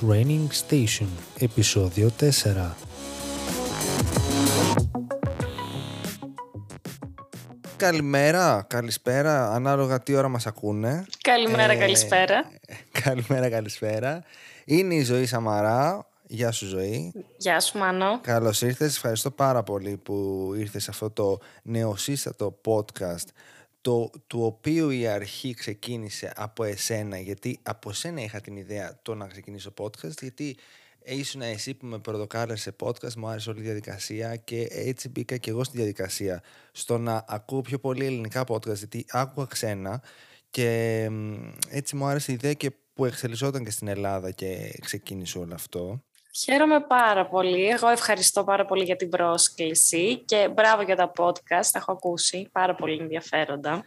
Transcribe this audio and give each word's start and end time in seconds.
Training 0.00 0.46
Station, 0.68 1.08
επεισόδιο 1.38 2.10
4. 2.20 2.74
Καλημέρα, 7.76 8.64
καλησπέρα, 8.68 9.52
ανάλογα 9.52 10.00
τι 10.00 10.14
ώρα 10.14 10.28
μας 10.28 10.46
ακούνε. 10.46 11.04
Καλημέρα, 11.22 11.72
Ε, 11.72 11.76
καλησπέρα. 11.76 12.50
Καλημέρα, 13.02 13.48
καλησπέρα. 13.48 14.22
Είναι 14.64 14.94
η 14.94 15.02
Ζωή 15.02 15.26
Σαμαρά. 15.26 16.06
Γεια 16.26 16.50
σου 16.50 16.66
Ζωή. 16.66 17.12
Γεια 17.36 17.60
σου, 17.60 17.78
Μάνο. 17.78 18.20
Καλώς 18.20 18.62
ήρθες. 18.62 18.96
Ευχαριστώ 18.96 19.30
πάρα 19.30 19.62
πολύ 19.62 19.96
που 19.96 20.46
ήρθες 20.56 20.82
σε 20.82 20.90
αυτό 20.90 21.10
το 21.10 21.38
νεοσύστατο 21.62 22.60
podcast 22.66 23.26
το, 23.80 24.10
του 24.26 24.42
οποίου 24.42 24.90
η 24.90 25.06
αρχή 25.06 25.54
ξεκίνησε 25.54 26.32
από 26.36 26.64
εσένα 26.64 27.18
γιατί 27.18 27.58
από 27.62 27.90
εσένα 27.90 28.22
είχα 28.22 28.40
την 28.40 28.56
ιδέα 28.56 28.98
το 29.02 29.14
να 29.14 29.26
ξεκινήσω 29.26 29.72
podcast 29.80 30.20
γιατί 30.20 30.56
ήσουν 31.04 31.42
εσύ 31.42 31.74
που 31.74 31.86
με 31.86 31.98
πρωτοκάλεσε 31.98 32.62
σε 32.62 32.76
podcast, 32.80 33.14
μου 33.14 33.28
άρεσε 33.28 33.50
όλη 33.50 33.60
η 33.60 33.62
διαδικασία 33.62 34.36
και 34.36 34.66
έτσι 34.70 35.08
μπήκα 35.08 35.36
και 35.36 35.50
εγώ 35.50 35.64
στη 35.64 35.76
διαδικασία 35.76 36.42
στο 36.72 36.98
να 36.98 37.24
ακούω 37.28 37.60
πιο 37.60 37.78
πολύ 37.78 38.04
ελληνικά 38.04 38.44
podcast 38.48 38.76
γιατί 38.76 39.04
άκουγα 39.10 39.46
ξένα 39.46 40.02
και 40.50 41.08
μ, 41.10 41.34
έτσι 41.68 41.96
μου 41.96 42.06
άρεσε 42.06 42.30
η 42.30 42.34
ιδέα 42.34 42.52
και 42.52 42.70
που 42.94 43.04
εξελισσόταν 43.04 43.64
και 43.64 43.70
στην 43.70 43.88
Ελλάδα 43.88 44.30
και 44.30 44.74
ξεκίνησε 44.80 45.38
όλο 45.38 45.54
αυτό. 45.54 46.04
Χαίρομαι 46.34 46.80
πάρα 46.80 47.26
πολύ. 47.26 47.68
Εγώ 47.68 47.88
ευχαριστώ 47.88 48.44
πάρα 48.44 48.64
πολύ 48.66 48.84
για 48.84 48.96
την 48.96 49.08
πρόσκληση 49.08 50.16
και 50.24 50.48
μπράβο 50.54 50.82
για 50.82 50.96
τα 50.96 51.12
podcast. 51.16 51.66
Τα 51.72 51.78
έχω 51.78 51.92
ακούσει. 51.92 52.48
Πάρα 52.52 52.74
πολύ 52.74 52.98
ενδιαφέροντα. 53.00 53.84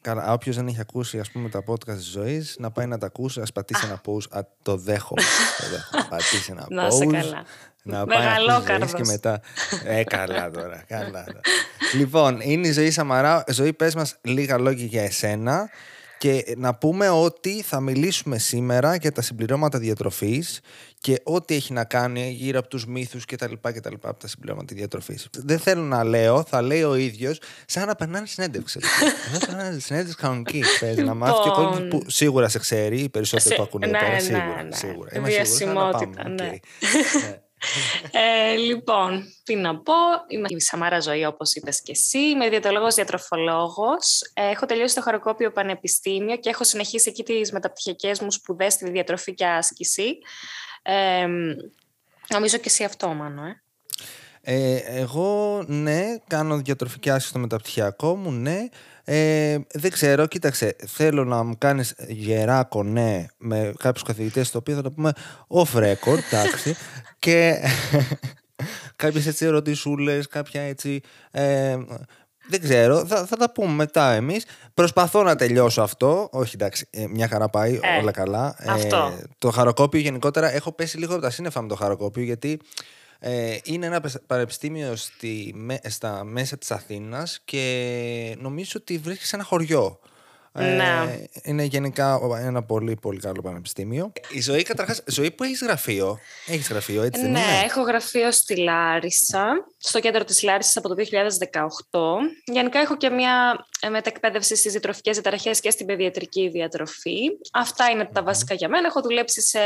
Καλά, 0.00 0.32
όποιος 0.32 0.56
δεν 0.56 0.66
έχει 0.66 0.80
ακούσει 0.80 1.18
ας 1.18 1.30
πούμε, 1.30 1.48
τα 1.48 1.64
podcast 1.66 1.94
της 1.96 2.10
ζωής, 2.10 2.56
να 2.58 2.70
πάει 2.70 2.86
να 2.86 2.98
τα 2.98 3.06
ακούσει, 3.06 3.40
α 3.40 3.46
πατήσει 3.54 3.86
ένα 3.86 4.00
pause. 4.06 4.30
Α, 4.30 4.40
το 4.62 4.76
δέχομαι. 4.76 5.22
το 5.60 5.66
δέχομαι. 5.70 6.06
πατήσει 6.10 6.50
ένα 6.52 6.66
Να 6.82 6.86
είσαι 6.86 7.04
pause. 7.04 7.12
καλά. 7.12 7.44
Να 7.82 8.06
πάει 8.06 8.18
να 8.18 8.24
ακούσει 8.24 8.46
Μεγαλόκαρδος. 8.46 8.90
ζωής 8.90 9.02
και 9.02 9.10
μετά. 9.12 9.40
Ε, 9.84 10.04
καλά 10.04 10.50
τώρα. 10.50 10.84
Καλά. 10.88 11.24
τώρα. 11.24 11.40
λοιπόν, 11.94 12.40
είναι 12.40 12.68
η 12.68 12.72
ζωή 12.72 12.90
Σαμαρά. 12.90 13.44
Ζωή, 13.48 13.72
πες 13.72 13.94
μας 13.94 14.16
λίγα 14.22 14.58
λόγια 14.58 14.86
για 14.86 15.02
εσένα. 15.02 15.70
Και 16.20 16.54
να 16.56 16.74
πούμε 16.74 17.08
ότι 17.08 17.62
θα 17.62 17.80
μιλήσουμε 17.80 18.38
σήμερα 18.38 18.94
για 18.94 19.12
τα 19.12 19.22
συμπληρώματα 19.22 19.78
διατροφής 19.78 20.60
και 20.98 21.20
ό,τι 21.22 21.54
έχει 21.54 21.72
να 21.72 21.84
κάνει 21.84 22.30
γύρω 22.30 22.58
από 22.58 22.68
τους 22.68 22.86
μύθους 22.86 23.24
και 23.24 23.36
τα 23.36 23.48
λοιπά 23.48 23.72
και 23.72 23.80
τα 23.80 23.90
λοιπά 23.90 24.08
από 24.08 24.20
τα 24.20 24.28
συμπληρώματα 24.28 24.74
διατροφής. 24.74 25.28
Δεν 25.36 25.58
θέλω 25.58 25.82
να 25.82 26.04
λέω, 26.04 26.44
θα 26.48 26.62
λέει 26.62 26.82
ο 26.82 26.94
ίδιος, 26.94 27.40
σαν 27.66 27.86
να 27.86 27.94
περνάνε 27.94 28.26
συνέντευξη. 28.26 28.80
Εδώ 29.34 29.38
περνάνε 29.46 29.78
συνέντευξη 29.78 30.16
κανονική. 30.16 30.62
Παίζει 30.80 31.02
να 31.02 31.14
μάθει 31.14 31.42
και 31.42 31.48
ο 31.48 31.52
κόσμος 31.52 31.78
Λοιπόν. 31.78 32.00
που 32.00 32.10
σίγουρα 32.10 32.48
σε 32.48 32.58
ξέρει, 32.58 33.00
οι 33.00 33.08
περισσότεροι 33.08 33.48
Σε- 33.48 33.54
που 33.54 33.62
ακούνε 33.62 33.86
εδώ 33.86 33.94
ναι, 33.94 34.00
πέρα, 34.02 34.12
ναι, 34.14 34.20
σίγουρα. 34.20 34.62
ναι. 34.62 34.76
σίγουρα. 34.76 35.08
Είμαι 35.16 35.28
σίγουρος, 35.28 35.76
αλλά 35.76 35.90
Διασημότητα, 35.98 36.22
πάμε, 36.22 36.34
ναι. 36.34 36.58
Οκ. 37.60 38.10
Ναι. 38.12 38.20
Ε, 38.52 38.56
λοιπόν, 38.56 39.24
τι 39.44 39.54
να 39.54 39.78
πω. 39.78 39.92
Είμαι 40.28 40.46
η 40.48 40.60
Σαμαρά 40.60 41.00
Ζωή, 41.00 41.24
όπως 41.24 41.52
είπες 41.52 41.82
και 41.82 41.92
εσύ. 41.92 42.18
Είμαι 42.18 42.48
διατολόγος 42.48 42.94
διατροφολόγος. 42.94 44.30
Ε, 44.34 44.50
Έχω 44.50 44.66
τελειώσει 44.66 44.94
το 44.94 45.00
Χαροκόπειο 45.00 45.52
πανεπιστήμιο 45.52 46.36
και 46.36 46.48
έχω 46.48 46.64
συνεχίσει 46.64 47.08
εκεί 47.08 47.22
τις 47.22 47.52
μεταπτυχιακές 47.52 48.20
μου 48.20 48.30
σπουδές 48.30 48.72
στη 48.72 48.90
διατροφή 48.90 49.34
και 49.34 49.46
άσκηση. 49.46 50.18
Ε, 50.82 51.26
νομίζω 52.28 52.56
και 52.56 52.62
εσύ 52.66 52.84
αυτό, 52.84 53.08
Μάνο, 53.08 53.44
ε. 53.44 53.62
Ε, 54.42 54.76
εγώ 54.76 55.62
ναι, 55.66 56.16
κάνω 56.26 56.56
διατροφική 56.56 57.10
άσκηση 57.10 57.28
στο 57.28 57.38
μεταπτυχιακό 57.38 58.16
μου, 58.16 58.30
ναι. 58.30 58.68
Ε, 59.12 59.58
δεν 59.72 59.90
ξέρω, 59.90 60.26
κοίταξε, 60.26 60.76
θέλω 60.86 61.24
να 61.24 61.42
μου 61.42 61.58
κάνεις 61.58 61.94
γερά 62.08 62.64
κονέ 62.64 63.28
με 63.38 63.72
κάποιους 63.78 64.02
καθηγητές, 64.02 64.50
το 64.50 64.58
οποίο 64.58 64.74
θα 64.74 64.82
το 64.82 64.90
πούμε 64.90 65.12
off 65.48 65.78
record, 65.78 66.18
εντάξει. 66.30 66.76
και 67.18 67.58
κάποιες 68.96 69.26
έτσι 69.26 69.44
ερωτησούλες, 69.44 70.26
κάποια 70.26 70.60
έτσι... 70.60 71.00
Ε, 71.30 71.76
δεν 72.48 72.60
ξέρω, 72.60 73.06
θα, 73.06 73.26
θα 73.26 73.36
τα 73.36 73.52
πούμε 73.52 73.72
μετά 73.72 74.12
εμείς. 74.12 74.44
Προσπαθώ 74.74 75.22
να 75.22 75.36
τελειώσω 75.36 75.82
αυτό. 75.82 76.28
Όχι, 76.32 76.50
εντάξει, 76.54 76.86
ε, 76.90 77.06
μια 77.06 77.28
χαρά 77.28 77.48
πάει, 77.48 77.78
Ε, 77.82 78.00
όλα 78.00 78.10
καλά. 78.10 78.56
αυτό. 78.66 79.12
το 79.38 79.50
χαροκόπιο 79.50 80.00
γενικότερα, 80.00 80.54
έχω 80.54 80.72
πέσει 80.72 80.98
λίγο 80.98 81.12
από 81.12 81.22
τα 81.22 81.30
σύννεφα 81.30 81.62
με 81.62 81.68
το 81.68 81.74
χαροκόπιο, 81.74 82.22
γιατί 82.22 82.60
ε, 83.20 83.56
είναι 83.64 83.86
ένα 83.86 84.00
πες- 84.00 84.20
πανεπιστήμιο 84.26 84.96
στη, 84.96 85.52
με- 85.54 85.80
στα 85.88 86.24
μέσα 86.24 86.58
της 86.58 86.70
Αθήνας 86.70 87.40
και 87.44 88.36
νομίζω 88.38 88.72
ότι 88.76 88.98
βρίσκει 88.98 89.24
σε 89.24 89.36
ένα 89.36 89.44
χωριό. 89.44 90.00
Ε, 90.52 90.64
Ναι. 90.74 91.24
είναι 91.42 91.62
γενικά 91.62 92.20
ένα 92.40 92.62
πολύ 92.62 92.96
πολύ 92.96 93.20
καλό 93.20 93.40
πανεπιστήμιο. 93.42 94.12
Η 94.30 94.40
ζωή 94.40 94.62
καταρχάς, 94.62 95.02
ζωή 95.06 95.30
που 95.30 95.44
έχεις 95.44 95.62
γραφείο, 95.62 96.18
έχεις 96.46 96.68
γραφείο 96.68 97.02
έτσι 97.02 97.20
δεν 97.20 97.30
ναι, 97.30 97.38
είναι; 97.38 97.64
έχω 97.64 97.82
γραφείο 97.82 98.32
στη 98.32 98.56
Λάρισα, 98.56 99.66
στο 99.78 100.00
κέντρο 100.00 100.24
της 100.24 100.42
Λάρισας 100.42 100.76
από 100.76 100.88
το 100.88 100.94
2018. 100.94 102.18
Γενικά 102.44 102.78
έχω 102.78 102.96
και 102.96 103.10
μια 103.10 103.66
ε, 103.80 103.88
μετακπαίδευση 103.88 104.56
στις 104.56 104.72
διατροφικές 104.72 105.14
διαταραχές 105.14 105.60
και 105.60 105.70
στην 105.70 105.86
παιδιατρική 105.86 106.48
διατροφή. 106.48 107.18
Αυτά 107.52 107.90
είναι 107.90 108.04
τα 108.12 108.22
βασικά 108.22 108.54
για 108.54 108.68
μένα. 108.68 108.86
Έχω 108.86 109.00
δουλέψει 109.00 109.40
σε 109.42 109.58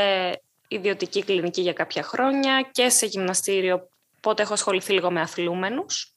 ιδιωτική 0.76 1.24
κλινική 1.24 1.60
για 1.60 1.72
κάποια 1.72 2.02
χρόνια 2.02 2.68
και 2.72 2.88
σε 2.88 3.06
γυμναστήριο, 3.06 3.88
οπότε 4.16 4.42
έχω 4.42 4.52
ασχοληθεί 4.52 4.92
λίγο 4.92 5.10
με 5.10 5.20
αθλούμενους. 5.20 6.14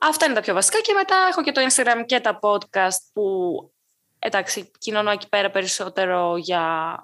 Αυτά 0.00 0.24
είναι 0.24 0.34
τα 0.34 0.40
πιο 0.40 0.54
βασικά 0.54 0.80
και 0.80 0.92
μετά 0.92 1.16
έχω 1.30 1.42
και 1.42 1.52
το 1.52 1.60
Instagram 1.68 2.04
και 2.06 2.20
τα 2.20 2.38
podcast 2.42 2.98
που 3.12 3.24
εντάξει, 4.18 4.70
κοινωνώ 4.78 5.10
εκεί 5.10 5.28
πέρα 5.28 5.50
περισσότερο 5.50 6.36
για 6.36 6.94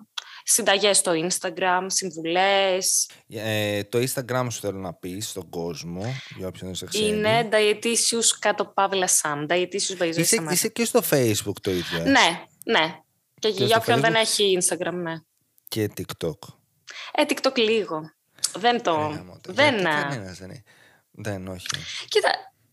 συνταγές 0.44 0.96
στο 0.96 1.12
Instagram, 1.28 1.86
συμβουλές. 1.86 3.10
Ε, 3.28 3.82
το 3.84 3.98
Instagram 3.98 4.46
σου 4.50 4.60
θέλω 4.60 4.78
να 4.78 4.94
πεις 4.94 5.28
στον 5.28 5.48
κόσμο, 5.48 6.14
για 6.36 6.46
όποιον 6.46 6.66
δεν 6.66 6.74
σε 6.74 6.86
ξέρει. 6.86 7.06
Είναι 7.06 7.48
dietitious 7.52 8.36
κάτω 8.38 8.64
παύλα 8.64 9.08
Sam. 9.22 9.46
Dietitious 9.48 9.98
by 9.98 10.08
Zoe 10.08 10.16
Είσαι, 10.16 10.36
Samara. 10.40 10.52
είσαι 10.52 10.68
και 10.68 10.84
στο 10.84 11.00
Facebook 11.10 11.60
το 11.62 11.70
ίδιο. 11.70 11.98
ε; 11.98 12.02
Ναι, 12.10 12.44
ναι. 12.64 12.96
Και, 13.38 13.50
Και 13.50 13.64
για 13.64 13.66
στο 13.66 13.76
όποιον 13.78 14.00
δεν 14.00 14.12
Facebook? 14.12 14.20
έχει 14.20 14.58
Instagram, 14.60 14.92
ναι. 14.92 15.14
Και 15.70 15.90
TikTok. 15.96 16.38
Ε, 17.12 17.22
TikTok 17.28 17.56
λίγο. 17.56 18.10
Δεν 18.58 18.82
το... 18.82 18.96
Ρε 18.96 19.14
γαμώ 19.16 19.38
το. 19.40 19.52
δεν... 19.52 19.74
Γιατί 19.74 19.88
α, 19.88 20.02
κανένας 20.02 20.38
δεν 20.38 20.48
είναι. 20.48 20.62
Δεν, 21.10 21.48
όχι. 21.48 21.66
Κοίτα, 22.08 22.28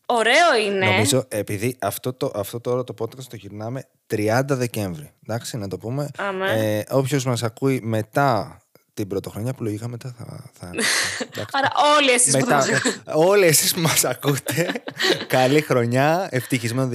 ωραίο 0.06 0.56
είναι. 0.66 0.86
Νομίζω, 0.86 1.26
επειδή 1.28 1.78
αυτό 1.82 2.14
το, 2.14 2.32
αυτό 2.36 2.60
το 2.60 2.72
όλο 2.72 2.84
το 2.84 2.94
podcast 3.00 3.24
το 3.24 3.36
γυρνάμε 3.36 3.88
30 4.10 4.42
Δεκέμβρη. 4.48 5.12
Εντάξει, 5.28 5.58
να 5.58 5.68
το 5.68 5.78
πούμε. 5.78 6.10
Αμέ. 6.18 6.78
Ε, 6.78 6.84
Όποιος 6.90 7.26
μας 7.26 7.44
ακούει 7.44 7.82
μετά 7.84 8.62
την 8.94 9.08
πρωτοχρονιά 9.08 9.54
που 9.54 9.64
λογικά 9.64 9.88
μετά 9.88 10.16
θα. 10.18 10.52
θα 10.54 10.68
εντάξει. 11.32 11.52
Άρα 11.52 11.72
όλοι 11.98 12.12
εσείς 12.12 12.32
που 12.32 12.40
μετά, 12.40 12.62
θα... 12.62 13.14
όλοι 13.14 13.46
εσείς 13.46 13.74
που 13.74 13.80
μας 13.80 14.06
ακούτε 14.06 14.84
καλή 15.28 15.62
χρονιά, 15.62 16.28
ευτυχισμένο 16.32 16.90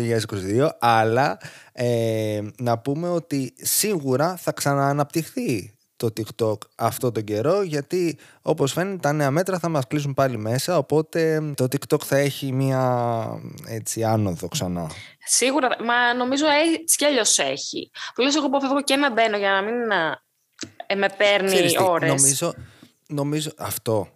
2022 0.59 0.69
αλλά 0.79 1.39
ε, 1.73 2.41
να 2.59 2.79
πούμε 2.79 3.09
ότι 3.09 3.55
σίγουρα 3.57 4.37
θα 4.37 4.53
ξανααναπτυχθεί 4.53 5.75
το 6.11 6.13
TikTok 6.17 6.59
αυτό 6.77 7.13
τον 7.13 7.25
καιρό 7.25 7.63
γιατί 7.63 8.19
όπως 8.43 8.73
φαίνεται 8.73 8.97
τα 8.97 9.13
νέα 9.13 9.31
μέτρα 9.31 9.59
θα 9.59 9.69
μας 9.69 9.87
κλείσουν 9.87 10.15
πάλι 10.15 10.37
μέσα 10.39 10.79
οπότε 10.79 11.53
το 11.57 11.65
TikTok 11.65 12.01
θα 12.05 12.17
έχει 12.17 12.53
μια 12.53 12.83
έτσι 13.69 14.05
άνοδο 14.05 14.49
ξανά. 14.49 14.91
Σίγουρα, 15.25 15.69
μα 15.85 16.15
νομίζω 16.15 16.45
έτσι 16.83 16.97
κι 16.97 17.05
αλλιώς 17.05 17.39
έχει. 17.39 17.91
Πολλές 18.15 18.37
εγώ 18.37 18.49
που 18.49 18.61
φεύγω 18.61 18.83
και 18.83 18.97
να 18.97 19.13
μπαίνω 19.13 19.37
για 19.37 19.51
να 19.51 19.63
μην 19.63 19.93
α, 19.93 20.23
ε, 20.87 20.95
με 20.95 21.09
παίρνει 21.17 21.47
Ξέρεις 21.53 21.73
τι, 21.73 21.83
ώρες. 21.83 22.09
νομίζω, 22.23 22.55
νομίζω 23.07 23.51
αυτό, 23.59 24.09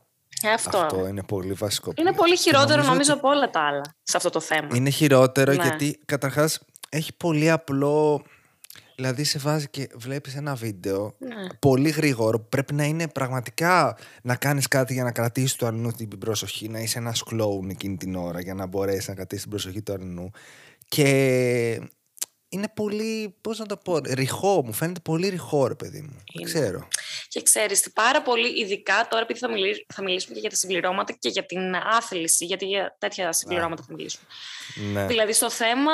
Ε, 0.42 0.50
αυτό. 0.52 0.78
αυτό 0.78 1.06
είναι 1.06 1.22
πολύ 1.22 1.52
βασικό. 1.52 1.88
που 1.90 2.00
Είναι 2.00 2.10
λες. 2.10 2.18
πολύ 2.18 2.34
Και 2.34 2.40
χειρότερο 2.40 2.68
νομίζω 2.70 2.90
νομίζω, 2.92 3.12
ότι- 3.12 3.20
από 3.26 3.36
όλα 3.36 3.50
τα 3.50 3.60
άλλα 3.60 3.82
σε 4.02 4.16
αυτό 4.16 4.30
το 4.30 4.40
θέμα. 4.40 4.68
Είναι 4.74 4.90
χειρότερο 4.90 5.52
Ναι. 5.52 5.62
γιατί 5.62 6.00
καταρχάς 6.04 6.60
έχει 6.88 7.16
πολύ 7.16 7.50
απλό. 7.50 8.22
Δηλαδή 8.96 9.24
σε 9.24 9.38
βάζει 9.38 9.68
και 9.68 9.88
βλέπεις 9.94 10.36
ένα 10.36 10.54
βίντεο 10.54 11.14
Ναι. 11.18 11.46
πολύ 11.58 11.88
γρήγορο. 11.90 12.38
Πρέπει 12.40 12.74
να 12.74 12.84
είναι 12.84 13.08
πραγματικά 13.08 13.96
να 14.22 14.36
κάνεις 14.36 14.68
κάτι 14.68 14.92
για 14.92 15.04
να 15.04 15.12
κρατήσεις 15.12 15.56
το 15.56 15.66
αλλού 15.66 15.90
την 15.90 16.08
προσοχή, 16.18 16.68
να 16.68 16.78
είσαι 16.80 16.98
ένας 16.98 17.22
κλόουν 17.22 17.68
εκείνη 17.70 17.96
την 17.96 18.14
ώρα 18.14 18.40
για 18.40 18.54
να 18.54 18.66
μπορέσεις 18.66 19.08
να 19.08 19.14
κρατήσεις 19.14 19.42
την 19.42 19.50
προσοχή 19.50 19.82
του 19.82 19.92
αλλού. 19.92 20.30
Και 20.88 21.80
είναι 22.48 22.68
πολύ, 22.74 23.36
πώς 23.40 23.58
να 23.58 23.66
το 23.66 23.76
πω, 23.76 23.98
ρηχό. 23.98 24.62
Μου 24.64 24.72
φαίνεται 24.72 25.00
πολύ 25.00 25.28
ρηχό 25.28 25.66
ρε 25.66 25.74
παιδί 25.74 26.00
μου. 26.00 26.08
Δεν 26.10 26.24
Είναι. 26.32 26.44
ξέρω. 26.44 26.88
Και 27.28 27.42
ξέρεις, 27.42 27.80
τι, 27.80 27.90
πάρα 27.90 28.22
πολύ, 28.22 28.60
ειδικά 28.60 29.06
τώρα 29.10 29.22
επειδή 29.22 29.38
θα, 29.38 29.48
μιλήσουμε, 29.48 29.84
θα 29.94 30.02
μιλήσουμε 30.02 30.34
και 30.34 30.40
για 30.40 30.50
τα 30.50 30.56
συμπληρώματα 30.56 31.12
και 31.12 31.28
για 31.28 31.46
την 31.46 31.74
άθληση, 31.74 32.44
γιατί 32.44 32.64
για 32.66 32.96
τέτοια 32.98 33.32
συμπληρώματα 33.32 33.82
θα 33.82 33.94
μιλήσουμε. 33.94 34.24
Ναι. 34.92 35.06
Δηλαδή 35.06 35.32
στο 35.32 35.50
θέμα 35.50 35.92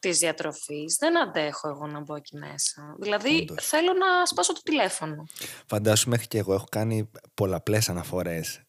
της 0.00 0.18
διατροφής 0.18 0.96
δεν 0.98 1.18
αντέχω 1.18 1.68
εγώ 1.68 1.86
να 1.86 2.00
μπω 2.00 2.14
εκεί 2.16 2.36
μέσα. 2.36 2.96
Δηλαδή 2.98 3.46
Όντως. 3.50 3.66
θέλω 3.66 3.92
να 3.92 4.26
σπάσω 4.26 4.52
το 4.52 4.60
τηλέφωνο. 4.62 5.24
Φαντάσου 5.66 6.08
μέχρι 6.08 6.26
και 6.26 6.38
εγώ 6.38 6.54
έχω 6.54 6.66
κάνει 6.70 7.10
πολλαπλές 7.34 7.88
αναφορές. 7.88 8.60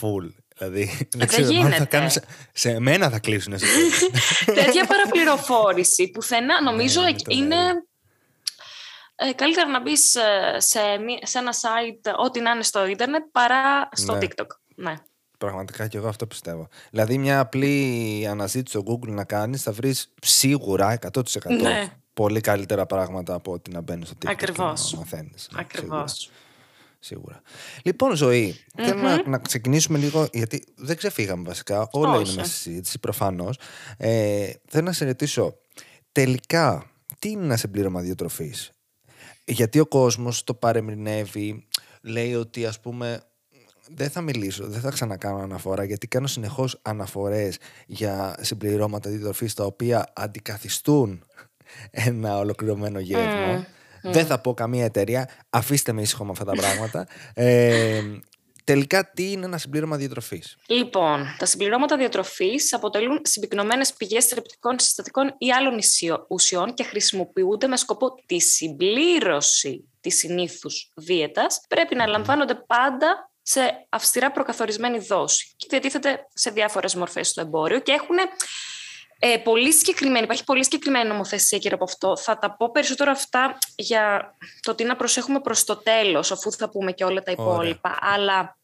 Full. 0.00 0.28
Δηλαδή, 0.58 0.84
δεν 0.84 1.08
δεν 1.16 1.28
ξέρω, 1.28 1.46
μάλλον 1.46 1.62
θα 1.62 1.68
γίνεται. 1.68 1.84
κάνουν 1.84 2.10
σε, 2.10 2.22
σε 2.52 2.78
μένα 2.80 3.10
θα 3.10 3.18
κλείσουν. 3.18 3.58
σε 3.58 3.66
Τέτοια 4.54 4.86
παραπληροφόρηση 4.86 6.10
πουθενά 6.10 6.62
νομίζω 6.62 7.00
Ναι, 7.00 7.08
είναι 7.08 7.18
το 7.18 7.24
είναι 7.34 7.56
μέλλον. 7.56 7.86
ε, 9.16 9.32
καλύτερα 9.32 9.68
να 9.68 9.80
μπεις 9.80 10.00
σε, 10.56 10.80
σε 11.22 11.38
ένα 11.38 11.52
site 11.52 12.12
ό,τι 12.16 12.40
να 12.40 12.50
είναι 12.50 12.62
στο 12.62 12.86
ίντερνετ 12.86 13.22
παρά 13.32 13.88
στο 13.92 14.12
Ναι. 14.14 14.18
TikTok. 14.26 14.46
Ναι. 14.74 14.94
Πραγματικά 15.38 15.86
και 15.88 15.96
εγώ 15.96 16.08
αυτό 16.08 16.26
πιστεύω. 16.26 16.68
Δηλαδή, 16.90 17.18
μια 17.18 17.40
απλή 17.40 18.26
αναζήτηση 18.30 18.78
στο 18.78 18.92
Google 18.92 19.08
να 19.08 19.24
κάνεις, 19.24 19.62
θα 19.62 19.72
βρεις 19.72 20.12
σίγουρα 20.22 20.98
100% 21.12 21.20
Ναι. 21.60 21.86
πολύ 22.14 22.40
καλύτερα 22.40 22.86
πράγματα 22.86 23.34
από 23.34 23.52
ότι 23.52 23.70
να 23.70 23.80
μπαίνεις 23.80 24.08
στο 24.08 24.16
TikTok. 24.22 24.30
Ακριβώς. 24.30 24.82
Και 24.88 24.94
να 24.96 24.98
μαθαίνεις. 25.00 25.48
Ναι, 25.52 25.60
Ακριβώς. 25.60 26.12
Σίγουρα. 26.12 26.36
Σίγουρα. 27.06 27.42
Λοιπόν, 27.82 28.14
ζωή, 28.14 28.56
θέλω 28.76 29.02
να, 29.02 29.28
να 29.28 29.38
ξεκινήσουμε 29.38 29.98
λίγο, 29.98 30.28
γιατί 30.32 30.64
δεν 30.76 30.96
ξεφύγαμε 30.96 31.42
βασικά. 31.42 31.88
Όλα 31.92 32.14
είναι 32.14 32.22
Όχι. 32.22 32.36
μέσα 32.36 32.50
στη 32.50 32.60
συζήτηση, 32.60 32.98
προφανώς. 32.98 33.58
Ε, 33.96 34.50
θέλω 34.68 34.84
να 34.84 34.92
σε 34.92 35.04
ρωτήσω, 35.04 35.56
τελικά, 36.12 36.90
τι 37.18 37.30
είναι 37.30 37.44
ένα 37.44 37.56
συμπλήρωμα 37.56 38.00
διατροφής; 38.00 38.70
Γιατί 39.44 39.78
ο 39.80 39.86
κόσμος 39.86 40.44
το 40.44 40.54
παρεμηνεύει, 40.54 41.66
λέει 42.02 42.34
ότι 42.34 42.66
ας 42.66 42.80
πούμε 42.80 43.20
δεν 43.94 44.10
θα 44.10 44.20
μιλήσω, 44.20 44.66
δεν 44.66 44.80
θα 44.80 44.90
ξανακάνω 44.90 45.38
αναφορά 45.38 45.84
γιατί 45.84 46.06
κάνω 46.06 46.26
συνεχώς 46.26 46.78
αναφορές 46.82 47.58
για 47.86 48.36
συμπληρώματα 48.40 49.10
διατροφής 49.10 49.54
τα 49.54 49.64
οποία 49.64 50.12
αντικαθιστούν 50.14 51.24
ένα 51.90 52.38
ολοκληρωμένο 52.38 52.98
γεύμα. 52.98 53.66
Δεν 54.12 54.26
θα 54.26 54.40
πω 54.40 54.54
καμία 54.54 54.84
εταιρεία, 54.84 55.28
αφήστε 55.50 55.92
με 55.92 56.02
ήσυχο 56.02 56.24
με 56.24 56.30
αυτά 56.30 56.44
τα 56.44 56.52
πράγματα. 56.52 57.06
Ε, 57.34 58.02
τελικά 58.64 59.10
τι 59.10 59.30
είναι 59.32 59.44
ένα 59.44 59.58
συμπλήρωμα 59.58 59.96
διατροφής; 59.96 60.56
Λοιπόν, 60.66 61.24
τα 61.38 61.46
συμπληρώματα 61.46 61.96
διατροφής 61.96 62.72
αποτελούν 62.72 63.20
συμπυκνωμένες 63.22 63.92
πηγές 63.92 64.24
θρεπτικών 64.26 64.78
συστατικών 64.78 65.34
ή 65.38 65.52
άλλων 65.52 65.78
ισιο- 65.78 66.26
ουσιών 66.28 66.74
και 66.74 66.82
χρησιμοποιούνται 66.82 67.66
με 67.66 67.76
σκοπό 67.76 68.14
τη 68.26 68.40
συμπλήρωση 68.40 69.88
της 70.00 70.16
συνήθους 70.16 70.92
δίαιτας. 70.96 71.60
Πρέπει 71.68 71.94
να 71.94 72.06
λαμβάνονται 72.06 72.54
πάντα 72.54 73.30
σε 73.42 73.60
αυστηρά 73.88 74.30
προκαθορισμένη 74.32 74.98
δόση 74.98 75.54
και 75.56 75.66
διατίθεται 75.70 76.26
σε 76.34 76.50
διάφορες 76.50 76.94
μορφές 76.94 77.28
στο 77.28 77.40
εμπόριο 77.40 77.80
και 77.80 77.92
έχουν 77.92 78.16
ε, 79.18 79.36
πολύ 79.36 79.72
συγκεκριμένη, 79.72 80.24
υπάρχει 80.24 80.44
πολύ 80.44 80.64
συγκεκριμένη 80.64 81.08
νομοθεσία 81.08 81.58
γύρω 81.58 81.74
από 81.74 81.84
αυτό. 81.84 82.16
Θα 82.16 82.38
τα 82.38 82.56
πω 82.56 82.70
περισσότερο 82.70 83.10
αυτά 83.10 83.58
για 83.76 84.34
το 84.60 84.74
τι 84.74 84.84
να 84.84 84.96
προσέχουμε 84.96 85.40
προς 85.40 85.64
το 85.64 85.76
τέλος, 85.76 86.32
αφού 86.32 86.52
θα 86.52 86.70
πούμε 86.70 86.92
και 86.92 87.04
όλα 87.04 87.22
τα 87.22 87.34
Ωραία. 87.36 87.52
υπόλοιπα. 87.52 87.98
Αλλά 88.00 88.56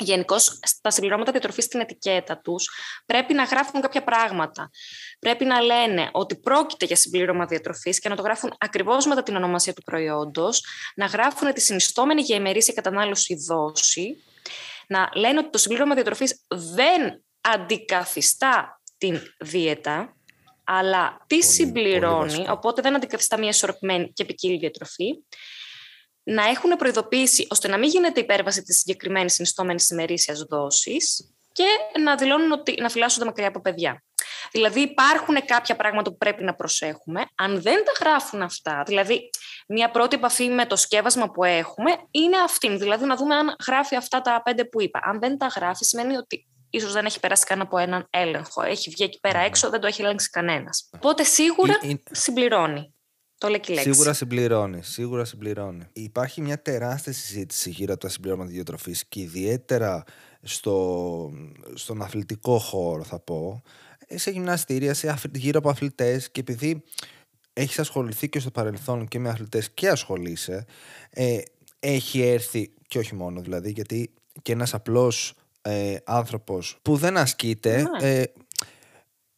Γενικώς, 0.00 0.58
στα 0.62 0.90
συμπληρώματα 0.90 1.30
διατροφής 1.30 1.64
στην 1.64 1.80
ετικέτα 1.80 2.38
τους 2.38 2.70
πρέπει 3.06 3.34
να 3.34 3.42
γράφουν 3.42 3.80
κάποια 3.80 4.04
πράγματα. 4.04 4.70
Πρέπει 5.18 5.44
να 5.44 5.60
λένε 5.60 6.08
ότι 6.12 6.36
πρόκειται 6.36 6.84
για 6.84 6.96
συμπλήρωμα 6.96 7.46
διατροφής 7.46 7.98
και 7.98 8.08
να 8.08 8.16
το 8.16 8.22
γράφουν 8.22 8.54
ακριβώς 8.58 9.06
μετά 9.06 9.22
την 9.22 9.36
ονομασία 9.36 9.72
του 9.72 9.82
προϊόντος, 9.82 10.64
να 10.94 11.06
γράφουν 11.06 11.52
τη 11.52 11.60
συνιστόμενη 11.60 12.20
για 12.20 12.36
ημερήσια 12.36 12.74
κατανάλωση 12.74 13.34
δόση, 13.34 14.24
να 14.86 15.10
λένε 15.14 15.38
ότι 15.38 15.50
το 15.50 15.58
συμπλήρωμα 15.58 15.94
διατροφής 15.94 16.44
δεν 16.48 17.22
αντικαθιστά 17.40 18.77
την 18.98 19.20
δίαιτα, 19.40 20.16
αλλά 20.64 21.24
τη 21.26 21.42
συμπληρώνει, 21.42 22.30
βασικό. 22.30 22.52
οπότε 22.52 22.82
δεν 22.82 22.94
αντικαθιστά 22.94 23.38
μια 23.38 23.48
ισορροπημένη 23.48 24.12
και 24.12 24.24
ποικίλη 24.24 24.58
διατροφή 24.58 25.14
να 26.22 26.44
έχουν 26.44 26.70
προειδοποιήσει 26.70 27.46
ώστε 27.50 27.68
να 27.68 27.78
μην 27.78 27.88
γίνεται 27.88 28.20
υπέρβαση 28.20 28.62
της 28.62 28.78
συγκεκριμένης 28.78 29.32
συνιστόμενης 29.32 29.90
ημερήσιας 29.90 30.40
δόσης 30.40 31.34
και 31.52 32.00
να 32.00 32.14
δηλώνουν 32.14 32.52
ότι 32.52 32.80
να 32.80 32.88
φυλάσσονται 32.88 33.24
μακριά 33.24 33.48
από 33.48 33.60
παιδιά. 33.60 34.02
Δηλαδή 34.52 34.80
υπάρχουν 34.80 35.44
κάποια 35.44 35.76
πράγματα 35.76 36.10
που 36.10 36.16
πρέπει 36.16 36.44
να 36.44 36.54
προσέχουμε. 36.54 37.26
Αν 37.34 37.62
δεν 37.62 37.84
τα 37.84 37.92
γράφουν 38.00 38.42
αυτά, 38.42 38.82
δηλαδή 38.86 39.30
μια 39.68 39.90
πρώτη 39.90 40.16
επαφή 40.16 40.48
με 40.48 40.66
το 40.66 40.76
σκεύασμα 40.76 41.30
που 41.30 41.44
έχουμε 41.44 41.90
είναι 42.10 42.36
αυτή. 42.36 42.76
Δηλαδή 42.76 43.04
να 43.04 43.16
δούμε 43.16 43.34
αν 43.34 43.56
γράφει 43.66 43.96
αυτά 43.96 44.20
τα 44.20 44.42
πέντε 44.44 44.64
που 44.64 44.82
είπα. 44.82 45.00
Αν 45.02 45.18
δεν 45.18 45.38
τα 45.38 45.46
γράφει, 45.46 45.84
σημαίνει 45.84 46.16
ότι 46.16 46.46
ίσως 46.70 46.92
δεν 46.92 47.04
έχει 47.04 47.20
περάσει 47.20 47.44
καν 47.44 47.60
από 47.60 47.78
έναν 47.78 48.06
έλεγχο. 48.10 48.62
Έχει 48.62 48.90
βγει 48.90 49.04
εκεί 49.04 49.18
πέρα 49.20 49.38
έξω, 49.38 49.70
δεν 49.70 49.80
το 49.80 49.86
έχει 49.86 50.02
ελέγξει 50.02 50.30
κανένας. 50.30 50.88
Οπότε 50.94 51.22
σίγουρα 51.22 51.78
Ε, 51.82 51.88
ε, 51.90 51.94
συμπληρώνει. 52.10 52.92
Το 53.38 53.48
λέει 53.48 53.60
και 53.60 53.72
η 53.72 53.74
λέξη. 53.74 53.92
Σίγουρα 53.92 54.12
συμπληρώνει. 54.12 54.82
Σίγουρα 54.82 55.24
συμπληρώνει. 55.24 55.84
Υπάρχει 55.92 56.40
μια 56.40 56.62
τεράστια 56.62 57.12
συζήτηση 57.12 57.70
γύρω 57.70 57.92
από 57.92 58.00
τα 58.02 58.08
συμπληρώματα 58.08 58.50
διατροφή 58.50 58.94
και 59.08 59.20
ιδιαίτερα 59.20 60.04
στο, 60.42 61.30
στον 61.74 62.02
αθλητικό 62.02 62.58
χώρο, 62.58 63.02
θα 63.02 63.18
πω. 63.20 63.62
ε, 64.06 64.18
Σε 64.18 64.30
γυμναστήρια, 64.30 64.94
σε, 64.94 65.08
αθλη- 65.08 65.36
γύρω 65.36 65.58
από 65.58 65.68
αθλητές 65.68 66.30
και 66.30 66.40
επειδή 66.40 66.82
έχεις 67.52 67.78
ασχοληθεί 67.78 68.28
και 68.28 68.38
στο 68.40 68.50
παρελθόν 68.50 69.08
και 69.08 69.18
με 69.18 69.28
αθλητές 69.28 69.70
και 69.70 69.88
ασχολείσαι, 69.88 70.64
ε, 71.10 71.38
έχει 71.78 72.20
έρθει, 72.22 72.74
και 72.88 72.98
όχι 72.98 73.14
μόνο 73.14 73.40
δηλαδή, 73.40 73.70
γιατί 73.70 74.10
και 74.42 74.52
ένας 74.52 74.74
απλός 74.74 75.34
ε, 75.62 75.96
άνθρωπος 76.04 76.78
που 76.82 76.96
δεν 76.96 77.16
ασκείται. 77.16 77.82
Ναι. 78.00 78.08
Ε, 78.08 78.24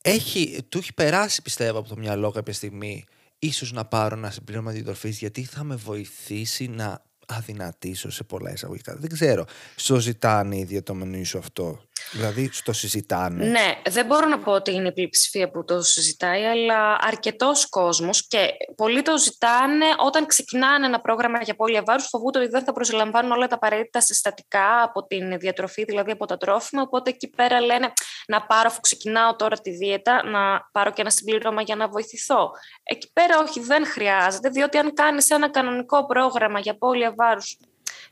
έχει, 0.02 0.62
του 0.69 0.78
έχει 0.78 0.94
περάσει 0.94 1.43
πιστεύω 1.43 1.78
από 1.78 1.88
το 1.88 1.96
μυαλό 1.96 2.31
κάποια 2.31 2.52
στιγμή 2.52 3.05
ίσως 3.38 3.72
να 3.72 3.84
πάρω 3.84 4.17
ένα 4.17 4.31
συμπλήρωμα 4.31 4.70
διατροφής 4.70 5.19
γιατί 5.19 5.44
θα 5.44 5.64
με 5.64 5.75
βοηθήσει 5.75 6.67
να 6.67 7.02
αδυνατήσω 7.26 8.11
σε 8.11 8.25
πολλά 8.25 8.52
εισαγωγικά. 8.52 8.96
Δεν 8.96 9.11
ξέρω. 9.11 9.44
Στο 9.76 10.00
ζητάνε 10.00 10.56
οι 10.56 10.64
διατομενοί 10.64 11.25
σου 11.25 11.38
αυτό; 11.38 11.82
Δηλαδή 12.12 12.50
στο 12.52 12.73
συζητάνε. 12.73 13.44
Ναι, 13.44 13.75
δεν 13.88 14.06
μπορώ 14.06 14.26
να 14.26 14.38
πω 14.38 14.52
ότι 14.52 14.75
είναι 14.75 14.88
η 14.88 14.93
πλειοψηφία 14.93 15.50
που 15.50 15.64
το 15.64 15.82
συζητάει, 15.82 16.44
αλλά 16.44 16.99
αρκετός 17.00 17.69
κόσμος 17.69 18.26
και 18.26 18.50
πολλοί 18.76 19.02
το 19.02 19.19
ζητάνε 19.19 19.85
όταν 20.05 20.26
ξεκινάνε 20.26 20.87
ένα 20.87 21.00
πρόγραμμα 21.00 21.43
για 21.43 21.55
πόλια 21.55 21.82
βάρους. 21.87 22.06
Φοβούνται 22.08 22.38
ότι 22.38 22.49
δεν 22.49 22.64
θα 22.64 22.73
προσλαμβάνουν 22.73 23.32
όλα 23.32 23.47
τα 23.47 23.55
απαραίτητα 23.55 24.00
συστατικά 24.00 24.82
από 24.82 25.06
την 25.06 25.38
διατροφή, 25.38 25.85
δηλαδή 25.85 26.11
από 26.11 26.26
τα 26.26 26.37
τρόφιμα. 26.37 26.82
Οπότε 26.82 27.11
εκεί 27.11 27.29
πέρα 27.29 27.61
λένε 27.61 27.93
να 28.26 28.43
πάρω, 28.43 28.69
αφού 28.69 28.81
ξεκινάω 28.81 29.37
τώρα 29.37 29.56
τη 29.56 29.70
δίαιτα, 29.70 30.25
να 30.25 30.69
πάρω 30.73 30.93
και 30.93 31.00
ένα 31.00 31.11
συμπλήρωμα 31.11 31.62
για 31.62 31.76
να 31.76 31.88
βοηθηθώ. 31.88 32.50
Εκεί 32.82 33.11
πέρα 33.12 33.38
όχι, 33.38 33.61
δεν 33.61 33.87
χρειάζεται, 33.87 34.49
διότι 34.49 34.79
αν 34.79 34.94
κάνεις 34.94 35.31
ένα 35.31 35.50
κανονικό 35.50 36.06
πρόγραμμα 36.06 36.58
για 36.58 36.79
πόλια 36.79 37.12
βάρους 37.17 37.58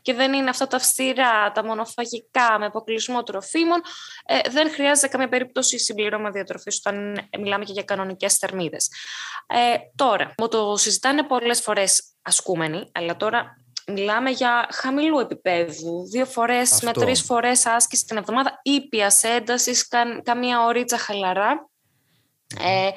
και 0.01 0.13
δεν 0.13 0.33
είναι 0.33 0.49
αυτά 0.49 0.67
τα 0.67 0.77
αυστηρά, 0.77 1.51
τα 1.51 1.65
μονοφαγικά 1.65 2.59
με 2.59 2.65
αποκλεισμό 2.65 3.23
τροφίμων, 3.23 3.81
ε, 4.25 4.39
δεν 4.49 4.71
χρειάζεται 4.71 5.07
καμία 5.07 5.29
περίπτωση 5.29 5.79
συμπληρώμα 5.79 6.29
διατροφής 6.29 6.77
όταν 6.83 6.95
είναι- 6.95 7.27
μιλάμε 7.39 7.65
και 7.65 7.71
για 7.73 7.83
κανονικές 7.83 8.35
θερμίδες. 8.37 8.89
Ε, 9.47 9.75
τώρα, 9.95 10.33
μου 10.37 10.47
το 10.47 10.77
συζητάνε 10.77 11.23
πολλές 11.23 11.61
φορές 11.61 12.03
ασκούμενοι, 12.21 12.89
αλλά 12.91 13.15
τώρα 13.15 13.57
μιλάμε 13.87 14.29
για 14.29 14.67
χαμηλού 14.71 15.19
επίπεδου, 15.19 16.09
δύο 16.09 16.25
φορές 16.25 16.73
Αυτό. 16.73 16.85
με 16.85 16.93
τρεις 16.93 17.21
φορές 17.21 17.65
άσκηση 17.65 18.05
την 18.05 18.17
εβδομάδα, 18.17 18.59
ήπιας 18.63 19.23
έντασης, 19.23 19.87
κα, 19.87 20.21
καμία 20.23 20.63
ωρίτσα 20.63 20.97
χαλαρά. 20.97 21.69
Ε, 22.59 22.89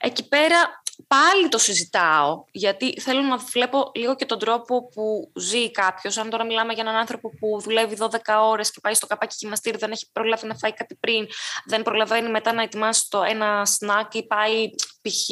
εκεί 0.00 0.28
πέρα 0.28 0.81
πάλι 1.06 1.48
το 1.48 1.58
συζητάω, 1.58 2.44
γιατί 2.50 3.00
θέλω 3.00 3.20
να 3.20 3.36
βλέπω 3.36 3.90
λίγο 3.94 4.14
και 4.14 4.26
τον 4.26 4.38
τρόπο 4.38 4.88
που 4.88 5.30
ζει 5.34 5.70
κάποιος. 5.70 6.16
Αν 6.16 6.30
τώρα 6.30 6.44
μιλάμε 6.44 6.72
για 6.72 6.82
έναν 6.82 6.96
άνθρωπο 6.96 7.28
που 7.28 7.60
δουλεύει 7.60 7.96
12 7.98 8.06
ώρες 8.42 8.70
και 8.70 8.78
πάει 8.82 8.94
στο 8.94 9.06
καπάκι 9.06 9.34
γυμναστήρι, 9.38 9.78
δεν 9.78 9.90
έχει 9.90 10.06
προλάβει 10.12 10.46
να 10.46 10.54
φάει 10.54 10.72
κάτι 10.72 10.94
πριν, 10.94 11.26
δεν 11.64 11.82
προλαβαίνει 11.82 12.30
μετά 12.30 12.52
να 12.52 12.62
ετοιμάσει 12.62 13.10
το 13.10 13.22
ένα 13.22 13.66
σνακ 13.66 14.14
ή 14.14 14.26
πάει 14.26 14.70
π.χ. 15.02 15.28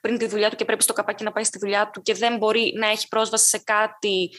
πριν 0.00 0.18
τη 0.18 0.26
δουλειά 0.26 0.50
του 0.50 0.56
και 0.56 0.64
πρέπει 0.64 0.82
στο 0.82 0.92
καπάκι 0.92 1.24
να 1.24 1.32
πάει 1.32 1.44
στη 1.44 1.58
δουλειά 1.58 1.90
του 1.92 2.02
και 2.02 2.14
δεν 2.14 2.36
μπορεί 2.36 2.72
να 2.76 2.88
έχει 2.88 3.08
πρόσβαση 3.08 3.48
σε 3.48 3.58
κάτι 3.58 4.30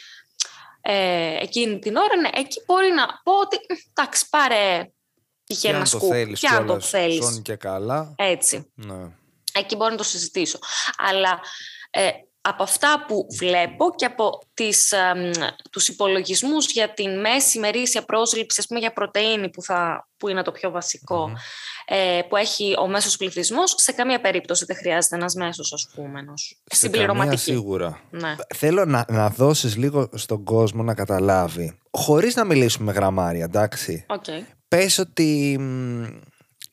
ε, 0.82 1.38
εκείνη 1.42 1.80
την 1.80 1.96
ώρα, 1.96 2.16
ναι, 2.22 2.30
εκεί 2.34 2.62
μπορεί 2.66 2.90
να 2.92 3.06
πω 3.24 3.40
ότι 3.40 3.58
εντάξει, 3.94 4.30
πάρε 4.30 4.90
και 5.44 5.54
τυχαία 5.54 5.72
αν 5.72 5.76
ένα 5.78 5.90
το 5.90 5.98
σκουπ. 5.98 6.12
θέλεις 6.12 6.40
Και 6.40 6.48
αν 6.48 6.58
το 6.58 6.64
κιόλας, 6.64 6.90
θέλεις. 6.90 7.26
σώνει 7.26 7.42
και 7.42 7.56
καλά. 7.56 8.14
Έτσι 8.18 8.72
Ναι. 8.76 9.08
Εκεί 9.60 9.76
μπορώ 9.76 9.92
να 9.92 9.98
το 9.98 10.04
συζητήσω. 10.04 10.60
Αλλά 10.98 11.40
ε, 11.90 12.10
από 12.48 12.64
αυτά 12.64 13.06
που 13.08 13.28
βλέπω 13.38 13.96
και 13.96 14.06
από 14.06 14.42
τις, 14.54 14.92
ε, 14.92 15.14
μ, 15.16 15.32
τους 15.72 15.88
υπολογισμούς 15.88 16.72
για 16.72 16.94
την 16.94 17.20
μέση 17.20 17.60
ημερήσια 17.60 18.06
πρόσληψη, 18.06 18.60
ας 18.60 18.68
πούμε 18.68 18.80
για 18.80 18.94
πρωτεΐνη 18.94 19.50
που, 19.50 19.62
θα, 19.62 20.08
που 20.18 20.28
είναι 20.30 20.42
το 20.42 20.52
πιο 20.52 20.72
βασικό 20.72 21.32
ε, 21.86 22.22
που 22.30 22.36
έχει 22.36 22.76
ο 22.80 22.88
μέσος 22.88 23.18
πληθυσμός, 23.18 23.74
σε 23.78 23.92
καμία 23.92 24.22
περίπτωση 24.22 24.66
δεν 24.66 24.76
χρειάζεται 24.76 25.16
ένας 25.16 25.34
μέσος 25.34 25.74
ασκούμενος. 25.74 26.62
Σε 26.66 26.88
καμία 26.88 27.00
Συμπληρωματική. 27.00 27.42
σίγουρα. 27.42 28.02
Ναι. 28.10 28.36
Θέλω 28.56 28.86
να, 28.86 29.06
να 29.08 29.30
δώσεις 29.30 29.76
λίγο 29.76 30.10
στον 30.14 30.44
κόσμο 30.44 30.84
να 30.84 30.94
καταλάβει, 30.94 31.80
χωρίς 31.92 32.36
να 32.36 32.44
μιλήσουμε 32.44 32.92
γραμμάρια, 32.92 33.44
εντάξει. 33.44 34.06
Οκ. 34.10 34.26
Πες 34.68 34.98
ότι 34.98 35.58
μ, 35.60 36.04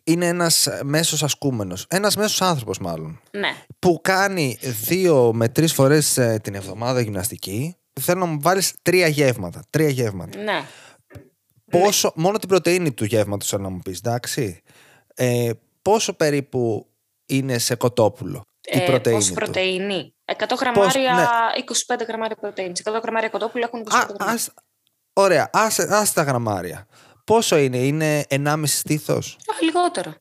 είναι 0.05 0.27
ένας 0.27 0.69
μέσος 0.83 1.23
ασκούμενος, 1.23 1.87
ένας 1.89 2.17
μέσος 2.17 2.43
άνθρωπος 2.43 2.79
μάλλον, 2.79 3.21
Ναι. 3.31 3.55
που 3.79 4.01
κάνει 4.03 4.59
δύο 4.63 5.31
με 5.35 5.49
τρεις 5.49 5.73
φορές 5.73 6.19
ε, 6.19 6.39
την 6.43 6.55
εβδομάδα 6.55 7.01
γυμναστική, 7.01 7.77
θέλω 8.01 8.21
να 8.21 8.27
μου 8.27 8.39
βάλεις 8.41 8.75
τρία 8.83 9.07
γεύματα, 9.07 9.63
τρία 9.71 9.89
γεύματα. 9.89 10.39
ναι. 10.39 10.63
Πόσο, 11.71 12.13
μόνο 12.15 12.39
την 12.39 12.49
πρωτεΐνη 12.49 12.93
του 12.93 13.05
γεύματος 13.05 13.49
θέλω 13.49 13.63
να 13.63 13.69
μου 13.69 13.79
πεις, 13.79 13.99
εντάξει. 13.99 14.61
Ε, 15.15 15.51
πόσο 15.83 16.13
περίπου 16.13 16.87
είναι 17.27 17.59
σε 17.59 17.75
κοτόπουλο. 17.75 18.45
Η 18.73 18.81
πρωτεΐνη 18.81 19.19
πόση 19.19 19.29
του; 19.29 19.35
πρωτεΐνη; 19.35 20.15
100 20.25 20.57
γραμμάρια, 20.61 21.13
ναι. 21.15 21.25
25 21.97 22.05
γραμμάρια 22.09 22.37
πρωτεΐνης. 22.41 22.81
100 22.85 23.01
γραμμάρια 23.03 23.29
κοτόπουλα 23.29 23.65
έχουν 23.73 23.81
25 23.81 23.95
Α, 23.95 23.99
γραμμάρια. 24.09 24.35
ας, 24.35 24.51
ωραία, 25.13 25.51
ας, 25.53 25.79
ας 25.79 26.13
τα 26.13 26.23
γραμμάρια. 26.23 26.87
Πόσο 27.25 27.57
είναι, 27.57 27.77
είναι 27.77 28.25
1,5 28.31 28.63
στήθος; 28.65 29.37
Α, 29.41 29.65
λιγότερο. 29.65 30.15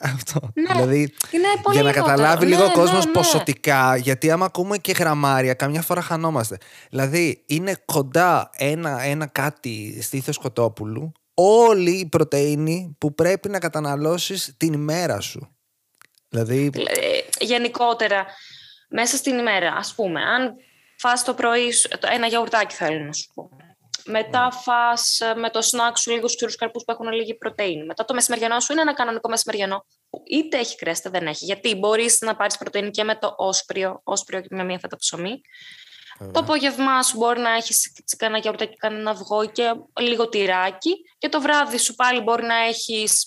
Αυτό. 0.00 0.40
Ναι, 0.54 0.72
δηλαδή, 0.74 0.98
είναι 1.30 1.46
πολύ 1.62 1.74
για 1.76 1.82
να 1.84 1.90
λιγότερο. 1.90 2.04
καταλάβει 2.16 2.44
Ναι, 2.44 2.50
λίγο 2.50 2.62
ο 2.64 2.66
ναι, 2.66 2.72
κόσμος 2.72 3.04
ναι. 3.06 3.12
ποσοτικά, 3.12 3.96
γιατί 3.96 4.30
άμα 4.30 4.44
ακούμε 4.44 4.78
και 4.78 4.92
γραμμάρια, 4.92 5.54
καμιά 5.54 5.82
φορά 5.82 6.00
χανόμαστε. 6.00 6.56
Δηλαδή, 6.90 7.42
είναι 7.46 7.76
κοντά 7.84 8.50
ένα, 8.56 9.02
ένα 9.02 9.26
κάτι 9.26 9.98
στήθος 10.02 10.38
κοτόπουλου, 10.38 11.12
όλη 11.34 11.90
η 11.90 12.06
πρωτεΐνη 12.06 12.96
που 12.98 13.14
πρέπει 13.14 13.48
να 13.48 13.58
καταναλώσεις 13.58 14.54
την 14.56 14.72
ημέρα 14.72 15.20
σου. 15.20 15.56
Δηλαδή, 16.28 16.70
Ε, 16.74 17.44
γενικότερα, 17.44 18.26
μέσα 18.88 19.16
στην 19.16 19.38
ημέρα, 19.38 19.72
ας 19.72 19.94
πούμε, 19.94 20.20
αν 20.22 20.54
φας 20.98 21.24
το 21.24 21.34
πρωί, 21.34 21.72
σου- 21.72 21.88
το- 21.98 22.08
ένα 22.12 22.26
γιαουρτάκι 22.26 22.74
θέλω 22.74 23.04
να 23.04 23.12
σου 23.12 23.30
πω. 23.34 23.50
Μετά 24.06 24.50
φας 24.50 25.20
ε, 25.20 25.34
με 25.34 25.50
το 25.50 25.62
σνακ 25.62 25.98
σου 25.98 26.10
λίγους 26.10 26.34
ξηρούς 26.34 26.56
καρπούς 26.56 26.84
που 26.84 26.92
έχουν 26.92 27.12
λίγη 27.12 27.34
πρωτεΐνη. 27.34 27.84
Μετά 27.84 28.04
το 28.04 28.14
μεσημεριανό 28.14 28.60
σου 28.60 28.72
είναι 28.72 28.80
ένα 28.80 28.94
κανονικό 28.94 29.28
μεσημεριανό 29.28 29.86
που 30.10 30.22
είτε 30.26 30.58
έχει 30.58 30.76
κρέας 30.76 30.98
είτε 30.98 31.10
δεν 31.10 31.26
έχει. 31.26 31.44
Γιατί 31.44 31.74
μπορείς 31.74 32.20
να 32.20 32.36
πάρεις 32.36 32.56
πρωτεΐνη 32.56 32.90
και 32.90 33.04
με 33.04 33.14
το 33.14 33.34
όσπριο, 33.36 34.00
όσπριο 34.04 34.40
και 34.40 34.48
με 34.50 34.64
μία 34.64 34.78
φέτα 34.78 34.96
ψωμί. 34.96 35.40
Το 36.18 36.40
απόγευμά 36.40 37.02
σου 37.02 37.16
μπορεί 37.16 37.40
να 37.40 37.50
έχεις 37.50 37.92
κανένα 38.18 38.38
γιαουρτάκι, 38.38 38.76
κανένα 38.76 39.10
αυγό 39.10 39.46
και 39.46 39.74
λίγο 40.00 40.28
τυράκι. 40.28 40.94
Και 41.18 41.28
το 41.28 41.40
βράδυ 41.40 41.78
σου 41.78 41.94
πάλι 41.94 42.20
μπορεί 42.20 42.44
να 42.44 42.54
έχεις 42.54 43.26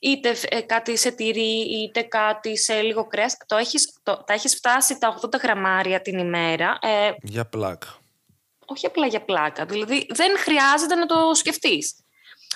είτε 0.00 0.36
ε, 0.48 0.60
κάτι 0.60 0.96
σε 0.96 1.10
τυρί, 1.10 1.60
είτε 1.60 2.02
κάτι 2.02 2.58
σε 2.58 2.80
λίγο 2.80 3.06
κρέας. 3.06 3.36
Το 3.46 3.56
έχεις, 3.56 3.98
το, 4.02 4.22
τα 4.26 4.32
έχεις 4.32 4.54
φτάσει 4.54 4.98
τα 4.98 5.18
80 5.20 5.40
γραμμάρια 5.42 6.00
την 6.00 6.18
ημέρα. 6.18 6.78
Ε, 6.80 7.10
για 7.22 7.46
πλάκα. 7.46 8.03
Όχι 8.64 8.86
απλά 8.86 9.06
για 9.06 9.24
πλάκα. 9.24 9.64
Δηλαδή 9.64 10.06
δεν 10.14 10.38
χρειάζεται 10.38 10.94
να 10.94 11.06
το 11.06 11.34
σκεφτείς. 11.34 11.94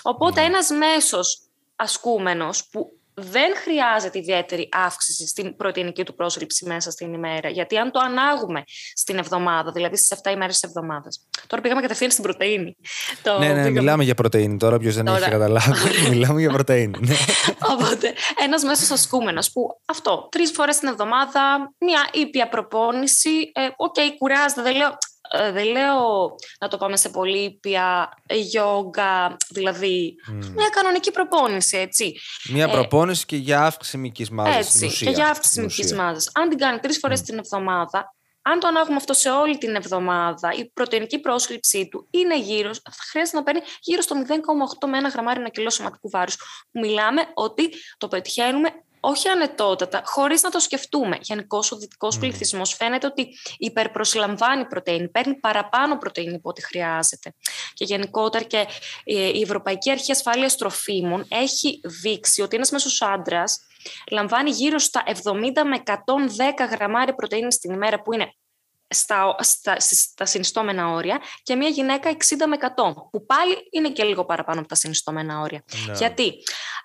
Οπότε 0.01 0.41
ένας 0.41 0.69
μέσος 0.69 1.41
ασκούμενος 1.75 2.67
που 2.71 2.93
δεν 3.21 3.55
χρειάζεται 3.55 4.17
ιδιαίτερη 4.19 4.69
αύξηση 4.71 5.27
στην 5.27 5.55
πρωτεϊνική 5.55 6.03
του 6.03 6.15
πρόσληψη 6.15 6.65
μέσα 6.65 6.91
στην 6.91 7.13
ημέρα. 7.13 7.49
Γιατί 7.49 7.77
αν 7.77 7.91
το 7.91 7.99
ανάγουμε 7.99 8.63
στην 8.95 9.17
εβδομάδα, 9.17 9.71
δηλαδή 9.71 9.97
στις 9.97 10.19
7 10.23 10.31
ημέρες 10.31 10.59
της 10.59 10.63
εβδομάδας. 10.69 11.27
Τώρα 11.47 11.61
πήγαμε 11.61 11.81
κατευθείαν 11.81 12.11
στην 12.11 12.23
πρωτεΐνη. 12.23 12.75
Το 13.23 13.31
Ναι, 13.39 13.45
ναι, 13.47 13.53
πήγαμε- 13.53 13.71
μιλάμε 13.79 14.03
για 14.03 14.15
πρωτεΐνη 14.15 14.57
τώρα, 14.57 14.77
ποιος 14.77 14.95
δεν 14.95 15.05
Τώρα. 15.05 15.17
έχει 15.19 15.29
καταλάβει. 15.29 15.73
μιλάμε 16.09 16.39
για 16.39 16.51
πρωτεΐνη. 16.51 16.99
ναι. 16.99 17.15
Οπότε, 17.71 18.13
ένας 18.43 18.63
μέσος 18.63 18.89
ασκούμενος 18.91 19.51
που 19.51 19.79
αυτό, 19.85 20.27
τρεις 20.31 20.51
φορές 20.51 20.77
την 20.79 20.87
εβδομάδα, 20.87 21.73
μια 21.79 22.09
ήπια 22.13 22.49
προπόνηση. 22.49 23.51
ε, 23.53 23.67
Οκ, 23.75 23.95
κουράζεται, 24.17 24.61
δεν 24.61 24.75
λέω, 24.75 24.87
ε, 24.87 24.97
δεν 25.51 25.65
λέω 25.65 26.35
να 26.59 26.67
το 26.67 26.77
πάμε 26.77 26.97
σε 26.97 27.09
πολύ 27.09 27.37
ήπια 27.43 28.09
γιόγκα, 28.29 29.37
δηλαδή 29.49 30.15
μια 30.55 30.69
κανονική 30.69 31.11
προπόνηση, 31.11 31.77
έτσι. 31.77 32.15
Μια 32.49 32.65
Ε, 32.65 32.71
προπόνηση 32.71 33.25
και 33.25 33.35
για 33.35 33.61
αύξηση 33.65 33.97
μυϊκής 33.97 34.29
μάζας 34.29 34.65
στην 34.65 34.83
Έτσι, 34.83 34.85
ουσία. 34.85 35.07
και 35.07 35.13
για 35.15 35.27
αύξηση 35.27 35.49
Στην 35.49 35.63
μυϊκής 35.63 35.85
ουσία. 35.85 35.97
μάζας. 36.03 36.29
Αν 36.33 36.49
την 36.49 36.57
κάνει 36.57 36.79
τρεις 36.79 36.97
φορές 36.97 37.21
την 37.21 37.37
εβδομάδα, 37.37 38.13
αν 38.41 38.59
το 38.59 38.67
ανάγουμε 38.67 38.95
αυτό 38.95 39.13
σε 39.13 39.29
όλη 39.29 39.57
την 39.57 39.75
εβδομάδα, 39.75 40.51
η 40.57 40.69
πρωτεϊνική 40.69 41.19
πρόσληψή 41.19 41.87
του 41.87 42.07
είναι 42.11 42.39
γύρω, 42.39 42.73
θα 42.73 42.91
χρειάζεται 43.09 43.37
να 43.37 43.43
παίρνει 43.43 43.61
γύρω 43.81 44.01
στο 44.01 44.15
0,8 44.79 44.87
με 44.87 44.97
1 44.97 45.09
γραμμάριο 45.13 45.41
ένα 45.41 45.49
κιλό 45.49 45.69
σωματικού 45.69 46.09
βάρους. 46.09 46.35
Μιλάμε 46.71 47.21
ότι 47.33 47.69
το 47.97 48.07
πετυχαίνουμε 48.07 48.69
όχι 48.99 49.27
ανετότατα, 49.27 50.01
χωρίς 50.05 50.41
να 50.41 50.49
το 50.49 50.59
σκεφτούμε. 50.59 51.17
Γενικώς 51.21 51.71
ο 51.71 51.77
δυτικός 51.77 52.15
mm. 52.15 52.19
πληθυσμός 52.19 52.73
φαίνεται 52.73 53.07
ότι 53.07 53.27
υπερπροσλαμβάνει 53.57 54.65
πρωτενη, 54.65 55.07
παίρνει 55.07 55.35
παραπάνω 55.35 55.97
πρωτενη 55.97 56.35
από 56.35 56.49
ό,τι 56.49 56.63
χρειάζεται. 56.63 57.33
Και 57.73 57.85
γενικότερα 57.85 58.43
και 58.43 58.67
ε, 59.03 59.27
η 59.27 59.41
Ευρωπαϊκή 59.41 59.91
Αρχή 59.91 60.11
Ασφάλειας 60.11 60.55
Τροφίμων 60.55 61.25
έχει 61.29 61.79
δείξει 62.01 62.41
ότι 62.41 62.55
ένας 62.55 62.71
μέσος 62.71 63.01
άντρας 63.01 63.59
λαμβάνει 64.11 64.49
γύρω 64.49 64.79
στα 64.79 65.03
70 65.05 65.13
με 65.65 65.81
110 65.85 65.95
γραμμάρια 66.71 67.15
πρωτεΐνης 67.15 67.57
την 67.57 67.73
ημέρα 67.73 68.01
που 68.01 68.13
είναι 68.13 68.33
στα, 68.89 69.35
στα, 69.39 69.79
στα 69.79 70.25
συνιστόμενα 70.25 70.89
όρια 70.89 71.21
και 71.43 71.55
μια 71.55 71.69
γυναίκα 71.69 72.11
60 72.11 72.15
με 72.47 72.57
100 72.61 72.93
που 73.11 73.25
πάλι 73.25 73.55
είναι 73.71 73.89
και 73.91 74.03
λίγο 74.03 74.25
παραπάνω 74.25 74.59
από 74.59 74.67
τα 74.67 74.75
συνιστόμενα 74.75 75.39
όρια. 75.39 75.63
Ναι. 75.87 75.93
Γιατί 75.97 76.33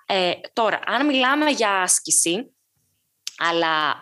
ε, 0.05 0.31
τώρα 0.53 0.79
αν 0.85 1.05
μιλάμε 1.05 1.49
για 1.49 1.81
άσκηση 1.81 2.55
αλλά 3.37 3.95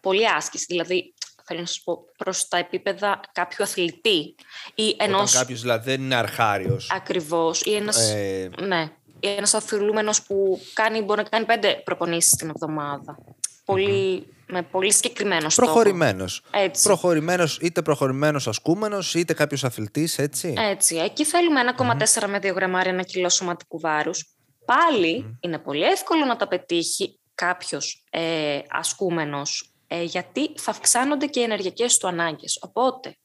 πολύ 0.00 0.28
άσκηση 0.28 0.64
δηλαδή 0.68 1.14
θέλω 1.44 1.60
να 1.60 1.66
σας 1.66 1.80
πω 1.84 2.04
προς 2.16 2.48
τα 2.48 2.56
επίπεδα 2.56 3.20
κάποιου 3.32 3.64
αθλητή 3.64 4.34
ή 4.74 4.96
ενός 4.98 5.30
Όταν 5.30 5.40
κάποιος 5.40 5.60
δηλαδή 5.60 5.90
δεν 5.90 6.00
είναι 6.02 6.14
αρχάριος. 6.14 6.90
ακριβώς 6.90 7.60
ή 7.62 7.74
ένας, 7.74 7.96
Ε, 8.10 8.50
ναι, 8.60 8.90
ή 9.20 9.28
ένας 9.28 9.54
αθλούμενος 9.54 10.22
που 10.22 10.60
κάνει, 10.72 11.00
μπορεί 11.00 11.22
να 11.22 11.28
κάνει 11.28 11.44
πέντε 11.44 11.80
προπονήσεις 11.84 12.36
την 12.36 12.48
εβδομάδα. 12.48 13.18
Πολύ, 13.64 14.26
με 14.46 14.62
πολύ 14.62 14.92
συγκεκριμένο 14.92 15.48
στόχο. 15.48 15.72
προχωρημένος. 15.72 16.42
Έτσι. 16.50 16.82
Προχωρημένος, 16.82 17.58
είτε 17.60 17.82
προχωρημένος 17.82 18.48
ασκούμενος, 18.48 19.14
είτε 19.14 19.34
κάποιος 19.34 19.64
αθλητής, 19.64 20.18
έτσι. 20.18 20.54
Έτσι. 20.58 20.96
Εκεί 20.96 21.24
θέλουμε 21.24 21.60
1,4 21.60 22.28
με 22.28 22.38
2 22.38 22.52
γραμμάρια 22.54 22.92
ένα 22.92 23.02
κιλό 23.02 23.28
σωματικού 23.28 23.80
βάρους. 23.80 24.36
Πάλι 24.64 25.38
είναι 25.40 25.58
πολύ 25.58 25.82
εύκολο 25.82 26.24
να 26.24 26.36
τα 26.36 26.48
πετύχει 26.48 27.20
κάποιος 27.34 28.04
ε, 28.10 28.58
ασκούμενος 28.68 29.72
ε, 29.86 30.02
γιατί 30.02 30.52
θα 30.56 30.70
αυξάνονται 30.70 31.26
και 31.26 31.40
οι 31.40 31.42
ενεργειακές 31.42 31.96
του 31.98 32.08
ανάγκες. 32.08 32.58
Οπότε, 32.60 33.16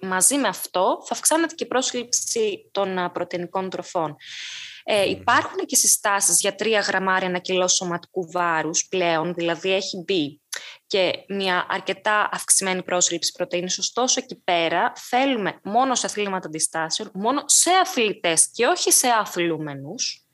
μαζί 0.00 0.36
με 0.36 0.48
αυτό 0.48 1.02
θα 1.06 1.14
αυξάνεται 1.14 1.54
και 1.54 1.64
η 1.64 1.66
πρόσληψη 1.66 2.68
των 2.70 2.98
α, 2.98 3.10
πρωτεϊνικών 3.10 3.70
τροφών. 3.70 4.16
Ε, 4.84 5.08
υπάρχουν 5.08 5.58
και 5.66 5.76
συστάσεις 5.76 6.40
για 6.40 6.54
3 6.58 6.82
γραμμάρια 6.86 7.28
ένα 7.28 7.38
κιλό 7.38 7.68
σωματικού 7.68 8.30
βάρους 8.30 8.86
πλέον, 8.88 9.34
δηλαδή 9.34 9.72
έχει 9.72 10.02
μπει 10.06 10.40
και 10.86 11.24
μια 11.28 11.66
αρκετά 11.68 12.28
αυξημένη 12.32 12.82
πρόσληψη 12.82 13.32
πρωτεΐνης. 13.32 13.78
Ωστόσο, 13.78 14.20
εκεί 14.22 14.36
πέρα 14.44 14.92
θέλουμε 14.96 15.60
μόνο 15.62 15.94
σε 15.94 16.06
αθλήματα 16.06 16.46
αντιστάσεων, 16.46 17.10
μόνο 17.14 17.42
σε 17.46 17.70
αθλητές 17.82 18.50
και 18.52 18.66
όχι 18.66 18.92
σε 18.92 19.08
αθλούμενους. 19.08 20.26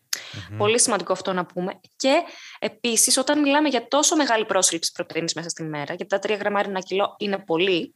Πολύ 0.57 0.81
σημαντικό 0.81 1.13
αυτό 1.13 1.33
να 1.33 1.47
πούμε. 1.47 1.81
Και 1.97 2.23
επίσης, 2.59 3.17
όταν 3.17 3.41
μιλάμε 3.41 3.69
για 3.69 3.89
τόσο 3.89 4.17
μεγάλη 4.17 4.45
πρόσληψη 4.45 4.93
πρωτεΐνης 4.93 5.35
μέσα 5.35 5.49
στη 5.49 5.63
μέρα, 5.63 5.95
γιατί 5.95 6.07
τα 6.07 6.19
3 6.19 6.37
γραμμάρια 6.39 6.71
ένα 6.71 6.81
κιλό 6.81 7.15
είναι 7.19 7.39
πολύ, 7.39 7.95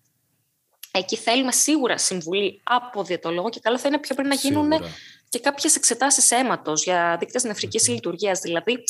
εκεί 0.93 1.17
θέλουμε 1.17 1.53
σίγουρα 1.53 1.99
συμβουλή 1.99 2.61
από 2.65 3.05
διαιτολόγο 3.05 3.49
και 3.49 3.61
καλό 3.61 3.79
θα 3.79 3.89
είναι 3.89 3.99
πιο 3.99 4.15
πριν 4.15 4.29
να 4.29 4.35
γίνουν 4.35 4.73
Σίγουρα. 4.73 4.91
Και 5.33 5.41
κάποιες 5.41 5.77
εξετάσεις 5.77 6.31
αίματος 6.31 6.83
για 6.83 7.17
δείκτε 7.21 7.47
νευρική 7.47 7.91
λειτουργία. 7.91 8.39
Δηλαδή, 8.43 8.85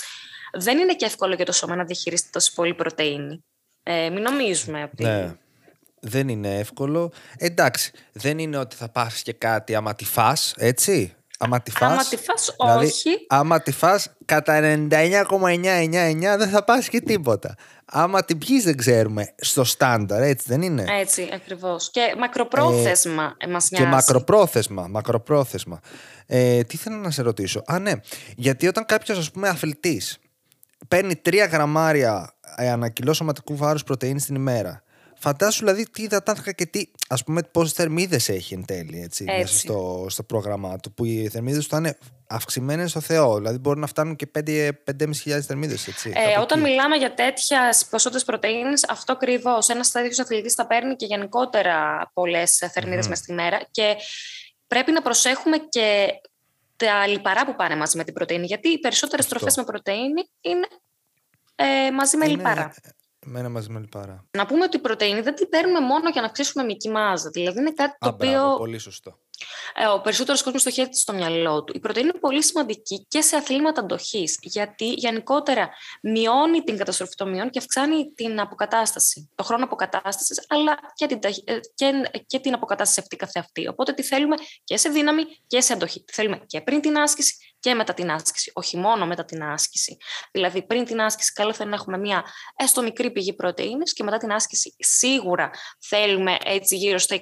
δεν 0.52 0.78
είναι 0.78 0.94
και 0.94 1.04
εύκολο 1.04 1.34
για 1.34 1.44
το 1.44 1.52
σώμα 1.52 1.76
να 1.76 1.84
διαχειριστεί 1.84 2.30
τόσο 2.30 2.52
πολύ 2.54 2.74
πρωτενη. 2.74 3.44
Ε, 3.82 4.10
μην 4.10 4.22
νομίζουμε 4.22 4.82
ότι. 4.92 5.02
Ναι. 5.02 5.36
Δεν 6.00 6.28
είναι 6.28 6.58
εύκολο. 6.58 7.12
Εντάξει, 7.36 7.92
δεν 8.12 8.38
είναι 8.38 8.56
ότι 8.56 8.76
θα 8.76 8.88
πας 8.88 9.22
και 9.22 9.32
κάτι 9.32 9.74
άμα 9.74 9.94
τη 9.94 10.04
φας, 10.04 10.54
έτσι. 10.56 11.16
Άμα 11.44 11.60
τη 11.60 11.70
φας, 11.70 11.90
Άμα 11.90 12.04
τη 12.04 12.16
φας, 12.16 12.54
δηλαδή, 12.60 12.86
όχι. 12.86 13.08
Άμα 13.28 13.60
τη 13.62 13.72
φας, 13.72 14.08
κατά 14.24 14.60
99,999 14.60 16.36
δεν 16.38 16.48
θα 16.48 16.64
πας 16.64 16.88
και 16.88 17.00
τίποτα. 17.00 17.54
Άμα 17.84 18.24
την 18.24 18.38
πιείς 18.38 18.64
δεν 18.64 18.76
ξέρουμε 18.76 19.34
στο 19.36 19.64
στάνταρ, 19.64 20.22
έτσι 20.22 20.44
δεν 20.48 20.62
είναι; 20.62 20.84
Έτσι, 21.00 21.28
ακριβώς. 21.34 21.90
Και 21.90 22.14
μακροπρόθεσμα 22.18 23.36
ε, 23.38 23.46
μας 23.46 23.68
Και 23.68 23.76
νοιάζει. 23.78 23.94
μακροπρόθεσμα, 23.94 24.86
μακροπρόθεσμα. 24.88 25.80
Ε, 26.26 26.62
τι 26.62 26.76
θέλω 26.76 26.96
να 26.96 27.10
σε 27.10 27.22
ρωτήσω; 27.22 27.62
Α, 27.66 27.78
ναι. 27.78 27.92
Γιατί 28.36 28.66
όταν 28.66 28.84
κάποιος, 28.86 29.18
ας 29.18 29.30
πούμε, 29.30 29.48
αθλητής 29.48 30.18
παίρνει 30.88 31.16
τρία 31.16 31.44
γραμμάρια 31.46 32.34
ε, 32.56 32.70
ανά 32.70 32.88
κιλό 32.88 33.12
σωματικού 33.12 33.56
βάρους 33.56 33.84
πρωτενη 33.84 34.20
την 34.20 34.34
ημέρα. 34.34 34.82
Φαντάσου 35.22 35.58
δηλαδή 35.58 35.90
τι 35.90 36.02
υδατάνθρακα 36.02 36.52
και 36.52 36.66
τι, 36.66 36.84
ας 37.08 37.24
πούμε, 37.24 37.42
πόσες 37.42 37.72
θερμίδες 37.72 38.28
έχει 38.28 38.54
εν 38.54 38.64
τέλει 38.64 39.00
έτσι, 39.00 39.24
Έτσι. 39.28 39.40
μέσα 39.40 39.58
στο, 39.58 40.06
στο 40.08 40.22
πρόγραμμά 40.22 40.76
του. 40.78 40.92
Που 40.92 41.04
οι 41.04 41.28
θερμίδες 41.28 41.62
του 41.62 41.68
θα 41.68 41.76
είναι 41.76 41.98
αυξημένες 42.26 42.90
στο 42.90 43.00
Θεό. 43.00 43.36
Δηλαδή 43.36 43.58
μπορεί 43.58 43.80
να 43.80 43.86
φτάνουν 43.86 44.16
και 44.16 44.30
5.500 44.34 45.40
θερμίδες. 45.40 45.88
Ε, 46.04 46.38
όταν 46.40 46.60
μιλάμε 46.60 46.96
για 46.96 47.14
τέτοια 47.14 47.74
ποσότητες 47.90 48.24
πρωτενη, 48.24 48.72
αυτό 48.88 49.12
ακριβώς. 49.12 49.68
Ένας 49.68 49.90
τέτοιο 49.90 50.22
αθλητής 50.22 50.54
θα 50.54 50.66
παίρνει 50.66 50.96
και 50.96 51.06
γενικότερα 51.06 52.10
πολλές 52.14 52.70
θερμίδες 52.72 53.08
μέσα 53.08 53.22
στη 53.22 53.32
μέρα. 53.32 53.60
Και 53.70 53.96
πρέπει 54.66 54.92
να 54.92 55.02
προσέχουμε 55.02 55.56
και 55.68 56.08
τα 56.76 57.06
λιπαρά 57.06 57.46
που 57.46 57.54
πάνε 57.54 57.76
μαζί 57.76 57.96
με 57.96 58.04
την 58.04 58.14
πρωτενη. 58.14 58.46
Γιατί 58.46 58.68
οι 58.68 58.78
περισσότερες 58.78 59.24
Αυτό. 59.24 59.36
τροφές 59.36 59.56
με 59.56 59.64
πρωτενη 59.64 60.30
είναι 60.40 60.66
ε, 61.54 61.90
μαζί 61.90 62.16
με 62.16 62.26
λιπαρά. 62.26 62.74
Μένα 63.26 63.48
μαζί 63.48 63.68
με 63.70 63.80
λιπαρά. 63.80 64.24
Να 64.30 64.46
πούμε 64.46 64.64
ότι 64.64 64.76
η 64.76 64.80
πρωτενη 64.80 65.20
δεν 65.20 65.34
την 65.34 65.48
παίρνουμε 65.48 65.80
μόνο 65.80 66.08
για 66.08 66.20
να 66.20 66.26
αυξήσουμε 66.26 66.64
μυϊκή 66.64 66.88
μάζα. 66.90 67.30
Δηλαδή 67.30 67.58
είναι 67.60 67.72
κάτι 67.72 67.96
το 67.98 68.08
Α, 68.08 68.12
μπράβο, 68.12 68.44
οποίο 68.44 68.56
πολύ 68.56 68.78
σωστό. 68.78 69.18
ε, 69.74 69.86
ο 69.86 70.00
περισσότερος 70.00 70.42
κόσμος 70.42 70.62
το 70.62 70.68
έχει 70.68 70.88
στο 70.94 71.12
μυαλό 71.12 71.64
του. 71.64 71.72
Η 71.76 71.80
πρωτενη 71.80 72.08
είναι 72.08 72.18
πολύ 72.18 72.42
σημαντική 72.42 73.06
και 73.08 73.20
σε 73.20 73.36
αθλήματα 73.36 73.80
αντοχής, 73.80 74.38
γιατί 74.42 74.84
γενικότερα 74.84 75.70
μειώνει 76.02 76.62
την 76.62 76.76
καταστροφή 76.76 77.14
των 77.14 77.30
μειών 77.30 77.50
και 77.50 77.58
αυξάνει 77.58 78.12
την 78.14 78.40
αποκατάσταση, 78.40 79.30
το 79.34 79.42
χρόνο 79.42 79.64
αποκατάστασης, 79.64 80.44
αλλά 80.48 80.78
και 80.94 81.06
την, 81.06 81.18
ε, 81.44 81.58
και, 81.74 82.10
και 82.26 82.38
την 82.38 82.54
αποκατάσταση 82.54 83.00
αυτή 83.00 83.16
καθεαυτή. 83.16 83.68
Οπότε 83.68 83.92
τι 83.92 84.02
θέλουμε 84.02 84.36
και 84.64 84.76
σε 84.76 84.88
δύναμη 84.88 85.22
και 85.46 85.60
σε 85.60 85.72
αντοχή. 85.72 86.04
Τι 86.04 86.12
θέλουμε 86.12 86.42
και 86.46 86.60
πριν 86.60 86.80
την 86.80 86.98
άσκηση 86.98 87.51
και 87.62 87.74
μετά 87.74 87.94
την 87.94 88.10
άσκηση, 88.10 88.50
όχι 88.54 88.76
μόνο 88.76 89.06
μετά 89.06 89.24
την 89.24 89.42
άσκηση. 89.42 89.96
Δηλαδή, 90.30 90.62
πριν 90.62 90.84
την 90.84 91.00
άσκηση, 91.00 91.32
καλό 91.32 91.52
θα 91.52 91.58
είναι 91.60 91.70
να 91.70 91.76
έχουμε 91.76 91.98
μια 91.98 92.24
έστω 92.56 92.82
μικρή 92.82 93.10
πηγή 93.10 93.32
πρωτενη 93.32 93.84
και 93.84 94.02
μετά 94.02 94.16
την 94.16 94.32
άσκηση 94.32 94.74
σίγουρα 94.78 95.50
θέλουμε 95.78 96.36
έτσι 96.44 96.76
γύρω 96.76 96.98
στα 96.98 97.16
20 97.16 97.20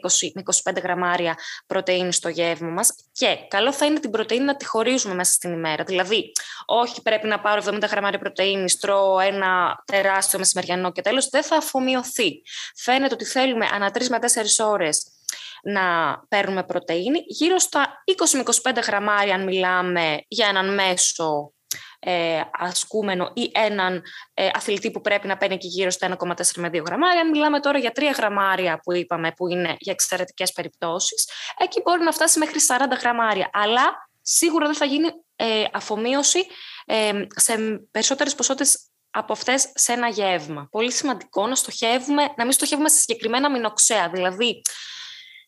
25 0.73 0.83
γραμμάρια 0.83 1.39
πρωτενη 1.67 2.13
στο 2.13 2.29
γεύμα 2.29 2.69
μας. 2.69 2.95
Και 3.13 3.39
καλό 3.49 3.73
θα 3.73 3.87
είναι 3.87 4.01
την 4.01 4.11
πρωτενη 4.11 4.45
να 4.45 4.57
τη 4.57 4.65
χωρίζουμε 4.65 5.15
μέσα 5.15 5.33
στην 5.33 5.53
ημέρα. 5.53 5.85
Δηλαδή, 5.85 6.33
όχι 6.67 7.03
πρέπει 7.03 7.27
να 7.27 7.41
πάρω 7.41 7.63
70 7.65 7.89
γραμμάρια 7.91 8.19
πρωτενη, 8.19 8.73
τρώω 8.81 9.19
ένα 9.19 9.83
τεράστιο 9.85 10.39
μεσημεριανό 10.39 10.93
και 10.93 11.03
τέλος, 11.03 11.29
δεν 11.29 11.43
θα 11.43 11.57
αφομοιωθεί. 11.57 12.43
Φαίνεται 12.77 13.15
ότι 13.15 13.25
θέλουμε 13.25 13.69
ανά 13.73 13.91
3 13.91 14.09
με 14.09 14.19
4 14.19 14.67
ώρες 14.67 15.20
να 15.63 16.17
παίρνουμε 16.29 16.65
πρωτεΐνη, 16.65 17.23
γύρω 17.27 17.59
στα 17.59 18.03
20 18.05 18.37
με 18.37 18.43
25 18.79 18.83
γραμμάρια 18.87 19.35
αν 19.35 19.45
μιλάμε 19.45 20.25
για 20.29 20.49
έναν 20.49 20.75
μέσο 20.75 21.53
ε, 22.01 22.41
ασκούμενο 22.53 23.31
ή 23.35 23.51
έναν 23.55 24.03
ε, 24.35 24.49
αθλητή 24.53 24.91
που 24.91 25.01
πρέπει 25.01 25.27
να 25.27 25.37
παίρνει 25.37 25.57
και 25.57 25.67
γύρω 25.67 25.91
στα 25.91 26.17
1,4 26.19 26.35
με 26.57 26.69
2 26.69 26.85
γραμμάρια. 26.87 27.21
Αν 27.21 27.29
μιλάμε 27.29 27.61
τώρα 27.61 27.79
για 27.79 27.93
3 27.95 28.03
γραμμάρια 28.17 28.81
που 28.83 28.93
είπαμε 28.93 29.33
που 29.37 29.49
είναι 29.49 29.77
για 29.79 29.93
εξαιρετικές 29.93 30.53
περιπτώσεις, 30.53 31.29
εκεί 31.59 31.81
μπορεί 31.85 32.03
να 32.03 32.13
φτάσει 32.13 32.39
μέχρι 32.39 32.59
40 32.69 32.99
γραμμάρια. 33.01 33.51
Αλλά 33.53 34.09
σίγουρα 34.23 34.67
δεν 34.67 34.75
θα 34.75 34.85
γίνει 34.85 35.09
ε, 35.37 35.65
αφομοίωση 35.73 36.47
ε, 36.87 37.27
σε 37.37 37.55
περισσότερες 37.91 38.35
ποσότητες 38.35 38.91
από 39.11 39.33
αυτές 39.33 39.73
σε 39.75 39.93
ένα 39.93 40.09
γεύμα. 40.09 40.69
Πολύ 40.71 40.93
σημαντικό 40.93 41.47
να 41.47 41.55
στοχεύουμε, 41.55 42.23
να 42.37 42.45
μην 42.45 42.53
στοχεύουμε 42.53 42.89
σε 42.89 42.99
συγκεκριμένα 42.99 43.51
μηνοξέα. 43.51 44.09
Δηλαδή, 44.09 44.63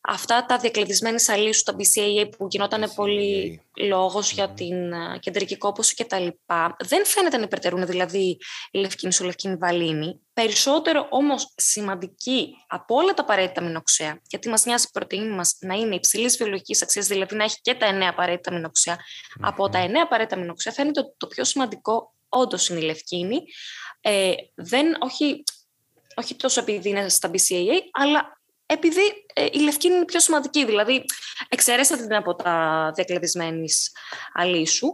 αυτά 0.04 0.46
τα 0.46 0.58
διακλειδισμένη 0.58 1.22
αλήσου, 1.26 1.62
τα 1.62 1.76
BCAA 1.78 2.30
που 2.36 2.46
γινόταν 2.50 2.92
πολύ 2.94 3.62
λόγος 3.76 4.32
για 4.32 4.48
την 4.48 4.92
κεντρική 5.20 5.56
κόπωση 5.56 5.94
και 5.94 6.04
τα 6.04 6.18
λοιπά, 6.18 6.76
δεν 6.78 7.06
φαίνεται 7.06 7.36
να 7.36 7.42
υπερτερούν 7.42 7.86
δηλαδή 7.86 8.38
η 8.70 8.78
λευκή 8.78 9.06
μισολευκή 9.06 9.56
βαλίνη. 9.56 10.20
Περισσότερο 10.32 11.06
όμως 11.10 11.52
σημαντική 11.56 12.48
από 12.68 12.94
όλα 12.94 13.14
τα 13.14 13.22
απαραίτητα 13.22 13.62
μηνοξέα, 13.62 14.20
γιατί 14.28 14.48
μας 14.48 14.64
νοιάζει 14.64 14.84
η 14.88 14.90
πρωτεΐνη 14.92 15.34
μας 15.34 15.56
να 15.60 15.74
είναι 15.74 15.94
υψηλής 15.94 16.36
βιολογικής 16.36 16.82
αξίας, 16.82 17.06
δηλαδή 17.06 17.36
να 17.36 17.44
έχει 17.44 17.60
και 17.60 17.74
τα 17.74 17.86
εννέα 17.86 18.10
απαραίτητα 18.10 18.52
μηνοξέα. 18.52 18.98
Από 19.40 19.68
τα 19.68 19.78
εννέα 19.78 20.02
απαραίτητα 20.02 20.40
μηνοξέα 20.40 20.72
φαίνεται 20.72 21.00
ότι 21.00 21.14
το 21.16 21.26
πιο 21.26 21.44
σημαντικό 21.44 22.14
όντως 22.28 22.68
είναι 22.68 22.80
η 22.80 22.82
λευκίνη. 22.82 23.42
Ε, 24.00 24.32
δεν, 24.54 24.96
όχι, 25.00 25.42
όχι 26.14 26.34
τόσο 26.34 26.60
επειδή 26.60 26.88
είναι 26.88 27.08
στα 27.08 27.30
BCAA, 27.30 27.78
αλλά 27.92 28.40
επειδή 28.72 29.00
ε, 29.34 29.46
η 29.52 29.58
λευκή 29.58 29.86
είναι 29.86 30.04
πιο 30.04 30.20
σημαντική, 30.20 30.64
δηλαδή 30.64 31.04
εξαιρέσατε 31.48 32.02
την 32.02 32.14
από 32.14 32.34
τα 32.34 32.90
διακλαδισμένης 32.94 33.92
αλήσου 34.32 34.88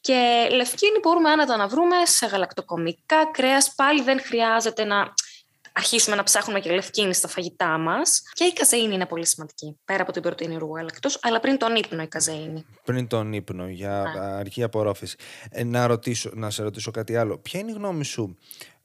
και 0.00 0.48
λευκίνη 0.50 0.98
μπορούμε 1.02 1.30
άνετα 1.30 1.56
να 1.56 1.68
βρούμε 1.68 1.96
σε 2.04 2.26
γαλακτοκομικά 2.26 3.30
κρέας, 3.32 3.74
πάλι 3.74 4.02
δεν 4.02 4.20
χρειάζεται 4.20 4.84
να 4.84 5.14
αρχίσουμε 5.72 6.16
να 6.16 6.22
ψάχνουμε 6.22 6.60
και 6.60 6.70
λευκίνη 6.70 7.14
στα 7.14 7.28
φαγητά 7.28 7.78
μας 7.78 8.22
και 8.32 8.44
η 8.44 8.52
καζεΐνη 8.52 8.94
είναι 8.94 9.06
πολύ 9.06 9.26
σημαντική, 9.26 9.76
πέρα 9.84 10.02
από 10.02 10.12
την 10.12 10.22
πρωτεΐνη 10.22 10.58
γάλακτος, 10.74 11.18
αλλά 11.22 11.40
πριν 11.40 11.58
τον 11.58 11.76
ύπνο 11.76 12.02
η 12.02 12.06
καζεΐνη. 12.06 12.66
Πριν 12.84 13.06
τον 13.06 13.32
ύπνο, 13.32 13.68
για 13.68 14.02
αρχή 14.38 14.62
απορρόφηση. 14.62 15.16
Ε, 15.50 15.64
να, 15.64 15.86
ρωτήσω, 15.86 16.30
να 16.34 16.50
σε 16.50 16.62
ρωτήσω 16.62 16.90
κάτι 16.90 17.16
άλλο. 17.16 17.38
Ποια 17.38 17.60
είναι 17.60 17.70
η 17.70 17.74
γνώμη 17.74 18.04
σου 18.04 18.38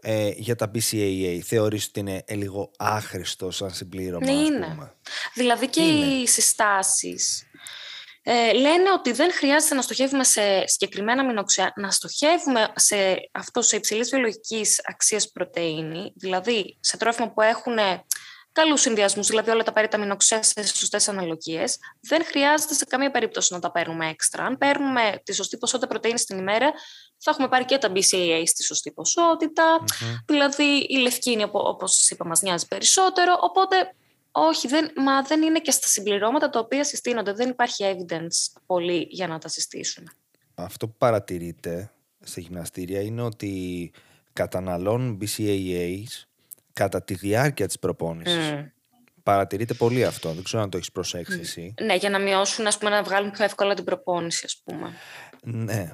ε, 0.07 0.29
για 0.35 0.55
τα 0.55 0.71
BCAA 0.75 1.39
θεωρείς 1.43 1.87
ότι 1.87 1.99
είναι 1.99 2.23
ε, 2.25 2.35
λίγο 2.35 2.71
άχρηστο 2.77 3.51
σαν 3.51 3.73
συμπλήρωμα. 3.73 4.25
Ναι, 4.25 4.31
είναι. 4.31 4.93
Δηλαδή 5.33 5.67
και 5.67 5.81
οι 5.81 6.27
συστάσεις 6.27 7.43
ε, 8.23 8.53
λένε 8.53 8.91
ότι 8.91 9.11
δεν 9.11 9.33
χρειάζεται 9.33 9.75
να 9.75 9.81
στοχεύουμε 9.81 10.23
σε 10.23 10.67
συγκεκριμένα 10.67 11.25
μηνοξέα, 11.25 11.73
να 11.75 11.91
στοχεύουμε 11.91 12.71
σε 12.75 12.95
αυτό 13.31 13.61
σε 13.61 13.75
υψηλής 13.75 14.09
βιολογικής 14.09 14.81
αξίας 14.83 15.31
πρωτεΐνη, 15.31 16.13
δηλαδή 16.15 16.77
σε 16.79 16.97
τρόφιμα 16.97 17.31
που 17.31 17.41
έχουν 17.41 17.77
καλούς 18.51 18.81
συνδυασμούς, 18.81 19.27
δηλαδή 19.27 19.49
όλα 19.49 19.63
τα 19.63 19.69
απαραίτητα 19.69 20.01
μηνοξέα 20.01 20.43
σε 20.43 20.65
σωστές 20.65 21.07
αναλογίες. 21.07 21.77
Δεν 22.01 22.25
χρειάζεται 22.25 22.73
σε 22.73 22.85
καμία 22.85 23.11
περίπτωση 23.11 23.53
να 23.53 23.59
τα 23.59 23.71
παίρνουμε 23.71 24.09
έξτρα. 24.09 24.43
Αν 24.43 24.57
παίρνουμε 24.57 25.21
τη 25.23 25.33
σωστή 25.33 25.57
ποσότητα 25.57 25.87
πρωτενη 25.87 26.13
την 26.13 26.37
ημέρα, 26.37 26.71
θα 27.25 27.31
έχουμε 27.31 27.47
πάρει 27.47 27.65
και 27.65 27.77
τα 27.77 27.91
BCAA 27.91 28.43
στη 28.45 28.63
σωστή 28.63 28.93
Δηλαδή 30.25 30.85
η 30.89 30.97
λευκίνη, 30.97 31.45
όπως 31.51 31.95
σας 31.95 32.09
είπα, 32.09 32.25
μας 32.25 32.41
νοιάζει 32.41 32.67
περισσότερο. 32.67 33.37
Οπότε, 33.41 33.75
όχι, 34.31 34.67
δεν, 34.67 34.91
μα 34.95 35.21
δεν 35.21 35.41
είναι 35.41 35.59
και 35.59 35.71
στα 35.71 35.87
συμπληρώματα 35.87 36.49
τα 36.49 36.59
οποία 36.59 36.83
συστήνονται. 36.83 37.33
Δεν 37.33 37.49
υπάρχει 37.49 37.83
evidence 37.87 38.59
πολύ 38.65 39.07
για 39.09 39.27
να 39.27 39.37
τα 39.39 39.47
συστήσουμε. 39.47 40.07
Αυτό 40.55 40.87
που 40.87 40.95
παρατηρείτε 40.97 41.91
στα 42.23 42.41
γυμναστήρια 42.41 43.01
είναι 43.01 43.21
ότι 43.21 43.91
καταναλώνουν 44.33 45.19
BCAAs 45.21 46.23
κατά 46.73 47.03
τη 47.03 47.13
διάρκεια 47.13 47.67
της 47.67 47.79
προπόνησης. 47.79 48.51
Mm. 48.51 48.65
Παρατηρείται 49.23 49.73
πολύ 49.73 50.05
αυτό. 50.05 50.31
Δεν 50.31 50.43
ξέρω 50.43 50.63
αν 50.63 50.69
το 50.69 50.77
έχεις 50.77 50.91
προσέξει 50.91 51.39
εσύ. 51.39 51.73
Ναι, 51.81 51.95
για 51.95 52.09
να 52.09 52.19
μειώσουν, 52.19 52.67
ας 52.67 52.77
πούμε, 52.77 52.89
να 52.89 53.03
βγάλουν 53.03 53.31
πιο 53.31 53.43
εύκολα 53.43 53.73
την 53.73 53.83
προπόνηση, 53.83 54.41
ας 54.45 54.61
πούμε. 54.63 54.93
Ναι. 55.41 55.93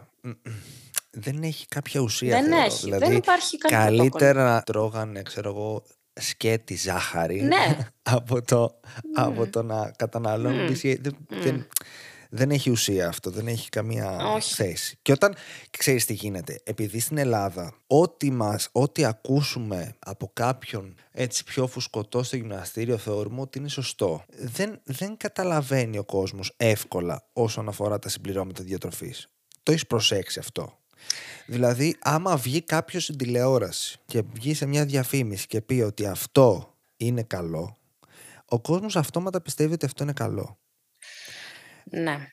Δεν 1.12 1.44
έχει 1.44 1.66
κάποια 1.68 2.02
ουσία. 2.02 2.42
Δεν 2.42 2.52
έχει. 2.52 2.84
Δηλαδή, 2.84 3.06
δεν 3.06 3.16
υπάρχει 3.16 3.58
Καλύτερα 3.58 4.44
να 4.44 4.62
τρώγανε, 4.62 5.22
ξέρω 5.22 5.50
εγώ, 5.50 5.84
σκέτη 6.14 6.76
ζάχαρη 6.76 7.42
ναι. 7.42 7.78
από, 8.16 8.42
το, 8.42 8.80
από 9.16 9.48
το 9.48 9.64
να 9.64 9.92
καταναλώνουν 9.98 10.70
mm. 10.70 10.96
δεν, 11.28 11.68
δεν 12.30 12.52
έχει 12.52 12.70
ουσία 12.70 13.08
αυτό, 13.08 13.30
δεν 13.30 13.48
έχει 13.48 13.70
καμία 13.70 14.38
θέση. 14.42 14.98
Και 15.02 15.12
όταν 15.12 15.36
ξέρεις 15.70 16.06
τι 16.06 16.14
γίνεται, 16.14 16.62
επειδή 16.64 17.00
στην 17.00 17.18
Ελλάδα 17.18 17.74
ό,τι 17.88 18.32
μας, 18.32 18.70
ό,τι 18.72 19.06
ακούσουμε 19.06 19.96
από 20.00 20.32
κάποιον 20.34 20.96
έτσι 21.12 21.44
πιο 21.44 21.68
φουσκωτό 21.68 22.24
στο 22.24 22.36
γυμναστήριο 22.36 22.98
θεωρούμε 22.98 23.42
ότι 23.42 23.58
είναι 23.58 23.68
σωστό. 23.68 24.26
Δεν, 24.38 24.80
δεν 24.84 25.18
καταλαβαίνει 25.18 25.98
ο 25.98 26.04
κόσμος 26.04 26.54
εύκολα 26.58 27.30
όσον 27.34 27.68
αφορά 27.68 28.00
τα 28.00 28.10
συμπληρώματα 28.10 28.64
διατροφής. 28.64 29.28
Το 29.64 29.72
έχεις 29.72 29.88
προσέξει 29.88 30.40
αυτό; 30.40 30.81
Δηλαδή, 31.46 31.96
άμα 32.00 32.38
βγει 32.38 32.62
κάποιος 32.62 33.04
στην 33.04 33.18
τηλεόραση 33.18 34.00
και 34.06 34.22
βγει 34.34 34.54
σε 34.54 34.66
μια 34.66 34.86
διαφήμιση 34.86 35.48
και 35.48 35.62
πει 35.62 35.82
ότι 35.82 36.06
αυτό 36.06 36.76
είναι 36.98 37.24
καλό, 37.24 37.78
ο 38.46 38.60
κόσμος 38.60 38.96
αυτόματα 38.96 39.42
πιστεύει 39.42 39.74
ότι 39.74 39.86
αυτό 39.86 40.04
είναι 40.04 40.14
καλό. 40.14 40.60
Ναι. 41.84 42.28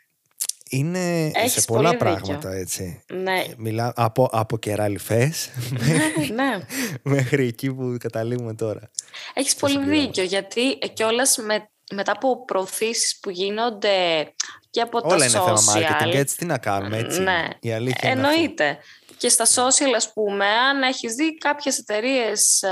Είναι 0.71 1.31
σε 1.47 1.61
πολλά 1.61 1.97
πράγματα 1.97 2.53
έτσι. 2.53 3.03
Ναι. 3.13 3.45
Μιλά, 3.57 3.93
από, 3.97 4.29
από 4.33 4.59
κεράλιφες 4.59 5.51
μέχρι, 5.71 6.33
ναι. 6.33 6.59
μέχρι 7.03 7.47
εκεί 7.47 7.75
που 7.75 7.97
καταλήγουμε 7.99 8.55
τώρα. 8.55 8.91
Έχεις 9.35 9.55
πολύ 9.55 9.85
δίκιο 9.85 10.23
γιατί 10.23 10.79
κιόλας 10.93 11.37
με, 11.39 11.71
μετά 11.95 12.13
από 12.13 12.45
προωθήσεις 12.45 13.19
που 13.21 13.31
γίνονται 13.31 14.27
και 14.71 14.81
από 14.81 15.01
Όλα 15.03 15.17
τα 15.17 15.25
είναι 15.25 15.39
social. 15.39 15.59
θέμα 15.59 15.99
marketing, 15.99 16.15
έτσι 16.15 16.37
τι 16.37 16.45
να 16.45 16.59
κάνουμε 16.59 16.97
έτσι. 16.99 17.21
Ναι. 17.21 17.49
Η 17.61 17.73
αλήθεια 17.73 18.11
Εννοείται 18.11 18.79
και 19.19 19.29
στα 19.29 19.45
social, 19.45 19.93
ας 19.97 20.13
πούμε, 20.13 20.47
αν 20.47 20.83
έχεις 20.83 21.15
δει 21.15 21.39
κάποιες 21.39 21.79
εταιρείες 21.79 22.65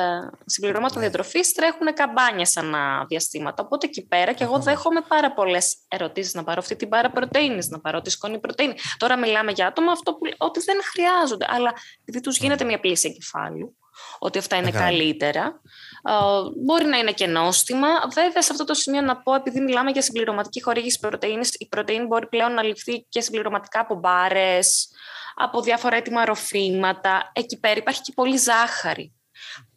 συμπληρώματων 0.44 0.96
ναι. 0.96 1.08
διατροφής 1.08 1.52
τρέχουν 1.52 1.94
καμπάνιες 1.94 2.56
ανά 2.56 3.04
διαστήματα. 3.08 3.62
Οπότε 3.62 3.86
εκεί 3.86 4.06
πέρα 4.06 4.32
και 4.32 4.44
εγώ 4.44 4.58
δέχομαι 4.58 5.00
πάρα 5.08 5.32
πολλές 5.32 5.76
ερωτήσεις 5.88 6.34
να 6.34 6.44
πάρω 6.44 6.60
αυτή 6.60 6.76
την 6.76 6.88
πάρα 6.88 7.10
πρωτεΐνης, 7.10 7.68
να 7.68 7.80
πάρω 7.80 8.00
τη 8.00 8.10
σκόνη 8.10 8.38
πρωτεΐνη. 8.38 8.74
Τώρα 8.96 9.16
μιλάμε 9.18 9.52
για 9.52 9.66
άτομα 9.66 9.92
αυτό 9.92 10.12
που, 10.12 10.18
ότι 10.36 10.60
δεν 10.60 10.78
χρειάζονται, 10.92 11.46
αλλά 11.48 11.72
επειδή 12.00 12.20
τους 12.20 12.38
γίνεται 12.38 12.64
μια 12.64 12.80
πλήση 12.80 13.08
εγκεφάλου, 13.08 13.76
ότι 14.18 14.38
αυτά 14.38 14.56
είναι 14.56 14.70
καλύτερα. 14.70 15.60
Μπορεί 16.56 16.84
να 16.84 16.98
είναι 16.98 17.12
και 17.12 17.26
νόστιμα. 17.26 17.88
Βέβαια, 18.12 18.42
σε 18.42 18.52
αυτό 18.52 18.64
το 18.64 18.74
σημείο 18.74 19.00
να 19.00 19.16
πω, 19.16 19.34
επειδή 19.34 19.60
μιλάμε 19.60 19.90
για 19.90 20.02
συμπληρωματική 20.02 20.62
χορήγηση 20.62 20.98
πρωτεΐνης, 20.98 21.54
η 21.58 21.68
πρωτεΐνη 21.68 22.06
μπορεί 22.06 22.26
πλέον 22.26 22.52
να 22.52 22.62
ληφθεί 22.62 23.06
και 23.08 23.20
συμπληρωματικά 23.20 23.80
από 23.80 23.94
μπάρες, 23.94 24.88
από 25.34 25.62
διάφορα 25.62 25.96
έτοιμα 25.96 26.24
ροφήματα. 26.24 27.30
Εκεί 27.34 27.58
πέρα 27.58 27.76
υπάρχει 27.76 28.00
και 28.00 28.12
πολύ 28.14 28.36
ζάχαρη. 28.36 29.12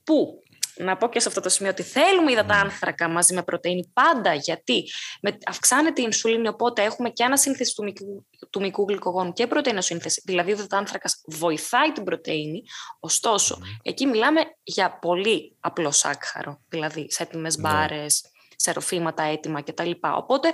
Που 0.04 0.44
να 0.80 0.98
πω 0.98 1.10
και 1.10 1.20
σε 1.20 1.28
αυτό 1.28 1.42
το 1.42 1.50
σημείο 1.50 1.72
ότι 1.72 1.84
θέλουμε 1.84 2.32
υδατάνθρακα 2.32 3.10
μαζί 3.10 3.34
με 3.34 3.44
πρωτεΐνη 3.44 3.92
πάντα 3.94 4.34
γιατί 4.34 4.90
με, 5.22 5.38
αυξάνεται 5.46 6.02
η 6.02 6.04
ινσουλίνη 6.08 6.48
οπότε 6.48 6.84
έχουμε 6.84 7.10
και 7.10 7.24
ανασύνθεση 7.24 7.76
του 7.76 7.84
μικρού, 7.84 8.26
του 8.50 8.60
μικρού 8.60 8.86
γλυκογόνου 8.88 9.34
και 9.34 9.48
πρωτεϊνοσύνθεση, 9.48 10.22
δηλαδή 10.26 10.52
ο 10.52 10.54
υδατάνθρακας 10.54 11.22
βοηθάει 11.26 11.92
την 11.92 12.04
πρωτεΐνη, 12.04 12.64
ωστόσο 13.00 13.60
εκεί 13.84 14.06
μιλάμε 14.06 14.42
για 14.64 15.00
πολύ 15.02 15.56
απλό 15.60 15.92
σάκχαρο, 15.92 16.62
δηλαδή 16.70 17.12
σε 17.12 17.24
έτοιμες 17.24 17.58
ναι. 17.58 17.70
μπάρες, 17.70 18.26
σε 18.56 18.72
ροφήματα 18.72 19.24
έτοιμα 19.24 19.62
κτλ. 19.62 19.92
Οπότε 20.02 20.54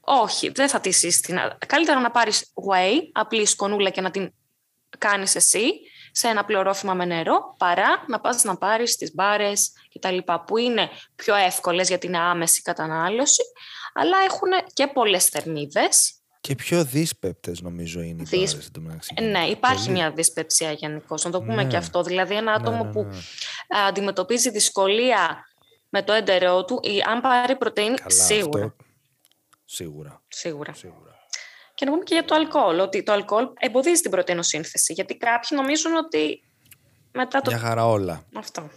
όχι, 0.00 0.48
δεν 0.48 0.68
θα 0.68 0.80
τη 0.80 0.90
σύστηνα. 0.90 1.58
Καλύτερα 1.66 2.00
να 2.00 2.10
πάρεις 2.10 2.52
whey, 2.68 2.98
απλή 3.12 3.46
σκονούλα 3.46 3.90
και 3.90 4.00
να 4.00 4.10
την 4.10 4.32
κάνεις 4.98 5.34
εσύ 5.34 5.72
σε 6.12 6.28
ένα 6.28 6.44
πληρόφημα 6.44 6.94
με 6.94 7.04
νερό, 7.04 7.54
παρά 7.58 8.04
να 8.08 8.20
πας 8.20 8.44
να 8.44 8.56
πάρεις 8.56 8.96
τις 8.96 9.14
μπάρες 9.14 9.72
και 9.88 9.98
τα 9.98 10.10
λοιπά, 10.10 10.44
που 10.44 10.56
είναι 10.56 10.88
πιο 11.14 11.34
εύκολες 11.34 11.88
για 11.88 11.98
την 11.98 12.16
άμεση 12.16 12.62
κατανάλωση, 12.62 13.42
αλλά 13.94 14.16
έχουν 14.28 14.48
και 14.72 14.86
πολλές 14.86 15.24
θερμίδες. 15.24 16.14
Και 16.40 16.54
πιο 16.54 16.84
δύσπεπτες 16.84 17.60
νομίζω 17.60 18.00
είναι 18.00 18.22
οι 18.22 18.24
Δύσ- 18.24 18.52
μπάρες 18.52 18.66
εντωμεταξύ. 18.66 19.14
Ναι, 19.20 19.44
υπάρχει 19.46 19.84
Πολύ. 19.84 19.96
μια 19.98 20.10
δυσπεψία 20.10 20.72
γενικώς. 20.72 21.24
Να 21.24 21.30
το 21.30 21.38
πούμε 21.40 21.54
Ναι. 21.62 21.64
και 21.68 21.76
αυτό. 21.76 22.02
Δηλαδή, 22.02 22.34
ένα 22.34 22.52
άτομο 22.52 22.84
ναι, 22.84 22.90
που 22.92 23.02
ναι. 23.02 23.16
ε, 23.66 23.86
αντιμετωπίζει 23.86 24.50
δυσκολία 24.50 25.46
με 25.88 26.02
το 26.02 26.12
έντερό 26.12 26.64
του, 26.64 26.80
ή 26.82 27.00
αν 27.00 27.20
πάρει 27.20 27.56
πρωτεΐνη, 27.56 27.94
Καλά, 27.96 28.10
σίγουρα. 28.10 28.64
αυτό- 28.64 28.84
Σίγουρα, 29.64 30.22
Σίγουρα. 30.28 30.72
σίγουρα. 30.74 31.11
Και 31.74 31.84
να 31.84 31.90
πούμε 31.90 32.04
και 32.04 32.14
για 32.14 32.24
το 32.24 32.34
αλκοόλ, 32.34 32.78
ότι 32.78 33.02
το 33.02 33.12
αλκοόλ 33.12 33.48
εμποδίζει 33.58 34.00
την 34.00 34.10
πρωτεϊνοσύνθεση. 34.10 34.92
Γιατί 34.92 35.16
κάποιοι 35.16 35.58
νομίζουν 35.60 35.94
ότι 35.96 36.42
μετά 37.12 37.40
το. 37.40 37.50
Μια 37.50 37.60
χαρά 37.60 37.86
όλα. 37.86 38.24
Αυτό. 38.34 38.70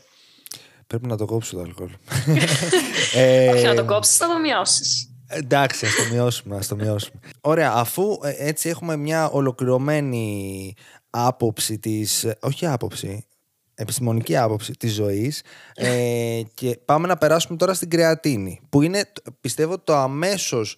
Πρέπει 0.87 1.07
να 1.07 1.17
το 1.17 1.25
κόψω 1.25 1.55
το 1.55 1.61
αλκοόλ. 1.61 1.89
ε, 3.15 3.49
Όχι 3.49 3.65
να 3.65 3.75
το 3.75 3.85
κόψεις, 3.85 4.19
να 4.19 4.27
το 4.27 4.39
μειώσεις. 4.39 5.09
Εντάξει, 5.27 5.85
ας 5.85 5.95
το 5.95 6.13
μειώσουμε, 6.13 6.55
ας 6.55 6.67
το 6.67 6.75
μειώσουμε. 6.75 7.19
Ωραία, 7.41 7.71
αφού 7.71 8.19
ε, 8.23 8.35
έτσι 8.37 8.69
έχουμε 8.69 8.95
μια 8.95 9.29
ολοκληρωμένη 9.29 10.73
άποψη 11.09 11.79
της, 11.79 12.23
ε, 12.23 12.37
όχι 12.39 12.65
άποψη, 12.65 13.27
επιστημονική 13.75 14.37
άποψη 14.37 14.71
της 14.71 14.93
ζωής 14.93 15.43
ε, 15.75 16.41
και 16.53 16.79
πάμε 16.85 17.07
να 17.07 17.17
περάσουμε 17.17 17.57
τώρα 17.57 17.73
στην 17.73 17.89
κρεατίνη 17.89 18.61
που 18.69 18.81
είναι 18.81 19.11
πιστεύω 19.41 19.79
το 19.79 19.95
αμέσως, 19.95 20.77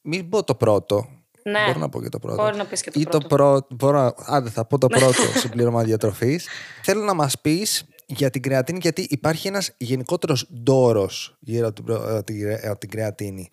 μην 0.00 0.28
πω 0.28 0.44
το 0.44 0.54
πρώτο, 0.54 1.08
Ναι. 1.50 1.64
μπορώ 1.66 1.78
να 1.78 1.88
πω 1.88 2.02
και 2.02 2.08
το 2.08 2.18
πρώτο. 2.18 2.42
Μπορεί 2.42 2.56
να 2.56 2.64
πεις 2.66 2.82
και 2.82 2.90
το 2.90 3.00
Ή 3.00 3.04
πρώτο. 3.04 3.26
πρώτο 3.26 3.66
μπορώ, 3.74 4.02
να- 4.02 4.14
άντε 4.36 4.50
θα 4.50 4.64
πω 4.66 4.78
το 4.78 4.86
πρώτο 4.86 5.22
συμπλήρωμα 5.38 5.82
διατροφής. 5.82 6.46
Θέλω 6.82 7.02
να 7.04 7.14
μας 7.14 7.40
πεις 7.40 7.84
για 8.06 8.30
την 8.30 8.42
κρεατίνη 8.42 8.78
γιατί 8.82 9.06
υπάρχει 9.10 9.48
ένας 9.48 9.70
γενικότερος 9.76 10.48
ντόρος 10.62 11.36
γύρω 11.40 11.66
από 11.66 11.74
την, 11.74 11.84
προ- 11.84 12.08
από 12.16 12.24
την, 12.24 12.40
κρε- 12.40 12.66
από 12.66 12.78
την 12.78 12.90
κρεατίνη. 12.90 13.48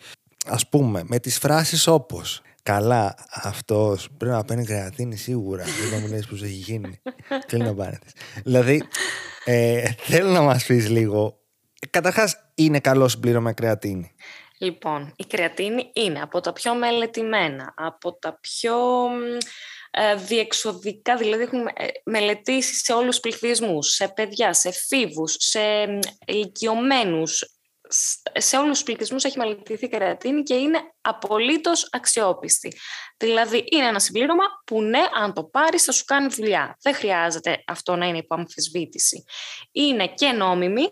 Ας 0.48 0.70
πούμε 0.70 1.02
με 1.06 1.20
τις 1.20 1.38
φράσεις 1.38 1.88
όπως 1.88 2.42
Καλά, 2.64 3.16
αυτός 3.44 4.08
πρέπει 4.18 4.36
να 4.36 4.44
παίρνει 4.44 4.66
κρεατίνη 4.66 5.16
σίγουρα. 5.16 5.64
Δεν 5.92 6.00
μου 6.02 6.08
λες 6.08 6.26
πως 6.28 6.42
έχει 6.44 6.52
γίνει. 6.54 7.02
Κλείνω 7.48 7.74
παρένθεση. 7.74 8.14
Δηλαδή, 8.44 8.84
ε, 9.46 9.84
θέλω 9.98 10.30
να 10.30 10.42
μας 10.42 10.66
πεις 10.66 10.90
λίγο. 10.90 11.40
Καταρχάς, 11.90 12.36
είναι 12.56 12.80
καλό 12.80 13.08
συμπλήρωμα 13.08 13.54
κρεατίνη. 13.54 14.12
Λοιπόν, 14.62 15.14
η 15.16 15.26
κρεατίνη 15.26 15.92
είναι 15.94 16.22
από 16.22 16.40
τα 16.40 16.54
πιο 16.54 16.76
μελετημένα, 16.76 17.74
από 17.78 18.14
τα 18.14 18.40
πιο 18.40 18.78
μ, 19.10 19.38
ε, 19.92 20.16
διεξοδικά, 20.16 21.16
δηλαδή 21.16 21.44
έχουν 21.44 21.68
ε, 21.68 21.88
μελετήσεις 22.06 22.82
σε 22.82 22.94
όλους 22.94 23.20
τους 23.20 23.20
πληθυσμούς, 23.20 23.88
σε 23.88 24.08
παιδιά, 24.08 24.54
σε 24.54 24.72
φίβους, 24.72 25.36
σε 25.38 25.88
μ, 25.88 26.00
ηλικιωμένους, 26.26 27.56
σ- 27.90 28.40
σε 28.40 28.58
όλους 28.58 28.72
τους 28.72 28.84
πληθυσμούς 28.84 29.24
έχει 29.24 29.38
μελετηθεί 29.38 29.86
η 29.86 29.90
κρεατίνη 29.90 30.44
και 30.44 30.54
είναι 30.54 30.80
απολύτως 31.02 31.88
αξιόπιστη. 31.92 32.78
Δηλαδή 33.18 33.64
είναι 33.72 33.88
ένα 33.88 34.00
συμπλήρωμα 34.00 34.44
που 34.66 34.82
ναι, 34.82 35.02
αν 35.22 35.34
το 35.34 35.44
πάρεις 35.44 35.84
θα 35.84 35.92
σου 35.92 36.06
κάνει 36.06 36.28
δουλειά. 36.28 36.78
Δεν 36.82 36.94
χρειάζεται 36.94 37.64
αυτό 37.68 37.96
να 37.96 38.08
είναι 38.08 38.18
υπό 38.18 38.36
αμφισβήτηση. 38.36 39.24
Είναι 39.72 40.08
και 40.08 40.32
νόμιμη, 40.32 40.90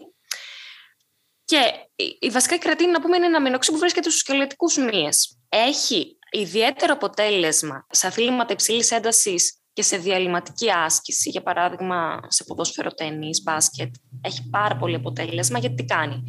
και 1.49 1.73
η- 1.95 2.17
η 2.19 2.29
βασικά 2.29 2.55
η 2.55 2.57
κρατίνη, 2.57 2.91
να 2.91 3.01
πούμε, 3.01 3.15
είναι 3.15 3.25
ένα 3.25 3.37
αμινοξύ 3.37 3.71
που 3.71 3.77
βρίσκεται 3.77 4.09
στους 4.09 4.19
σκελετικούς 4.21 4.77
μύες. 4.77 5.39
Έχει 5.49 6.17
ιδιαίτερο 6.31 6.93
αποτέλεσμα 6.93 7.85
σε 7.89 8.07
αθλήματα 8.07 8.53
υψηλής 8.53 8.91
έντασης 8.91 9.59
και 9.73 9.81
σε 9.81 9.97
διαλυματική 9.97 10.71
άσκηση, 10.71 11.29
για 11.29 11.41
παράδειγμα 11.41 12.19
σε 12.27 12.43
ποδόσφαιρο 12.43 12.91
τέννις, 12.91 13.43
μπάσκετ. 13.43 13.95
Έχει 14.21 14.49
πάρα 14.49 14.75
πολύ 14.77 14.95
αποτέλεσμα 14.95 15.59
γιατί 15.59 15.75
τι 15.75 15.85
κάνει; 15.85 16.23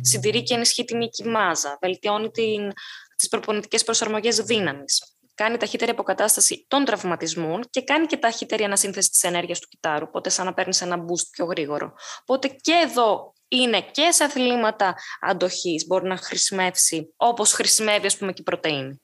Συντηρεί 0.00 0.42
και 0.42 0.54
ενισχύει 0.54 0.84
τη 0.84 0.96
μυϊκή 0.96 1.24
μάζα, 1.24 1.78
βελτιώνει 1.80 2.30
την, 2.30 2.70
τις 3.16 3.28
προπονητικές 3.28 3.84
προσαρμογές 3.84 4.36
δύναμης. 4.36 5.16
Κάνει 5.34 5.56
ταχύτερη 5.56 5.90
αποκατάσταση 5.90 6.64
των 6.68 6.84
τραυματισμών 6.84 7.62
και 7.70 7.82
κάνει 7.82 8.06
και 8.06 8.16
ταχύτερη 8.16 8.64
ανασύνθεση 8.64 9.10
της 9.10 9.22
ενέργειας 9.22 9.58
του 9.60 9.68
κυτάρου, 9.68 10.04
οπότε 10.08 10.28
σαν 10.30 10.46
να 10.46 10.54
παίρνεις 10.54 10.80
ένα 10.80 10.96
boost 10.96 11.26
πιο 11.30 11.44
γρήγορο. 11.44 11.92
Οπότε 12.20 12.48
και 12.48 12.72
εδώ 12.84 13.32
είναι 13.56 13.80
και 13.90 14.10
σε 14.10 14.24
αθλήματα 14.24 14.94
αντοχής 15.20 15.86
μπορεί 15.86 16.08
να 16.08 16.16
χρησιμεύσει 16.16 17.12
όπως 17.16 17.52
χρησιμεύει 17.52 18.06
ας 18.06 18.16
πούμε 18.16 18.32
και 18.32 18.40
η 18.40 18.44
πρωτεΐνη. 18.44 19.00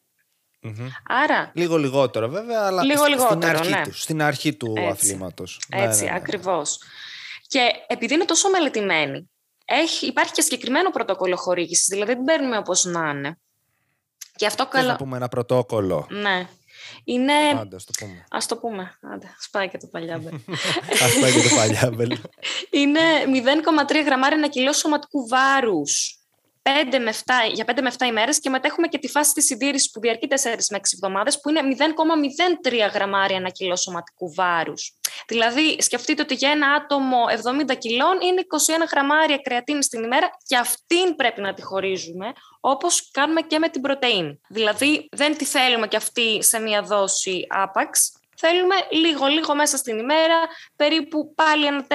Άρα 1.08 1.50
Λίγο 1.54 1.76
λιγότερο 1.76 2.28
βέβαια, 2.28 2.66
αλλά 2.66 2.82
Λίγο 2.82 3.02
στην, 3.02 3.12
λιγότερο, 3.14 3.58
αρχή 3.58 3.70
ναι. 3.70 3.82
του, 3.82 3.92
στην 3.92 4.22
αρχή 4.22 4.56
του 4.56 4.74
Έτσι. 4.76 4.90
αθλήματος. 4.90 5.60
Έτσι, 5.68 6.04
Ναι, 6.04 6.06
ναι, 6.06 6.10
ναι. 6.10 6.16
ακριβώς. 6.16 6.78
Και 7.46 7.70
επειδή 7.86 8.14
είναι 8.14 8.24
τόσο 8.24 8.50
μελετημένη, 8.50 9.30
έχει, 9.64 10.06
υπάρχει 10.06 10.32
και 10.32 10.42
συγκεκριμένο 10.42 10.90
πρωτόκολλο 10.90 11.36
χορήγησης, 11.36 11.86
δηλαδή 11.86 12.14
δεν 12.14 12.24
παίρνουμε 12.24 12.56
όπως 12.56 12.84
να 12.84 13.10
είναι. 13.10 13.38
Και 14.36 14.46
αυτό 14.46 14.62
Θες 14.62 14.72
καλά... 14.72 14.90
να 14.90 14.96
πούμε 14.96 15.16
ένα 15.16 15.28
πρωτόκολλο; 15.28 16.06
Ναι. 16.10 16.48
Είναι... 17.04 17.32
Άντε, 17.60 17.76
ας 17.76 17.84
το 17.84 17.92
πούμε. 17.98 18.24
Ας 18.30 18.46
το 18.46 18.56
πούμε. 18.56 18.98
Άντε, 19.14 19.26
σπάει 19.38 19.68
και 19.68 19.78
το 19.78 19.86
παλιάμπερ. 19.86 20.32
Ας 21.04 21.18
πάει 21.20 21.32
και 21.32 21.48
το 21.48 21.54
παλιάμπελ. 21.56 22.18
είναι 22.80 23.00
0,3 23.90 24.04
γραμμάρια 24.04 24.36
ένα 24.36 24.48
κιλό 24.48 24.72
σωματικού 24.72 25.28
βάρους. 25.28 26.17
5 26.62 26.98
με 26.98 27.12
7, 27.12 27.32
για 27.52 27.64
5 27.64 27.82
με 27.82 27.90
7 27.98 28.06
ημέρες 28.06 28.40
και 28.40 28.50
μετά 28.50 28.66
έχουμε 28.66 28.86
και 28.86 28.98
τη 28.98 29.08
φάση 29.08 29.32
της 29.32 29.44
συντήρησης 29.44 29.90
που 29.90 30.00
διαρκεί 30.00 30.26
4 30.30 30.34
με 30.70 30.78
6 30.78 30.80
εβδομάδες 30.94 31.40
που 31.40 31.48
είναι 31.48 31.60
0,03 31.62 32.92
γραμμάρια 32.94 33.36
ένα 33.36 33.48
κιλό 33.48 33.76
σωματικού 33.76 34.34
βάρους. 34.34 34.92
Δηλαδή 35.26 35.76
σκεφτείτε 35.82 36.22
ότι 36.22 36.34
για 36.34 36.50
ένα 36.50 36.72
άτομο 36.72 37.24
70 37.70 37.78
κιλών 37.78 38.20
είναι 38.20 38.46
21 38.82 38.88
γραμμάρια 38.90 39.38
κρεατίνης 39.38 39.88
την 39.88 40.02
ημέρα 40.02 40.30
και 40.46 40.56
αυτήν 40.56 41.16
πρέπει 41.16 41.40
να 41.40 41.54
τη 41.54 41.62
χωρίζουμε 41.62 42.32
όπως 42.60 43.10
κάνουμε 43.10 43.40
και 43.40 43.58
με 43.58 43.68
την 43.68 43.80
πρωτεΐνη. 43.80 44.40
Δηλαδή 44.48 45.08
δεν 45.10 45.36
τη 45.36 45.44
θέλουμε 45.44 45.88
και 45.88 45.96
αυτή 45.96 46.42
σε 46.42 46.58
μία 46.58 46.82
δόση 46.82 47.46
άπαξ, 47.48 48.17
Θέλουμε 48.40 48.74
λίγο-λίγο 48.90 49.54
μέσα 49.54 49.76
στην 49.76 49.98
ημέρα, 49.98 50.38
περίπου 50.76 51.34
πάλι 51.34 51.66
ένα 51.66 51.86
4 51.86 51.94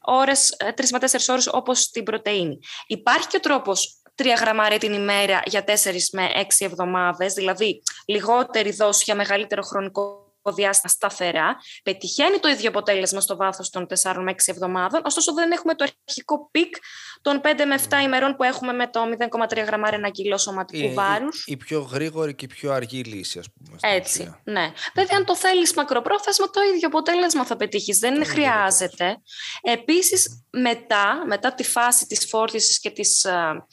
ώρες, 0.00 0.56
3 0.74 0.90
με 0.90 0.98
4 0.98 1.28
ώρες 1.28 1.46
όπως 1.46 1.90
την 1.90 2.02
πρωτεΐνη. 2.02 2.58
Υπάρχει 2.86 3.26
και 3.26 3.36
ο 3.36 3.40
τρόπος 3.40 4.02
3 4.14 4.34
γραμμάρια 4.40 4.78
την 4.78 4.92
ημέρα 4.92 5.42
για 5.44 5.64
4 5.64 6.10
με 6.12 6.30
6 6.34 6.64
εβδομάδες, 6.64 7.32
δηλαδή 7.32 7.82
λιγότερη 8.06 8.70
δόση 8.72 9.02
για 9.04 9.14
μεγαλύτερο 9.14 9.62
χρονικό 9.62 10.25
διάστημα 10.52 10.92
σταθερά, 10.92 11.56
πετυχαίνει 11.82 12.38
το 12.38 12.48
ίδιο 12.48 12.68
αποτέλεσμα 12.68 13.20
στο 13.20 13.36
βάθος 13.36 13.70
των 13.70 13.86
4 14.02 14.14
με 14.22 14.30
6 14.32 14.34
εβδομάδων, 14.46 15.00
ωστόσο 15.04 15.32
δεν 15.32 15.50
έχουμε 15.50 15.74
το 15.74 15.86
αρχικό 16.06 16.48
peak 16.50 16.76
των 17.22 17.40
5 17.44 17.64
με 17.66 17.78
7 17.88 18.02
ημερών 18.02 18.36
που 18.36 18.42
έχουμε 18.42 18.72
με 18.72 18.86
το 18.88 19.00
0,3 19.48 19.64
γραμμάρια 19.66 19.98
ανά 19.98 20.10
κιλό 20.10 20.38
σωματικού 20.38 20.84
Η, 20.86 20.92
βάρους. 20.94 21.46
η, 21.46 21.52
η 21.52 21.56
πιο 21.56 21.80
γρήγορη 21.80 22.34
και 22.34 22.44
η 22.44 22.48
πιο 22.48 22.72
αργή 22.72 23.02
λύση, 23.02 23.38
ας 23.38 23.46
πούμε. 23.52 23.78
στην 23.78 23.90
Έτσι, 23.90 24.20
ουσία. 24.20 24.40
ναι. 24.44 24.72
Βέβαια, 24.94 25.16
αν 25.18 25.24
το 25.24 25.36
θέλεις 25.36 25.74
μακροπρόθεσμα, 25.74 26.50
το 26.50 26.60
ίδιο 26.74 26.88
αποτέλεσμα 26.88 27.44
θα 27.44 27.56
πετύχεις. 27.56 27.98
Δεν 27.98 28.14
ίδιο 28.14 28.26
χρειάζεται. 28.26 29.16
Επίσης, 29.62 30.44
μετά, 30.50 31.22
μετά 31.26 31.54
τη 31.54 31.64
φάση 31.64 32.06
της 32.06 32.26
φόρτισης 32.28 32.80
και 32.80 32.90
της, 32.90 33.24
α, 33.24 33.66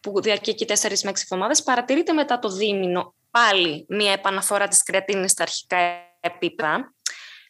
που 0.00 0.20
διαρκεί 0.22 0.50
εκεί 0.50 0.64
4 0.64 0.72
με 1.04 1.10
6 1.10 1.22
εβδομάδες, 1.22 1.62
παρατηρείται 1.62 2.12
μετά 2.12 2.38
το 2.38 2.48
δίμηνο 2.48 3.14
πάλι 3.30 3.84
μια 3.88 4.12
επαναφορά 4.12 4.68
της 4.68 4.82
κρεατίνης 4.82 5.30
στα 5.30 5.42
αρχικά 5.42 5.78
επίπεδα 6.20 6.94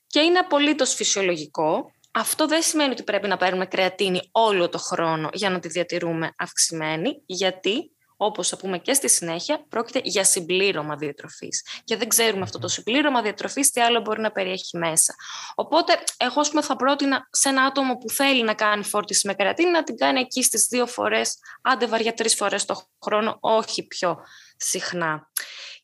και 0.07 0.21
είναι 0.21 0.39
απολύτως 0.39 0.95
φυσιολογικό. 0.95 1.93
Αυτό 2.13 2.47
δεν 2.47 2.63
σημαίνει 2.63 2.91
ότι 2.91 3.03
πρέπει 3.03 3.29
να 3.29 3.37
παίρνουμε 3.37 3.67
κρεατίνη 3.67 4.29
όλο 4.33 4.69
το 4.69 4.79
χρόνο 4.79 5.29
για 5.33 5.51
να 5.51 5.59
τη 5.59 5.69
διατηρούμε 5.69 6.35
αυξημένη, 6.39 7.23
γιατί 7.27 7.91
όπως 8.23 8.49
θα 8.49 8.57
πούμε 8.57 8.79
και 8.79 8.93
στη 8.93 9.09
συνέχεια, 9.09 9.65
πρόκειται 9.69 10.01
για 10.05 10.25
συμπλήρωμα 10.25 10.97
διατροφής. 10.97 11.67
Και 11.85 11.97
δεν 11.97 12.09
ξέρουμε 12.09 12.43
αυτό 12.43 12.59
το 12.59 12.69
συμπλήρωμα 12.69 13.23
διατροφής 13.23 13.71
τι 13.71 13.81
άλλο 13.81 14.01
μπορεί 14.01 14.21
να 14.21 14.33
περιέχει 14.33 14.79
μέσα. 14.79 15.15
Οπότε, 15.55 15.99
εγώ 16.17 16.41
ας 16.41 16.49
πούμε, 16.49 16.63
θα 16.63 16.77
πρότεινα 16.77 17.29
σε 17.31 17.49
ένα 17.49 17.63
άτομο 17.63 17.97
που 17.97 18.11
θέλει 18.11 18.43
να 18.43 18.55
κάνει 18.55 18.85
φόρτιση 18.85 19.27
με 19.27 19.35
κερατίνη 19.35 19.71
να 19.71 19.83
την 19.83 19.97
κάνει 19.97 20.21
εκεί 20.21 20.43
στις 20.43 20.67
δύο 20.67 20.87
φορές, 20.87 21.39
άντε 21.63 21.87
βαριά 21.87 22.15
τρεις 22.15 22.35
φορές 22.35 22.65
το 22.65 22.83
χρόνο, 23.05 23.37
όχι 23.41 23.87
πιο 23.87 24.19
συχνά. 24.57 25.31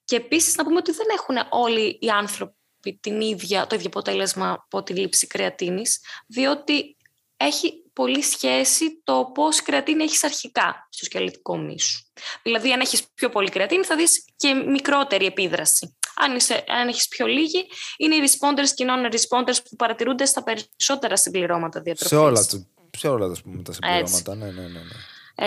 Και 0.04 0.16
επίσης 0.16 0.56
να 0.56 0.64
πούμε 0.64 0.76
ότι 0.76 0.92
δεν 0.92 1.06
έχουν 1.12 1.36
όλοι 1.50 1.98
οι 2.00 2.08
άνθρωποι 2.08 2.55
την 2.92 3.20
ίδια, 3.20 3.66
το 3.66 3.74
ίδιο 3.74 3.86
αποτέλεσμα 3.86 4.52
από 4.52 4.82
τη 4.82 4.92
λήψη 4.92 5.26
κρεατίνης, 5.26 6.00
διότι 6.26 6.96
έχει 7.36 7.72
πολύ 7.92 8.22
σχέση 8.22 9.00
το 9.04 9.30
πώς 9.34 9.62
κρεατίνη 9.62 10.02
έχεις 10.04 10.24
αρχικά 10.24 10.88
στο 10.90 11.04
σκελετικό 11.04 11.56
μίσου. 11.58 12.04
Δηλαδή, 12.42 12.72
αν 12.72 12.80
έχεις 12.80 13.02
πιο 13.14 13.28
πολύ 13.28 13.48
κρεατίνη, 13.50 13.84
θα 13.84 13.96
δεις 13.96 14.24
και 14.36 14.54
μικρότερη 14.54 15.26
επίδραση. 15.26 15.96
Αν, 16.16 16.36
είσαι, 16.36 16.64
αν 16.68 16.88
έχεις 16.88 17.08
πιο 17.08 17.26
λίγη, 17.26 17.66
είναι 17.96 18.14
οι 18.14 18.18
responders 18.22 18.68
και 18.74 18.84
οι 18.84 18.86
non-responders 18.90 19.56
που 19.70 19.76
παρατηρούνται 19.76 20.24
στα 20.24 20.42
περισσότερα 20.42 21.16
συμπληρώματα 21.16 21.80
διατροφής. 21.80 22.18
Σε 22.18 22.24
όλα, 22.24 22.44
του- 22.46 22.68
σε 22.98 23.08
όλα 23.08 23.26
ας 23.26 23.42
πούμε, 23.42 23.62
τα 23.62 23.72
συμπληρώματα. 23.72 24.34
Ναι, 24.34 24.44
ναι, 24.44 24.60
ναι, 24.60 24.68
ναι. 24.68 24.80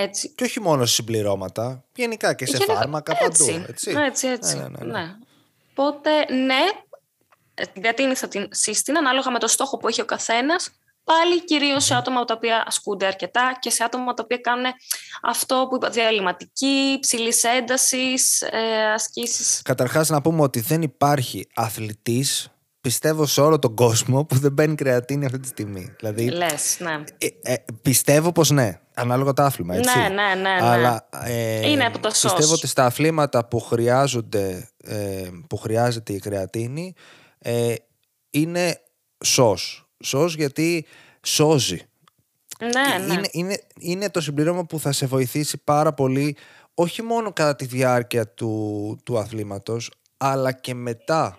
Έτσι. 0.01 0.29
Και 0.35 0.43
όχι 0.43 0.59
μόνο 0.59 0.85
σε 0.85 0.93
συμπληρώματα, 0.93 1.83
γενικά 1.95 2.33
και 2.33 2.45
σε 2.45 2.51
Γενικά- 2.57 2.73
φάρμακα 2.75 3.17
έτσι, 3.19 3.51
παντού. 3.51 3.65
Έτσι, 3.69 3.91
Έτσι, 3.97 4.27
έτσι. 4.27 4.55
Ναι, 4.57 4.63
ναι, 4.63 4.85
ναι, 4.85 4.99
ναι. 4.99 5.15
Οπότε, 5.75 6.33
ναι, 6.33 6.59
ε, 7.59 7.65
την 7.73 7.81
κρατίνη 7.81 8.15
θα 8.15 8.27
την 8.27 8.47
σύστηνα 8.51 8.99
ανάλογα 8.99 9.31
με 9.31 9.39
το 9.39 9.47
στόχο 9.47 9.77
που 9.77 9.87
έχει 9.87 10.01
ο 10.01 10.05
καθένας. 10.05 10.71
Πάλι 11.03 11.43
κυρίως 11.43 11.83
σε 11.83 11.95
άτομα 11.95 12.25
τα 12.25 12.33
οποία 12.33 12.63
ασκούνται 12.67 13.05
αρκετά 13.05 13.57
και 13.59 13.69
σε 13.69 13.83
άτομα 13.83 14.13
τα 14.13 14.23
οποία 14.23 14.37
κάνουν 14.37 14.65
αυτό 15.21 15.67
που 15.69 15.75
είπα, 15.75 15.89
διαλυματική, 15.89 16.97
ψηλής 17.01 17.43
έντασης, 17.43 18.41
ε, 18.41 18.91
ασκήσεις. 18.93 19.61
Καταρχάς 19.63 20.09
να 20.09 20.21
πούμε 20.21 20.41
ότι 20.41 20.59
δεν 20.59 20.81
υπάρχει 20.81 21.47
αθλητής, 21.55 22.51
πιστεύω 22.81 23.25
σε 23.25 23.41
όλο 23.41 23.59
τον 23.59 23.75
κόσμο, 23.75 24.25
που 24.25 24.35
δεν 24.35 24.53
παίρνει 24.53 24.75
κρεατίνη 24.75 25.25
αυτή 25.25 25.39
τη 25.39 25.47
στιγμή. 25.47 25.95
Δηλαδή, 25.99 26.29
Λες, 26.29 26.77
ναι. 26.79 27.03
ε, 27.17 27.53
ε, 27.53 27.55
πιστεύω 27.81 28.31
πως 28.31 28.49
ναι, 28.49 28.79
ανάλογα 28.93 29.33
το 29.33 29.41
άθλημα, 29.43 29.75
έτσι. 29.75 29.97
Ναι, 29.97 30.07
ναι, 30.07 30.33
ναι, 30.35 30.41
ναι. 30.41 30.69
Αλλά 30.69 31.07
ε, 31.23 31.69
Είναι 31.69 31.85
από 31.85 31.99
το 31.99 32.09
σως. 32.09 32.33
πιστεύω 32.33 32.53
ότι 32.53 32.67
στα 32.67 32.85
αθλήματα 32.85 33.45
που, 33.45 33.59
χρειάζονται, 33.59 34.69
ε, 34.83 35.27
που 35.47 35.57
χρειάζεται 35.57 36.13
η 36.13 36.19
κρεατίνη 36.19 36.93
ε, 37.39 37.73
είναι 38.29 38.81
σως. 39.25 39.89
Σως 40.03 40.35
γιατί 40.35 40.85
σώζει. 41.25 41.81
Ναι, 42.59 43.05
ναι. 43.05 43.13
Είναι, 43.13 43.27
είναι, 43.31 43.61
είναι 43.79 44.09
το 44.09 44.21
συμπλήρωμα 44.21 44.65
που 44.65 44.79
θα 44.79 44.91
σε 44.91 45.05
βοηθήσει 45.05 45.57
πάρα 45.63 45.93
πολύ 45.93 46.35
όχι 46.73 47.01
μόνο 47.01 47.33
κατά 47.33 47.55
τη 47.55 47.65
διάρκεια 47.65 48.27
του, 48.27 48.97
του 49.03 49.17
αθλήματος 49.17 49.91
αλλά 50.17 50.51
και 50.51 50.73
μετά 50.73 51.37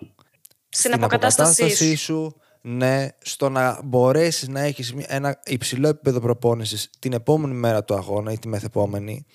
Στην 0.68 0.94
αποκατάστασή 0.94 1.70
σου. 1.94 1.96
σου 1.96 2.36
ναι, 2.62 3.08
στο 3.18 3.48
να 3.48 3.80
μπορέσεις 3.84 4.48
να 4.48 4.60
έχεις 4.60 4.94
μια- 4.94 5.06
ένα 5.08 5.40
υψηλό 5.44 5.88
επίπεδο 5.88 6.20
προπόνησης 6.20 6.90
την 6.98 7.12
επόμενη 7.12 7.54
μέρα 7.54 7.84
του 7.84 7.94
αγώνα 7.94 8.32
ή 8.32 8.38
τη 8.38 8.48
μεθεπόμενη 8.48 9.26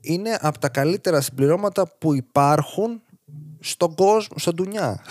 είναι 0.00 0.38
από 0.40 0.58
τα 0.58 0.68
καλύτερα 0.68 1.20
συμπληρώματα 1.20 1.88
που 1.98 2.14
υπάρχουν 2.14 3.02
στον 3.60 3.94
κόσμο, 3.94 4.36
στον 4.38 4.54
ντουνιά. 4.54 5.04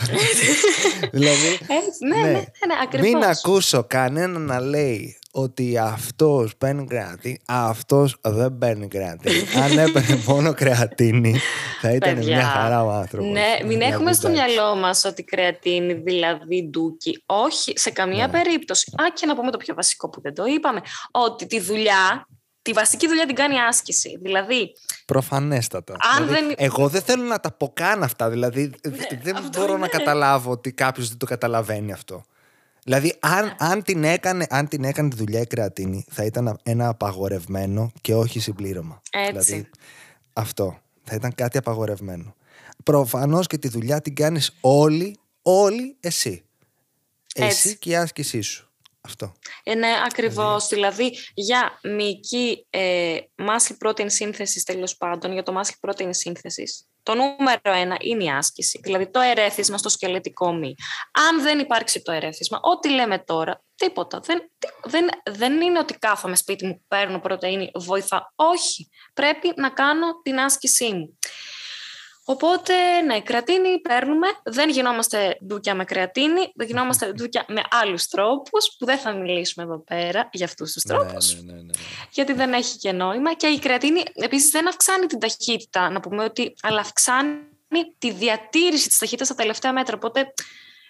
δηλαδή, 1.11 1.47
Έτσι, 1.47 2.05
ναι, 2.07 2.15
ναι, 2.15 2.31
ναι, 2.31 2.31
ναι, 2.31 2.75
ακριβώς. 2.83 3.11
μην 3.11 3.23
ακούσω 3.23 3.83
κανένα 3.87 4.39
να 4.39 4.59
λέει 4.59 5.17
ότι 5.31 5.77
αυτός 5.77 6.55
παίρνει 6.57 6.85
κρεατίνη, 6.87 7.39
αυτός 7.45 8.15
δεν 8.21 8.57
παίρνει 8.57 8.87
κρεατίνη. 8.87 9.39
Αν 9.63 9.77
έπαιρνε 9.77 10.23
μόνο 10.27 10.53
κρεατίνη, 10.53 11.35
θα 11.81 11.91
ήταν 11.91 12.15
Παιδιά. 12.15 12.35
μια 12.35 12.45
χαρά 12.45 12.83
ο 12.83 12.89
άνθρωπος. 12.89 13.31
Ναι, 13.31 13.57
μην 13.59 13.67
Δηλαδή, 13.69 13.91
έχουμε 13.93 14.13
στο 14.13 14.27
εντάξει. 14.27 14.53
μυαλό 14.53 14.75
μας 14.75 15.05
ότι 15.05 15.23
κρεατίνη 15.23 15.93
δηλαδή 15.93 16.67
ντούκι. 16.69 17.23
Όχι, 17.25 17.73
σε 17.77 17.89
καμία 17.89 18.27
Ναι. 18.27 18.31
περίπτωση. 18.31 18.91
Α, 18.95 19.03
και 19.13 19.25
να 19.25 19.35
πούμε 19.35 19.51
το 19.51 19.57
πιο 19.57 19.73
βασικό 19.73 20.09
που 20.09 20.21
δεν 20.21 20.33
το 20.35 20.45
είπαμε. 20.45 20.81
Ότι 21.11 21.45
τη 21.47 21.59
δουλειά, 21.59 22.27
τη 22.67 22.73
βασική 22.73 23.07
δουλειά 23.07 23.25
την 23.25 23.35
κάνει 23.35 23.59
άσκηση. 23.59 24.17
Δηλαδή, 24.21 24.73
Προφανέστατα. 25.05 25.95
Αν 26.17 26.25
Δηλαδή, 26.25 26.45
δεν- 26.45 26.55
Εγώ 26.57 26.87
δεν 26.89 27.01
θέλω 27.01 27.23
να 27.23 27.39
τα 27.39 27.51
πω 27.51 27.71
καν 27.73 28.03
αυτά. 28.03 28.29
Δηλαδή, 28.29 28.71
δεν 29.21 29.35
αυτό 29.35 29.59
μπορώ 29.59 29.71
είναι. 29.71 29.81
να 29.81 29.87
καταλάβω 29.87 30.51
ότι 30.51 30.71
κάποιος 30.71 31.07
δεν 31.09 31.17
το 31.17 31.25
καταλαβαίνει 31.25 31.91
αυτό. 31.91 32.23
Δηλαδή, 32.83 33.15
αν, 33.19 33.55
αν, 33.59 33.83
την 33.83 34.03
έκανε, 34.03 34.47
αν 34.49 34.67
την 34.67 34.83
έκανε 34.83 35.09
τη 35.09 35.15
δουλειά 35.15 35.39
η 35.41 35.45
κρεατίνη, 35.45 36.05
θα 36.09 36.23
ήταν 36.23 36.59
ένα 36.63 36.87
απαγορευμένο 36.87 37.91
και 38.01 38.15
όχι 38.15 38.39
συμπλήρωμα. 38.39 39.01
Έτσι. 39.11 39.31
Δηλαδή, 39.31 39.69
αυτό. 40.33 40.77
Θα 41.03 41.15
ήταν 41.15 41.35
κάτι 41.35 41.57
απαγορευμένο. 41.57 42.35
Προφανώς 42.83 43.47
και 43.47 43.57
τη 43.57 43.67
δουλειά 43.67 44.01
την 44.01 44.15
κάνεις 44.15 44.57
όλοι, 44.61 45.17
όλοι 45.41 45.95
εσύ. 45.99 46.43
Έτσι. 47.35 47.47
Εσύ 47.69 47.77
και 47.77 47.89
η 47.89 47.95
άσκησή 47.95 48.41
σου. 48.41 48.66
Αυτό. 49.07 49.33
είναι 49.63 49.87
ακριβώς, 50.05 50.67
δηλαδή 50.67 51.17
για 51.33 51.79
μυϊκή 51.83 52.67
ε, 52.69 53.17
muscle 53.37 53.87
protein 53.87 54.11
σύνθεσης 54.11 54.63
τέλος 54.63 54.97
πάντων, 54.97 55.33
για 55.33 55.43
το 55.43 55.59
muscle 55.61 55.89
protein 55.89 56.09
σύνθεσης, 56.09 56.87
το 57.03 57.13
νούμερο 57.13 57.59
ένα 57.63 57.97
είναι 57.99 58.23
η 58.23 58.29
άσκηση, 58.29 58.79
δηλαδή 58.83 59.11
το 59.11 59.19
ερέθισμα 59.19 59.77
στο 59.77 59.89
σκελετικό 59.89 60.53
μη. 60.53 60.75
Αν 61.29 61.41
δεν 61.41 61.59
υπάρξει 61.59 62.01
το 62.01 62.11
ερέθισμα, 62.11 62.59
ό,τι 62.61 62.89
λέμε 62.89 63.19
τώρα, 63.19 63.63
τίποτα. 63.75 64.19
Δεν, 64.19 64.51
τι- 64.57 64.89
δεν, 64.89 65.07
δεν 65.29 65.61
είναι 65.61 65.79
ότι 65.79 65.93
κάθομαι 65.93 66.35
σπίτι 66.35 66.65
μου, 66.65 66.85
παίρνω 66.87 67.19
πρωτεΐνη, 67.19 67.71
βοηθά. 67.75 68.33
Όχι, 68.35 68.89
πρέπει 69.13 69.53
να 69.55 69.69
κάνω 69.69 70.21
την 70.23 70.39
άσκησή 70.39 70.93
μου. 70.93 71.17
Οπότε, 72.29 72.73
ναι, 73.05 73.21
κρεατίνη 73.21 73.79
παίρνουμε. 73.79 74.27
Δεν 74.43 74.69
γινόμαστε 74.69 75.37
ντούκια 75.45 75.75
με 75.75 75.83
κρεατίνη, 75.83 76.51
δεν 76.55 76.67
γινόμαστε 76.67 77.11
ντούκια 77.15 77.45
με 77.47 77.61
άλλους 77.69 78.07
τρόπους, 78.07 78.75
που 78.79 78.85
δεν 78.85 78.97
θα 78.97 79.13
μιλήσουμε 79.13 79.65
εδώ 79.65 79.77
πέρα 79.79 80.29
για 80.31 80.45
αυτούς 80.45 80.71
τους 80.73 80.83
τρόπους, 80.83 81.35
Ναι, 81.35 81.41
ναι, 81.41 81.57
ναι, 81.57 81.61
ναι. 81.61 81.71
γιατί 82.11 82.33
δεν 82.33 82.53
έχει 82.53 82.77
και 82.77 82.91
νόημα. 82.91 83.33
Και 83.33 83.47
η 83.47 83.59
κρεατίνη 83.59 84.03
επίσης 84.13 84.49
δεν 84.49 84.67
αυξάνει 84.67 85.05
την 85.05 85.19
ταχύτητα, 85.19 85.89
να 85.89 85.99
πούμε 85.99 86.23
ότι, 86.23 86.53
αλλά 86.61 86.79
αυξάνει 86.79 87.39
τη 87.97 88.11
διατήρηση 88.11 88.87
της 88.87 88.97
ταχύτητας 88.97 89.27
στα 89.27 89.35
τελευταία 89.35 89.73
μέτρα. 89.73 89.95
Οπότε, 89.95 90.33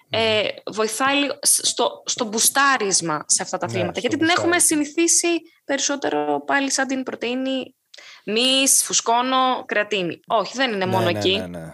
ε, 0.09 0.47
βοηθάει 0.73 1.15
λίγο 1.15 1.33
στο, 1.41 2.03
στο 2.05 2.25
μπουστάρισμα 2.25 3.23
σε 3.27 3.41
αυτά 3.41 3.57
τα 3.57 3.65
Ναι, 3.65 3.71
αθλήματα. 3.71 3.99
στο 3.99 4.07
γιατί 4.07 4.17
την 4.25 4.29
έχουμε 4.37 4.55
μπουστάρισμα. 4.55 4.83
συνηθίσει 4.93 5.27
περισσότερο 5.65 6.43
πάλι 6.45 6.71
σαν 6.71 6.87
την 6.87 7.03
πρωτεΐνη 7.03 7.75
μυς, 8.31 8.83
φουσκώνω, 8.83 9.63
κρεατίνη. 9.65 10.19
Όχι, 10.27 10.53
δεν 10.55 10.73
είναι 10.73 10.85
μόνο 10.85 11.05
ναι, 11.05 11.11
ναι, 11.11 11.17
εκεί. 11.17 11.37
Ναι, 11.37 11.47
ναι. 11.47 11.73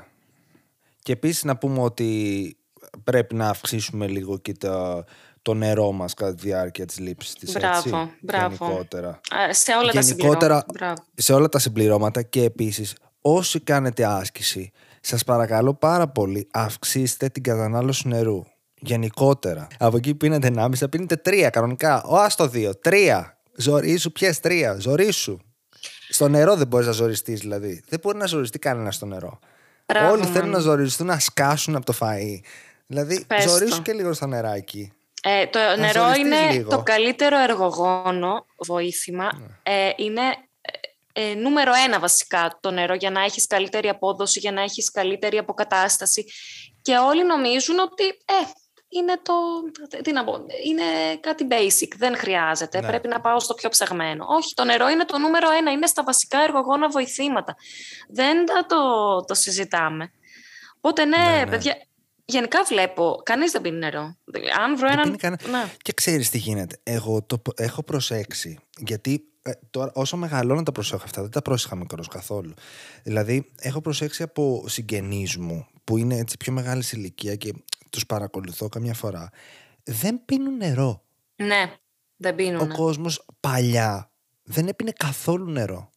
Και 1.03 1.11
επίσης 1.11 1.43
να 1.43 1.57
πούμε 1.57 1.81
ότι 1.81 2.57
πρέπει 3.03 3.35
να 3.35 3.49
αυξήσουμε 3.49 4.07
λίγο 4.07 4.37
και 4.37 4.53
το, 4.53 5.03
το 5.41 5.53
νερό 5.53 5.91
μας 5.91 6.13
κατά 6.13 6.35
τη 6.35 6.41
διάρκεια 6.41 6.85
της 6.85 6.99
λήψης 6.99 7.33
της. 7.33 7.51
Μπράβο, 7.53 8.11
μπράβο. 8.21 8.65
Γενικότερα. 8.65 9.09
Α, 9.09 9.53
Σε 9.53 9.71
όλα 9.71 9.91
τα 9.91 9.99
Γενικότερα, 9.99 10.39
συμπληρώματα. 10.39 10.65
Μπράβο. 10.73 11.03
σε 11.15 11.33
όλα 11.33 11.49
τα 11.49 11.59
συμπληρώματα 11.59 12.21
και 12.21 12.43
επίσης 12.43 12.95
όσοι 13.21 13.59
κάνετε 13.59 14.05
άσκηση 14.05 14.71
σας 15.01 15.23
παρακαλώ 15.23 15.73
πάρα 15.73 16.07
πολύ 16.07 16.47
αυξήστε 16.51 17.29
την 17.29 17.43
κατανάλωση 17.43 18.07
νερού 18.07 18.43
γενικότερα 18.79 19.67
από 19.79 19.97
εκεί 19.97 20.15
πίνετε 20.15 20.51
1,5 20.55 20.75
θα 20.75 20.89
πίνετε 20.89 21.21
3 21.25 21.49
κανονικά 21.51 22.03
ο 22.03 22.17
άστο 22.17 22.49
2, 22.53 22.71
3 22.83 23.23
ζωρίσου 23.55 24.11
πιες 24.11 24.39
3, 24.43 24.75
ζωρίσου 24.77 25.37
στο 26.13 26.27
νερό 26.27 26.55
δεν 26.55 26.67
μπορείς 26.67 26.85
να 26.87 26.91
ζοριστείς 26.93 27.39
δηλαδή 27.39 27.83
δεν 27.87 27.99
μπορεί 28.03 28.17
να 28.17 28.25
ζοριστεί 28.25 28.59
κανένας 28.59 28.95
στο 28.95 29.05
νερό 29.05 29.39
Μπράβο, 29.85 30.11
όλοι 30.11 30.23
θέλουν 30.23 30.37
Μάνο. 30.49 30.51
να 30.51 30.59
ζοριστούν 30.59 31.07
να 31.07 31.19
σκάσουν 31.19 31.75
από 31.75 31.85
το 31.85 31.93
φαΐ 31.99 32.39
δηλαδή 32.87 33.25
Πες 33.27 33.43
ζωρίσου 33.43 33.75
το. 33.75 33.81
και 33.81 33.93
λίγο 33.93 34.13
στο 34.13 34.27
νεράκι 34.27 34.91
Ε, 35.23 35.45
το 35.47 35.59
νερό 35.77 36.01
ζοριστείς 36.01 36.17
είναι 36.25 36.51
λίγο. 36.51 36.69
το 36.69 36.83
καλύτερο 36.83 37.37
εργογόνο 37.39 38.45
βοήθημα. 38.57 39.29
Ε, 39.63 39.89
είναι 39.95 40.21
ε, 41.13 41.31
ε, 41.31 41.33
νούμερο 41.33 41.71
ένα 41.87 41.99
βασικά 41.99 42.57
το 42.61 42.71
νερό 42.71 42.93
για 42.93 43.11
να 43.11 43.23
έχεις 43.23 43.47
καλύτερη 43.47 43.89
απόδοση, 43.89 44.39
για 44.39 44.51
να 44.51 44.61
έχεις 44.61 44.91
καλύτερη 44.91 45.37
αποκατάσταση. 45.37 46.25
Και 46.81 46.97
όλοι 46.97 47.25
νομίζουν 47.25 47.79
ότι 47.79 48.03
ε, 48.07 48.33
είναι, 48.97 49.19
το, 49.21 49.33
τι 50.03 50.11
να 50.11 50.23
πω, 50.23 50.33
είναι 50.65 50.83
κάτι 51.19 51.47
basic, 51.49 51.87
δεν 51.97 52.17
χρειάζεται, 52.17 52.81
Ναι. 52.81 52.87
πρέπει 52.87 53.07
να 53.07 53.21
πάω 53.21 53.39
στο 53.39 53.53
πιο 53.53 53.69
ψαγμένο. 53.69 54.25
Όχι, 54.29 54.53
το 54.53 54.63
νερό 54.63 54.89
είναι 54.89 55.05
το 55.05 55.17
νούμερο 55.17 55.51
ένα, 55.51 55.71
είναι 55.71 55.87
στα 55.87 56.03
βασικά 56.03 56.39
εργογόνα 56.43 56.89
βοηθήματα. 56.89 57.55
Δεν 58.09 58.47
θα 58.47 58.65
το, 58.65 58.77
το 59.27 59.33
συζητάμε. 59.33 60.11
Οπότε 60.81 61.05
ναι, 61.05 61.17
Ναι, 61.17 61.43
ναι. 61.43 61.47
παιδιά, 61.49 61.75
γενικά 62.25 62.63
βλέπω, 62.63 63.21
κανείς 63.25 63.51
δεν 63.51 63.61
πίνει 63.61 63.77
νερό. 63.77 64.17
Αν 64.63 64.77
βρω 64.77 64.87
Δεν 64.87 64.91
έναν... 64.91 65.03
πίνει 65.03 65.17
κανένα. 65.17 65.49
Ναι. 65.49 65.71
Και 65.81 65.93
ξέρεις 65.93 66.29
τι 66.29 66.37
γίνεται. 66.37 66.77
Εγώ 66.83 67.23
το 67.23 67.37
π- 67.37 67.59
έχω 67.59 67.83
προσέξει. 67.83 68.59
Γιατί 68.77 69.23
ε, 69.41 69.51
τώρα, 69.71 69.91
όσο 69.93 70.17
μεγαλώνω 70.17 70.63
τα 70.63 70.71
προσέχω 70.71 71.01
αυτά, 71.03 71.21
δεν 71.21 71.31
τα 71.31 71.41
πρόσεχα 71.41 71.75
μικρός 71.75 72.07
καθόλου. 72.07 72.53
Δηλαδή, 73.03 73.51
έχω 73.59 73.81
προσέξει 73.81 74.23
από 74.23 74.63
συγγενείς 74.67 75.37
μου 75.37 75.67
που 75.83 75.97
είναι 75.97 76.17
έτσι 76.17 76.37
πιο 76.37 76.51
μεγάλης 76.53 76.87
σε 76.87 76.97
ηλικία 76.97 77.35
και 77.35 77.53
τους 77.93 78.05
παρακολουθώ 78.05 78.69
καμιά 78.69 78.93
φορά. 78.93 79.29
Δεν 79.83 80.25
πίνουν 80.25 80.57
νερό. 80.57 81.03
Ναι, 81.35 81.73
δεν 82.15 82.33
Ο 82.33 82.35
πίνουν. 82.35 82.69
κόσμος 82.73 83.25
παλιά 83.39 84.11
δεν 84.43 84.67
έπινε 84.67 84.91
καθόλου 84.91 85.51
νερό. 85.51 85.91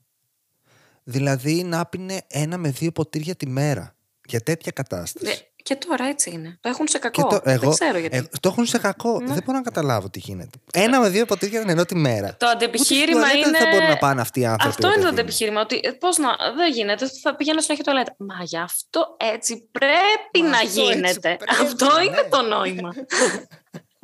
Δηλαδή, 1.04 1.62
να 1.62 1.86
πίνε 1.86 2.20
ένα 2.28 2.58
με 2.58 2.70
δύο 2.70 2.92
ποτήρια 2.92 3.34
τη 3.34 3.46
μέρα. 3.46 3.96
Για 4.28 4.40
τέτοια 4.40 4.72
κατάσταση. 4.72 5.46
Ε, 5.68 5.74
Και 5.74 5.86
τώρα 5.86 6.04
έτσι 6.04 6.30
είναι. 6.30 6.58
Το 6.60 6.68
έχουν 6.68 6.88
σε 6.88 6.98
Και 6.98 7.08
κακό. 7.08 7.28
το, 7.28 7.40
εγώ, 7.44 7.60
δεν 7.60 7.70
ξέρω 7.70 7.98
γιατί. 7.98 8.16
ε, 8.16 8.22
το 8.40 8.48
έχουν 8.48 8.66
σε 8.66 8.78
κακό. 8.78 9.20
Ναι. 9.20 9.26
Δεν 9.34 9.42
μπορώ 9.44 9.58
να 9.58 9.64
καταλάβω 9.64 10.10
τι 10.10 10.18
γίνεται. 10.18 10.58
Ένα 10.72 11.00
με 11.00 11.08
δύο 11.08 11.24
ποτήρια 11.24 11.60
νερό 11.64 11.84
τη 11.84 11.94
μέρα. 11.94 12.36
Το 12.38 12.46
αντεπιχείρημα 12.46 13.20
Ούτε 13.20 13.28
στη 13.28 13.36
τουαλέτα 13.38 13.48
είναι. 13.48 13.58
Δεν 13.58 13.66
θα 13.66 13.76
μπορούν 13.76 13.88
να 13.88 13.96
πάνε 13.96 14.20
αυτοί 14.20 14.40
οι 14.40 14.44
άνθρωποι. 14.46 14.68
Αυτό 14.68 14.86
ρε 14.88 14.92
είναι 14.94 15.02
το 15.02 15.08
παιδί 15.08 15.14
μου. 15.14 15.20
αντεπιχείρημα. 15.20 15.60
Ότι 15.60 15.80
πώς 16.00 16.16
να. 16.18 16.28
Δεν 16.56 16.72
γίνεται. 16.72 17.06
Θα 17.22 17.34
πηγαίνω 17.36 17.60
συνέχεια 17.60 17.84
στο 17.84 17.92
τουαλέτα. 17.92 18.14
Μα 18.18 18.44
γι' 18.44 18.58
αυτό 18.58 19.16
έτσι 19.34 19.68
πρέπει 19.72 20.38
Μα 20.42 20.48
να 20.48 20.56
αυτό 20.56 20.66
έτσι 20.80 20.80
γίνεται. 20.92 21.20
πρέπει, 21.20 21.44
αυτό 21.66 21.86
ναι. 21.96 22.04
είναι 22.04 22.26
το 22.30 22.42
νόημα. 22.42 22.90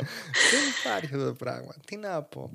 Δεν 0.52 0.60
υπάρχει 0.80 1.14
αυτό 1.14 1.26
το 1.26 1.32
πράγμα. 1.32 1.74
Τι 1.86 1.96
να 1.96 2.22
πω. 2.22 2.50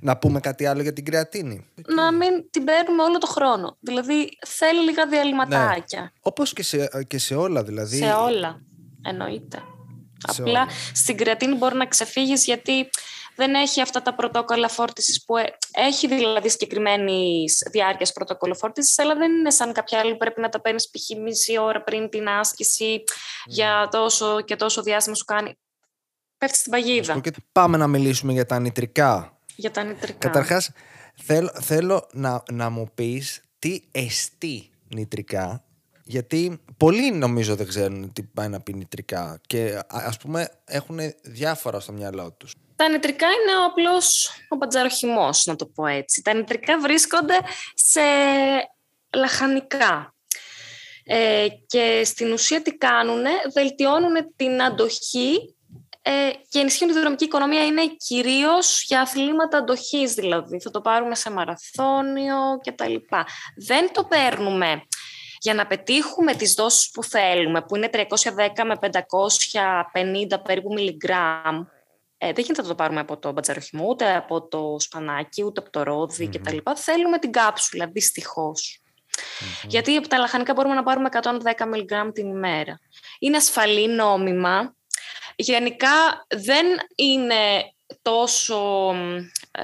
Να 0.00 0.16
πούμε 0.16 0.40
κάτι 0.40 0.66
άλλο 0.66 0.82
για 0.82 0.92
την 0.92 1.04
κρεατίνη. 1.04 1.66
να 1.94 2.12
μην 2.12 2.50
την 2.50 2.64
παίρνουμε 2.64 3.02
όλο 3.02 3.18
το 3.18 3.26
χρόνο. 3.26 3.76
Δηλαδή 3.80 4.28
θέλει 4.46 4.80
λίγα 4.80 5.06
διαλυματάκια. 5.06 6.12
Όπως 6.20 6.52
και 6.52 6.62
σε, 6.62 6.88
και 7.06 7.18
σε 7.18 7.34
όλα 7.34 7.64
δηλαδή. 7.64 7.96
Σε 7.96 8.12
όλα. 8.12 8.60
Εννοείται. 9.04 9.62
Σε 10.28 10.42
Απλά 10.42 10.60
όλα. 10.60 10.70
στην 10.94 11.16
κρεατίνη 11.16 11.54
μπορεί 11.54 11.76
να 11.76 11.86
ξεφύγεις 11.86 12.44
γιατί 12.44 12.88
δεν 13.36 13.54
έχει 13.54 13.80
αυτά 13.80 14.02
τα 14.02 14.14
πρωτόκολλα 14.14 14.68
φόρτισης 14.68 15.24
που 15.24 15.36
ε, 15.36 15.56
έχει 15.72 16.06
δηλαδή 16.06 16.48
συγκεκριμένης 16.48 17.68
διάρκειας 17.70 18.12
πρωτόκολλο 18.12 18.54
φόρτισης, 18.54 18.98
αλλά 18.98 19.14
δεν 19.14 19.32
είναι 19.32 19.50
σαν 19.50 19.72
κάποια 19.72 19.98
άλλη 19.98 20.10
που 20.10 20.16
πρέπει 20.16 20.40
να 20.40 20.48
τα 20.48 20.60
παίρνεις 20.60 20.90
π.χ. 20.90 21.18
μισή 21.18 21.58
ώρα 21.58 21.82
πριν 21.82 22.08
την 22.08 22.28
άσκηση 22.28 23.02
για 23.46 23.88
τόσο 23.90 24.40
και 24.40 24.56
τόσο 24.56 24.82
διάστημα 24.82 25.16
σου 25.16 25.24
κάνει. 25.24 25.58
Πέφτει 26.38 26.58
στην 26.58 26.72
παγίδα. 26.72 27.20
Πάμε 27.52 27.76
να 27.76 27.86
μιλήσουμε 27.86 28.32
για 28.32 28.46
τα 28.46 28.58
νητρικά. 28.58 29.38
Για 29.56 29.70
τα 29.70 29.82
νητρικά. 29.82 30.18
Καταρχάς, 30.18 30.70
θέλω, 31.14 31.50
θέλω 31.60 32.08
να, 32.12 32.42
να 32.52 32.70
μου 32.70 32.90
πεις 32.94 33.40
τι 33.58 33.82
εστί 33.92 34.70
νητρικά 34.94 35.66
γιατί 36.08 36.60
πολλοί 36.76 37.12
νομίζω 37.12 37.54
δεν 37.54 37.66
ξέρουν 37.66 38.12
τι 38.12 38.22
πάει 38.22 38.48
να 38.48 38.60
πει 38.60 38.74
νητρικά 38.74 39.40
και 39.46 39.80
ας 39.88 40.16
πούμε 40.16 40.48
έχουν 40.64 40.98
διάφορα 41.22 41.80
στο 41.80 41.92
μυαλό 41.92 42.32
τους. 42.32 42.54
Τα 42.76 42.88
νητρικά 42.88 43.26
είναι 43.26 43.56
ο 43.60 43.64
απλός 43.64 44.30
ο 44.48 44.56
μπατζαροχημός, 44.56 45.44
να 45.46 45.56
το 45.56 45.66
πω 45.66 45.86
έτσι. 45.86 46.22
Τα 46.22 46.34
νητρικά 46.34 46.78
βρίσκονται 46.78 47.34
σε 47.74 48.00
λαχανικά. 49.14 50.14
Ε, 51.04 51.46
και 51.66 52.02
στην 52.04 52.32
ουσία 52.32 52.62
τι 52.62 52.76
κάνουν, 52.76 53.22
βελτιώνουν 53.54 54.14
την 54.36 54.62
αντοχή 54.62 55.55
ε, 56.08 56.30
και 56.48 56.58
ενισχύουν 56.58 56.90
τη 56.92 56.98
δρομική 56.98 57.24
οικονομία. 57.24 57.66
Είναι 57.66 57.86
κυρίως 57.86 58.84
για 58.86 59.00
αθλήματα 59.00 59.58
αντοχής 59.58 60.14
δηλαδή. 60.14 60.60
Θα 60.60 60.70
το 60.70 60.80
πάρουμε 60.80 61.14
σε 61.14 61.30
μαραθώνιο 61.30 62.36
κτλ. 62.64 62.94
Δεν 63.56 63.92
το 63.92 64.04
παίρνουμε 64.04 64.82
για 65.38 65.54
να 65.54 65.66
πετύχουμε 65.66 66.34
τις 66.34 66.54
δόσεις 66.54 66.90
που 66.90 67.04
θέλουμε, 67.04 67.62
που 67.62 67.76
είναι 67.76 67.90
310 67.92 67.98
με 68.64 68.78
550 68.80 70.42
περίπου 70.42 70.72
μιλιγκράμμ, 70.72 71.64
ε, 72.18 72.32
δεν 72.32 72.44
γίνεται 72.44 72.62
να 72.62 72.68
το 72.68 72.74
πάρουμε 72.74 73.00
από 73.00 73.18
το 73.18 73.32
μπατζαροχημό, 73.32 73.86
ούτε 73.88 74.16
από 74.16 74.48
το 74.48 74.76
σπανάκι, 74.78 75.42
ούτε 75.44 75.60
από 75.60 75.70
το 75.70 75.82
ρόδι 75.82 76.30
mm-hmm. 76.32 76.40
κτλ. 76.40 76.56
Θέλουμε 76.74 77.18
την 77.18 77.32
κάψουλα, 77.32 77.92
Γιατί 79.66 79.96
από 79.96 80.08
τα 80.08 80.18
λαχανικά 80.18 80.52
μπορούμε 80.52 80.74
να 80.74 80.82
πάρουμε 80.82 81.08
110 81.12 81.66
μιλιγκράμμ 81.68 82.10
την 82.10 82.28
ημέρα. 82.28 82.80
Είναι 83.18 83.36
ασφαλή 83.36 83.88
νόμιμα. 83.88 84.74
Γενικά 85.36 86.26
δεν 86.28 86.66
είναι 86.94 87.72
τόσο 88.02 88.90
ε, 89.50 89.62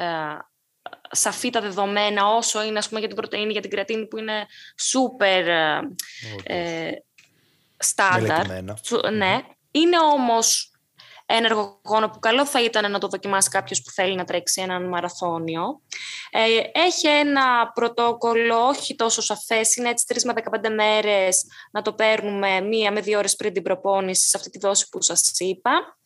σαφή 1.11 1.51
τα 1.51 1.61
δεδομένα 1.61 2.27
όσο 2.27 2.63
είναι 2.63 2.79
ας 2.79 2.89
πούμε, 2.89 2.99
για 3.01 3.09
την 3.09 3.17
πρωτεΐνη, 3.17 3.53
για 3.53 3.61
την 3.61 3.71
κρατίνη 3.71 4.07
που 4.07 4.19
είναι 4.19 4.47
super 4.93 5.45
ε, 6.43 6.91
στάνταρ. 7.77 8.47
Ναι. 9.13 9.41
Είναι 9.71 9.99
όμως 9.99 10.72
ένα 11.37 11.47
εργογόνο 11.47 12.09
που 12.13 12.19
καλό 12.19 12.47
θα 12.47 12.63
ήταν 12.63 12.91
να 12.91 12.99
το 12.99 13.09
δοκιμάσει 13.09 13.49
κάποιος 13.49 13.83
που 13.83 13.91
θέλει 13.91 14.15
να 14.15 14.25
τρέξει 14.25 14.61
έναν 14.61 14.89
μαραθώνιο. 14.89 15.81
Ε, 16.31 16.41
έχει 16.73 17.09
ένα 17.09 17.73
πρωτόκολλο, 17.75 18.67
όχι 18.67 18.95
τόσο 18.95 19.23
σαφές, 19.23 19.77
είναι 19.77 19.89
έτσι 19.89 20.05
3 20.09 20.17
με 20.25 20.33
15 20.63 20.71
μέρες 20.75 21.45
να 21.71 21.83
το 21.83 21.93
παίρνουμε 21.93 22.61
μία 22.61 22.93
με 22.93 23.01
δύο 23.01 23.19
ώρες 23.19 23.37
πριν 23.37 23.53
την 23.53 23.63
προπόνηση 23.63 24.29
σε 24.29 24.37
αυτή 24.37 24.51
τη 24.51 24.59
δόση 24.59 24.89
που 24.89 25.03
σας 25.03 25.33
είπα. 25.39 25.97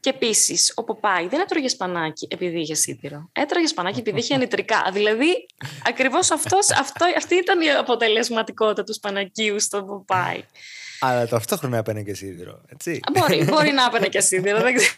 Και 0.00 0.12
επίσης, 0.12 0.72
ο 0.74 0.84
Ποπάη 0.84 1.28
δεν 1.28 1.40
έτρωγε 1.40 1.68
σπανάκι 1.68 2.28
επειδή 2.30 2.60
είχε 2.60 2.74
σίδηρο. 2.74 3.28
Έτρωγε 3.32 3.66
σπανάκι 3.66 3.98
επειδή 3.98 4.18
είχε 4.18 4.36
νητρικά. 4.36 4.90
δηλαδή, 4.92 5.46
ακριβώς 5.84 6.30
αυτό, 6.30 6.58
αυτή 7.16 7.34
ήταν 7.34 7.60
η 7.60 7.70
αποτελεσματικότητα 7.70 8.84
του 8.84 8.94
σπανακίου 8.94 9.60
στον 9.60 9.86
Ποπάη. 9.86 10.44
Αλλά 11.00 11.26
ταυτόχρονα 11.26 11.76
έπαιρνε 11.76 12.02
και 12.02 12.14
σίδηρο, 12.14 12.60
έτσι. 12.68 13.00
Μπορεί, 13.12 13.44
μπορεί 13.50 13.72
να 13.72 13.84
έπαιρνε 13.84 14.06
και 14.06 14.20
σίδηρο, 14.20 14.60
δεν 14.60 14.74
ξέρω. 14.74 14.92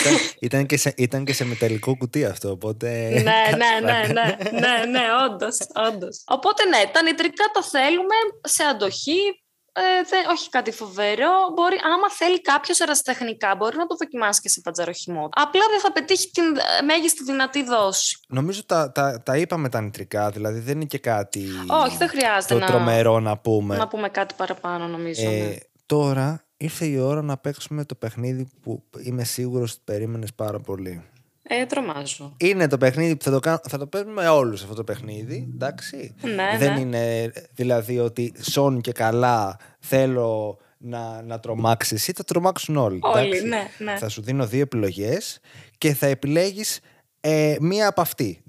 ήταν, 0.00 0.12
ήταν, 0.40 0.66
και 0.66 0.76
σε, 0.76 0.94
ήταν 0.96 1.24
και 1.24 1.32
σε 1.32 1.44
μεταλλικό 1.44 1.96
κουτί 1.96 2.24
αυτό, 2.24 2.50
οπότε... 2.50 3.08
ναι, 3.08 3.56
ναι, 3.56 3.80
ναι, 3.90 4.12
ναι, 4.12 4.36
ναι, 4.50 4.84
ναι, 4.90 5.04
όντως, 5.28 5.56
όντως. 5.88 6.22
Οπότε 6.26 6.64
ναι, 6.64 6.82
τα 6.92 7.02
νητρικά 7.02 7.44
τα 7.52 7.62
θέλουμε 7.62 8.14
σε 8.42 8.62
αντοχή, 8.62 9.43
ε, 9.76 10.08
δεν, 10.08 10.20
όχι 10.30 10.48
κάτι 10.48 10.70
φοβερό. 10.72 11.32
Μπορεί, 11.54 11.76
άμα 11.94 12.10
θέλει 12.10 12.40
κάποιος 12.40 12.80
ερασιτεχνικά, 12.80 13.54
μπορεί 13.56 13.76
να 13.76 13.86
το 13.86 13.96
δοκιμάσει 13.96 14.40
και 14.40 14.48
σε 14.48 14.60
πατζαροχημό. 14.60 15.28
Απλά 15.32 15.62
δεν 15.70 15.80
θα 15.80 15.92
πετύχει 15.92 16.30
την 16.30 16.44
ε, 16.44 16.82
μέγιστη 16.82 17.24
δυνατή 17.24 17.64
δόση. 17.64 18.18
Νομίζω 18.28 18.64
τα, 18.64 18.92
τα, 18.92 19.22
τα 19.22 19.36
είπαμε 19.36 19.68
τα 19.68 19.80
νητρικά, 19.80 20.30
δηλαδή 20.30 20.58
δεν 20.58 20.74
είναι 20.74 20.84
και 20.84 20.98
κάτι. 20.98 21.44
Όχι, 21.84 21.96
δεν 21.96 22.08
χρειάζεται 22.08 22.54
το 22.54 22.60
να, 22.60 22.66
τρομερό 22.66 23.20
να 23.20 23.38
πούμε. 23.38 23.76
Να 23.76 23.88
πούμε 23.88 24.08
κάτι 24.08 24.34
παραπάνω, 24.36 24.86
νομίζω. 24.86 25.30
Ε, 25.30 25.44
ναι. 25.44 25.56
Τώρα 25.86 26.44
ήρθε 26.56 26.84
η 26.84 26.98
ώρα 26.98 27.22
να 27.22 27.36
παίξουμε 27.36 27.84
το 27.84 27.94
παιχνίδι 27.94 28.48
που 28.62 28.82
είμαι 29.04 29.24
σίγουρος 29.24 29.72
ότι 29.72 29.80
περίμενες 29.84 30.34
πάρα 30.34 30.60
πολύ. 30.60 31.02
Ε, 31.48 31.66
τρομάζω. 31.66 32.34
Είναι 32.36 32.68
το 32.68 32.78
παιχνίδι 32.78 33.16
που 33.16 33.24
θα 33.24 33.30
το, 33.30 33.38
κάνω, 33.38 33.58
θα 33.68 33.78
το 33.78 33.86
παίρνουμε 33.86 34.28
όλους 34.28 34.62
αυτό 34.62 34.74
το 34.74 34.84
παιχνίδι, 34.84 35.48
εντάξει. 35.54 36.14
Ναι, 36.22 36.58
Δεν 36.58 36.72
ναι. 36.72 36.80
είναι 36.80 37.32
δηλαδή 37.54 37.98
ότι 37.98 38.32
σών 38.40 38.80
και 38.80 38.92
καλά 38.92 39.56
θέλω 39.78 40.58
να, 40.78 41.22
να 41.22 41.40
τρομάξεις 41.40 42.08
ή 42.08 42.12
θα 42.12 42.24
τρομάξουν 42.24 42.76
όλοι. 42.76 42.98
Όλοι, 43.02 43.42
ναι, 43.42 43.62
ναι. 43.78 43.96
Θα 43.96 44.08
σου 44.08 44.22
δίνω 44.22 44.46
δύο 44.46 44.60
επιλογές 44.60 45.40
και 45.78 45.94
θα 45.94 46.06
επιλέγεις 46.06 46.80
ε, 47.26 47.56
μία 47.60 47.88
από 47.88 48.00
αυτή. 48.00 48.42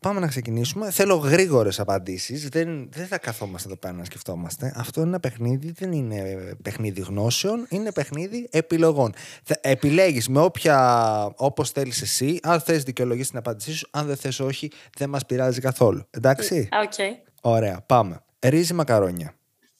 Πάμε 0.00 0.20
να 0.20 0.26
ξεκινήσουμε. 0.26 0.90
Θέλω 0.90 1.14
γρήγορες 1.14 1.80
απαντήσεις. 1.80 2.48
Δεν, 2.48 2.88
δεν 2.92 3.06
θα 3.06 3.18
καθόμαστε 3.18 3.68
εδώ 3.68 3.76
πέρα 3.76 3.94
να 3.94 4.04
σκεφτόμαστε. 4.04 4.72
Αυτό 4.76 5.00
είναι 5.00 5.08
ένα 5.08 5.20
παιχνίδι, 5.20 5.70
δεν 5.70 5.92
είναι 5.92 6.50
παιχνίδι 6.62 7.00
γνώσεων, 7.00 7.66
είναι 7.68 7.92
παιχνίδι 7.92 8.48
επιλογών. 8.50 9.12
Επιλέγεις 9.60 10.28
με 10.28 10.40
όποια. 10.40 11.32
όπως 11.36 11.70
θέλεις 11.70 12.02
εσύ. 12.02 12.38
Αν 12.42 12.60
θες 12.60 12.82
δικαιολογήσεις 12.82 13.28
την 13.28 13.38
απάντησή 13.38 13.72
σου, 13.72 13.88
αν 13.90 14.06
δεν 14.06 14.16
θες 14.16 14.40
όχι, 14.40 14.70
δεν 14.98 15.08
μας 15.08 15.26
πειράζει 15.26 15.60
καθόλου. 15.60 16.02
Εντάξει. 16.10 16.68
Okay. 16.70 17.10
Ωραία, 17.40 17.80
πάμε. 17.86 18.20
Ρύζι 18.40 18.74
μακαρόνια. 18.74 19.34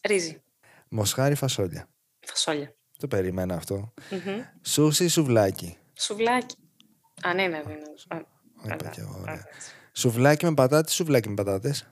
Ρύζι. 0.08 0.42
Μοσχάρι 0.88 1.34
φασόλια. 1.34 1.88
Φασόλια. 2.26 2.74
Το 2.98 3.06
περιμένα 3.08 3.54
αυτό. 3.54 3.92
Σούσι 4.62 5.08
σουβλάκι. 5.08 5.76
Σουβλάκι. 5.94 6.56
Α, 7.26 7.34
ναι, 7.34 7.46
ναι, 7.46 7.58
ναι. 7.58 7.74
ωραία. 9.20 9.46
Σουβλάκι 9.92 10.44
με 10.44 10.54
πατάτε, 10.54 10.90
σουβλάκι 10.90 11.28
με 11.28 11.34
πατάτες; 11.34 11.86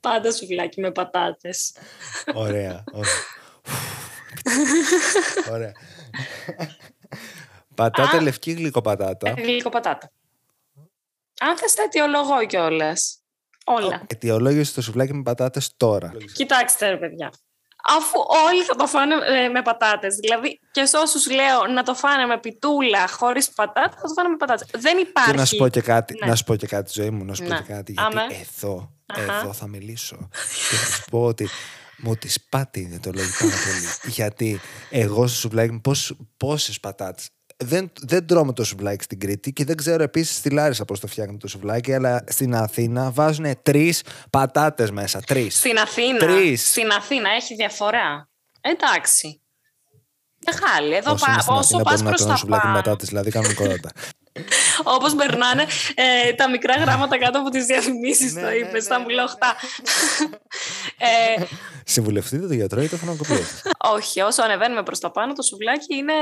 Πάντα 0.00 0.32
σουβλάκι 0.32 0.80
με 0.80 0.90
πατάτες. 0.90 1.76
Ωραία. 2.34 2.84
Ωραία. 5.50 5.72
Πατάτα 7.74 8.22
λευκή 8.22 8.52
γλυκοπατάτα. 8.52 9.28
Ε, 9.28 9.32
γλυκοπατάτα. 9.32 10.10
Αν 11.40 11.56
θες 11.56 11.74
τα 11.74 11.82
αιτιολογώ 11.82 12.46
κιόλας. 12.46 13.22
Όλα. 13.64 14.02
Αιτιολόγησε 14.06 14.74
το 14.74 14.82
σουβλάκι 14.82 15.14
με 15.14 15.22
πατάτες 15.22 15.76
τώρα. 15.76 16.12
Κοιτάξτε 16.34 16.88
ρε 16.88 16.96
παιδιά 16.96 17.30
αφού 17.96 18.18
όλοι 18.48 18.62
θα 18.62 18.74
το 18.76 18.86
φάνε 18.86 19.14
ε, 19.14 19.48
με 19.48 19.62
πατάτες. 19.62 20.14
Δηλαδή 20.14 20.60
και 20.70 20.84
σε 20.84 20.96
όσους 20.96 21.30
λέω 21.30 21.66
να 21.74 21.82
το 21.82 21.94
φάνε 21.94 22.26
με 22.26 22.38
πιτούλα 22.38 23.08
χωρίς 23.08 23.50
πατάτα, 23.50 23.96
θα 23.96 24.06
το 24.06 24.12
φάνε 24.16 24.28
με 24.28 24.36
πατάτες. 24.36 24.66
Δεν 24.78 24.98
υπάρχει. 24.98 25.30
Και 25.30 25.36
να 25.36 25.44
σου 25.44 25.56
πω 25.56 25.68
και 25.68 25.80
κάτι, 25.80 26.18
ναι. 26.20 26.26
να 26.30 26.34
σου 26.34 26.44
πω 26.44 26.56
και 26.56 26.66
κάτι 26.66 26.92
ζωή 26.94 27.10
μου, 27.10 27.24
να 27.24 27.34
σου 27.34 27.42
πω 27.42 27.48
Ναι. 27.48 27.56
και 27.60 27.72
κάτι. 27.72 27.92
Γιατί 27.92 28.16
Άμε. 28.18 28.26
εδώ, 28.56 28.92
Αχα. 29.06 29.38
εδώ 29.38 29.52
θα 29.52 29.66
μιλήσω. 29.66 30.28
και 30.70 30.76
θα 30.76 30.92
σου 30.94 31.02
πω 31.10 31.24
ότι 31.24 31.48
μου 31.98 32.16
τη 32.16 32.28
σπάτη 32.28 32.80
είναι 32.80 32.98
το 33.00 33.10
λόγο 33.14 33.28
πάρα 33.38 33.52
πολύ. 33.52 34.12
Γιατί 34.14 34.60
εγώ 34.90 35.26
στο 35.26 35.38
σουβλάκι 35.38 35.72
μου 35.72 35.80
πώς, 35.80 36.16
πόσες 36.36 36.80
πατάτες. 36.80 37.28
Δεν, 37.64 37.92
δεν 38.00 38.26
τρώμε 38.26 38.52
το 38.52 38.64
σουβλάκι 38.64 39.04
στην 39.04 39.20
Κρήτη 39.20 39.52
και 39.52 39.64
δεν 39.64 39.76
ξέρω 39.76 40.02
επίσης 40.02 40.36
στη 40.36 40.50
Λάρισα 40.50 40.84
πώς 40.84 41.00
το 41.00 41.06
φτιάχνουν 41.06 41.38
το 41.38 41.48
σουβλάκι, 41.48 41.94
αλλά 41.94 42.24
στην 42.26 42.54
Αθήνα 42.54 43.10
βάζουν 43.10 43.62
τρεις 43.62 44.02
πατάτες 44.30 44.90
μέσα. 44.90 45.20
Τρεις. 45.20 45.58
Στην 45.58 45.78
Αθήνα; 45.78 46.18
Τρεις. 46.18 46.70
Στην 46.70 46.90
Αθήνα 46.90 47.30
έχει 47.30 47.54
διαφορά; 47.54 48.28
Εντάξει. 48.60 49.42
Μεγάλη. 50.46 50.94
Εδώ 50.94 51.12
Όσοι 51.12 51.24
είναι 51.28 51.36
πα, 51.36 51.42
στην 51.42 51.54
όσο 51.54 51.76
Αθήνα 51.76 51.82
πας 51.82 52.02
μπορούν 52.02 52.04
να 52.04 52.08
προς 52.08 52.20
τρώνε 52.20 52.32
τα 52.32 52.38
σουβλάκι 52.38 52.66
με 52.66 52.72
πάνω. 52.72 52.82
πατάτες, 52.82 53.08
δηλαδή 53.08 53.30
κανονικότατα. 53.30 53.90
Όπως 54.94 55.14
περνάνε 55.14 55.66
ε, 55.94 56.32
τα 56.32 56.50
μικρά 56.50 56.74
γράμματα 56.74 57.18
κάτω 57.18 57.38
από 57.38 57.50
τις 57.50 57.66
διαφημίσεις, 57.66 58.34
Ναι, 58.34 58.40
το 58.40 58.46
ναι, 58.46 58.54
είπες, 58.54 58.72
ναι, 58.72 58.80
στα 58.80 58.98
ναι, 58.98 59.04
μουλοχτά. 59.04 59.56
ε, 61.38 61.42
Συμβουλευτείτε 61.84 62.46
το 62.46 62.54
γιατρό 62.54 62.82
ή 62.82 62.88
το 62.88 62.96
φωνακοπείο. 62.96 63.44
όχι, 63.96 64.20
όσο 64.20 64.42
ανεβαίνουμε 64.42 64.82
προς 64.82 64.98
τα 64.98 65.10
πάνω, 65.10 65.32
το 65.32 65.42
σουβλάκι 65.42 65.94
είναι. 65.94 66.14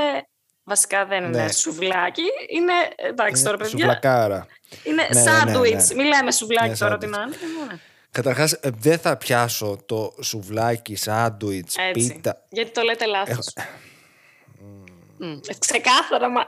Βασικά 0.68 1.06
δεν 1.06 1.24
είναι 1.24 1.42
Ναι. 1.42 1.52
σουβλάκι. 1.52 2.22
Είναι. 2.48 2.72
Εντάξει 2.96 3.44
τώρα, 3.44 3.56
παιδιά. 3.56 3.70
Σουβλακάρα. 3.78 4.46
Είναι 4.84 5.02
ναι, 5.12 5.20
ναι, 5.20 5.30
σάντουιτς. 5.30 5.88
ναι. 5.88 5.94
Μην 5.94 6.06
λέμε 6.06 6.32
σουβλάκι 6.32 6.68
Ναι, 6.68 6.76
τώρα 6.76 6.98
τι 6.98 7.06
σάντουιτς. 7.08 7.40
να 7.40 7.46
είναι. 7.60 7.72
Ναι. 7.72 7.78
Καταρχά, 8.10 8.48
δεν 8.62 8.98
θα 8.98 9.16
πιάσω 9.16 9.78
το 9.86 10.14
σουβλάκι, 10.22 10.96
σάντουιτς, 10.96 11.76
Έτσι. 11.76 12.12
πίτα. 12.14 12.42
Γιατί 12.48 12.70
το 12.70 12.82
λέτε 12.82 13.06
λάθος. 13.06 13.52
Έχω- 15.18 15.40
Ξεκάθαρα, 15.58 16.30
μα 16.30 16.40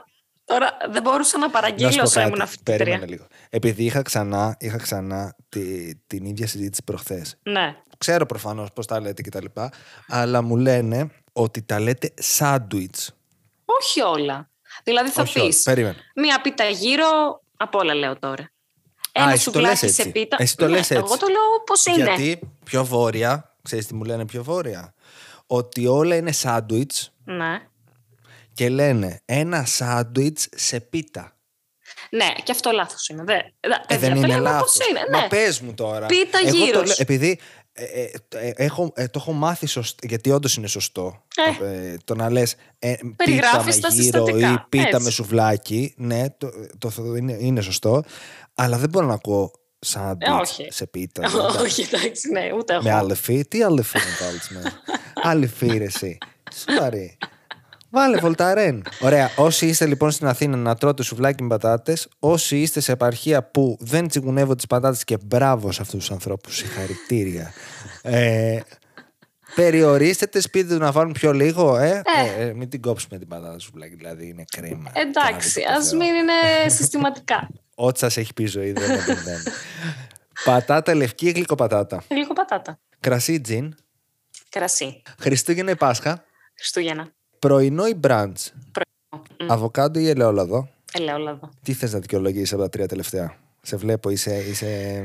τώρα 0.45 0.77
δεν 0.91 1.01
μπορούσα 1.01 1.37
να 1.37 1.43
Να 1.43 1.47
σου 1.47 1.51
παραγγείλω 1.53 1.89
πω 1.95 2.01
όσο 2.03 2.21
ήμουν 2.21 2.37
κάτι. 2.37 2.51
Περίμενε 2.63 2.91
φοιτητρία. 2.95 3.09
λίγο. 3.17 3.27
Επειδή 3.49 3.83
είχα 3.83 4.01
ξανά, 4.01 4.55
είχα 4.59 4.77
ξανά 4.77 5.35
τη, 5.49 5.95
την 6.07 6.25
ίδια 6.25 6.47
συζήτηση 6.47 6.83
προχθές. 6.83 7.35
Ναι. 7.43 7.75
Ξέρω 7.97 8.25
προφανώς 8.25 8.71
πώς 8.73 8.85
τα 8.87 8.99
λέτε 9.01 9.21
κτλ. 9.21 9.45
Αλλά 10.07 10.41
μου 10.41 10.57
λένε 10.57 11.09
ότι 11.33 11.61
τα 11.61 11.79
λέτε 11.79 12.13
σάντουιτς. 12.17 13.15
Όχι 13.79 14.01
όλα. 14.01 14.49
Δηλαδή 14.83 15.09
θα 15.09 15.21
Όχι 15.21 15.39
όλα. 15.39 15.47
πεις 15.47 15.61
Περίμενε. 15.63 15.95
μία 16.15 16.41
πίτα 16.41 16.63
γύρω, 16.69 17.05
από 17.57 17.79
όλα 17.79 17.93
λέω 17.93 18.19
τώρα. 18.19 18.51
Ένα 19.11 19.31
εσύ 19.31 19.51
το 19.51 19.59
λες 19.59 19.69
σουβλάκι 19.69 19.77
σε 19.77 20.01
έτσι. 20.01 20.11
πίτα. 20.11 20.37
Εσύ 20.39 20.55
το 20.57 20.65
Ναι, 20.65 20.71
λες 20.71 20.79
έτσι. 20.79 20.93
Εγώ 21.05 21.17
το 21.17 21.27
λέω 21.27 21.63
πώς 21.65 21.85
είναι. 21.85 21.95
Γιατί 22.03 22.39
πιο 22.65 22.85
βόρεια, 22.85 23.55
ξέρεις 23.61 23.85
τι 23.87 23.93
μου 23.93 24.03
λένε 24.03 24.25
πιο 24.25 24.43
βόρεια, 24.43 24.93
ότι 25.47 25.87
όλα 25.87 26.15
είναι 26.15 26.31
σάντουιτς 26.31 27.11
Ναι. 27.23 27.61
και 28.53 28.69
λένε 28.69 29.21
ένα 29.25 29.65
σάντουιτς 29.65 30.47
σε 30.55 30.79
πίτα. 30.79 31.35
ναι, 32.09 32.27
και 32.43 32.51
αυτό 32.51 32.71
λάθος 32.71 33.07
είναι. 33.09 33.23
Δε, 33.23 33.33
δε, 33.59 33.73
Ε, 33.87 33.97
δεν 33.97 34.11
αυτό 34.11 34.17
είναι 34.19 34.27
λέμε 34.27 34.39
λάθος. 34.39 34.77
πώς 34.77 34.87
είναι. 34.87 34.99
Μα 35.11 35.19
Ναι. 35.21 35.27
πες 35.27 35.59
μου 35.59 35.73
τώρα. 35.73 36.05
Πίτα 36.05 36.39
Εγώ 36.39 36.49
το 36.49 36.55
γύρος. 36.55 36.85
λέω- 36.87 36.95
επειδή 36.99 37.39
ε, 37.83 38.01
ε, 38.37 38.47
ε, 38.47 38.51
έχω, 38.55 38.91
ε, 38.95 39.05
το 39.07 39.19
έχω 39.21 39.31
μάθει 39.31 39.65
σωστό, 39.65 40.07
γιατί 40.07 40.31
όντως 40.31 40.55
είναι 40.55 40.67
σωστό. 40.67 41.23
Ε. 41.61 41.65
Ε, 41.65 41.97
το 42.03 42.15
να 42.15 42.29
λες 42.29 42.55
ε, 42.79 42.91
πίτα 42.93 43.05
με 43.07 43.13
Περιγράφεις 43.17 43.79
τα 43.79 43.87
γύρο 43.89 44.23
ή 44.23 44.31
συστατικά. 44.31 44.65
πίτα 44.69 44.87
Έτσι. 44.87 45.03
με 45.03 45.09
σουβλάκι. 45.09 45.93
Ναι, 45.97 46.29
το, 46.29 46.49
το, 46.77 46.91
το- 46.95 47.15
είναι, 47.15 47.37
είναι 47.39 47.61
σωστό. 47.61 48.03
Αλλά 48.55 48.77
δεν 48.77 48.89
μπορώ 48.89 49.05
να 49.05 49.13
ακούω 49.13 49.51
σάντουιτς 49.79 50.29
Ε, 50.29 50.31
όχι. 50.61 50.67
σε 50.71 50.85
πίτα. 50.87 51.21
εντάξει. 51.27 51.57
Όχι, 51.63 51.81
εντάξει, 51.93 52.31
ναι, 52.31 52.41
ούτε 52.57 52.81
Με 52.81 52.89
εγώ. 52.89 52.97
αλεφή, 52.99 53.45
τι 53.45 53.63
αλεφή 53.63 53.97
να 53.97 54.25
βάλεις 54.25 54.49
με. 54.49 54.61
αλεφή 55.23 55.77
ρε 55.77 55.83
εσύ. 55.83 56.17
Σοβαρή. 56.55 57.17
Βάλε 57.91 58.17
βολταρέν. 58.17 58.83
Ωραία. 59.01 59.31
Όσοι 59.35 59.67
είστε 59.67 59.85
λοιπόν 59.85 60.11
στην 60.11 60.27
Αθήνα 60.27 60.57
να 60.57 60.75
τρώτε 60.75 61.03
σουβλάκι 61.03 61.43
με 61.43 61.49
πατάτες, 61.49 62.07
όσοι 62.19 62.57
είστε 62.57 62.79
σε 62.79 62.91
επαρχία 62.91 63.43
που 63.43 63.77
δεν 63.79 64.07
τσιγκουνεύω 64.07 64.55
τις 64.55 64.65
πατάτες 64.65 65.03
και 65.03 65.17
μπράβο 65.25 65.71
σε 65.71 65.81
αυτούς 65.81 65.99
τους 65.99 66.11
ανθρώπους, 66.11 66.55
συγχαρητήρια. 66.55 67.53
Ε, 68.01 68.59
περιορίστε 69.55 70.25
τις, 70.25 70.49
πείτε 70.49 70.73
του 70.73 70.79
να 70.79 70.91
βάλουν 70.91 71.11
πιο 71.11 71.33
λίγο, 71.33 71.77
ε; 71.77 72.01
ε. 72.37 72.43
ε, 72.43 72.53
μην 72.53 72.69
την 72.69 72.81
κόψουμε 72.81 73.17
την 73.17 73.27
πατάτα 73.27 73.59
σουβλάκι, 73.59 73.95
δηλαδή 73.95 74.27
είναι 74.27 74.43
κρίμα. 74.51 74.91
Εντάξει, 74.93 75.61
Κάντε 75.61 75.73
το 75.73 75.79
ας 75.79 75.87
Θεό. 75.89 75.99
μην 75.99 76.13
είναι 76.13 76.69
συστηματικά. 76.69 77.49
Ό,τι 77.75 77.99
σας 77.99 78.17
έχει 78.17 78.33
πει 78.33 78.43
η 78.43 78.47
ζωή 78.47 78.71
δεν 78.71 78.91
επεμβαίνει. 78.91 79.43
πατάτα 80.43 80.95
λευκή 80.95 81.27
ή 81.27 81.31
γλυκοπατάτα. 81.31 82.03
Λίγο 82.09 82.33
πατάτα. 82.33 82.79
Κρασί 82.99 83.41
τζιν. 83.41 83.75
Κρασί. 84.49 85.01
Χριστούγεννα 85.19 85.71
ή 85.71 85.75
Πάσχα; 85.75 86.23
Χριστούγεννα. 86.57 87.11
Πρωινό 87.45 87.87
ή 87.87 87.93
μπραντς; 87.95 88.53
Μμ. 89.39 89.51
Αβοκάντο 89.51 89.99
ή 89.99 90.09
ελαιόλαδο; 90.09 90.69
Ελαιόλαδο. 90.93 91.49
Τι 91.63 91.73
θες 91.73 91.93
να 91.93 91.99
δικαιολογήσεις 91.99 92.53
από 92.53 92.61
τα 92.61 92.69
τρία 92.69 92.87
τελευταία; 92.87 93.33
Σε 93.61 93.75
βλέπω, 93.77 94.09
είσαι, 94.09 94.35
είσαι, 94.49 95.03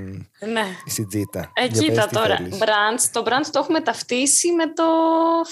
Ναι. 0.53 0.65
είσαι 0.87 1.05
τζίτα. 1.07 1.53
Ε, 1.55 1.67
Για 1.67 1.81
κοίτα 1.83 1.95
πες 1.95 2.05
τι 2.07 2.15
τώρα, 2.15 2.37
θέλεις. 2.37 2.59
brunch, 2.59 3.09
το 3.13 3.23
brunch 3.27 3.47
το 3.53 3.59
έχουμε 3.59 3.81
ταυτίσει 3.81 4.53
με 4.53 4.67
το 4.67 4.85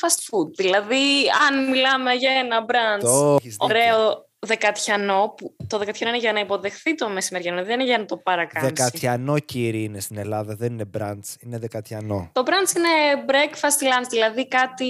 fast 0.00 0.18
food. 0.30 0.50
Δηλαδή, 0.56 1.04
αν 1.48 1.70
μιλάμε 1.70 2.12
για 2.12 2.30
ένα 2.32 2.64
brunch 2.68 3.00
Το 3.00 3.36
έχεις 3.40 3.50
δίκιο. 3.52 3.66
ωραίο 3.66 4.26
δεκατιανό, 4.38 5.34
που 5.36 5.56
το 5.66 5.78
δεκατιανό 5.78 6.12
είναι 6.12 6.22
για 6.22 6.32
να 6.32 6.40
υποδεχθεί 6.40 6.94
το 6.94 7.08
μεσημεριανό, 7.08 7.62
δεν 7.64 7.74
είναι 7.74 7.84
για 7.84 7.98
να 7.98 8.04
το 8.04 8.16
παρακάμψει. 8.16 8.72
Δεκατιανό 8.74 9.38
κύριε 9.38 9.82
είναι 9.82 10.00
στην 10.00 10.18
Ελλάδα, 10.18 10.54
δεν 10.54 10.72
είναι 10.72 10.84
μπραντς, 10.84 11.36
είναι 11.40 11.58
δεκατιανό. 11.58 12.30
Το 12.32 12.42
brunch 12.46 12.76
είναι 12.76 13.24
breakfast 13.26 13.82
lunch, 13.84 14.06
δηλαδή 14.10 14.48
κάτι 14.48 14.86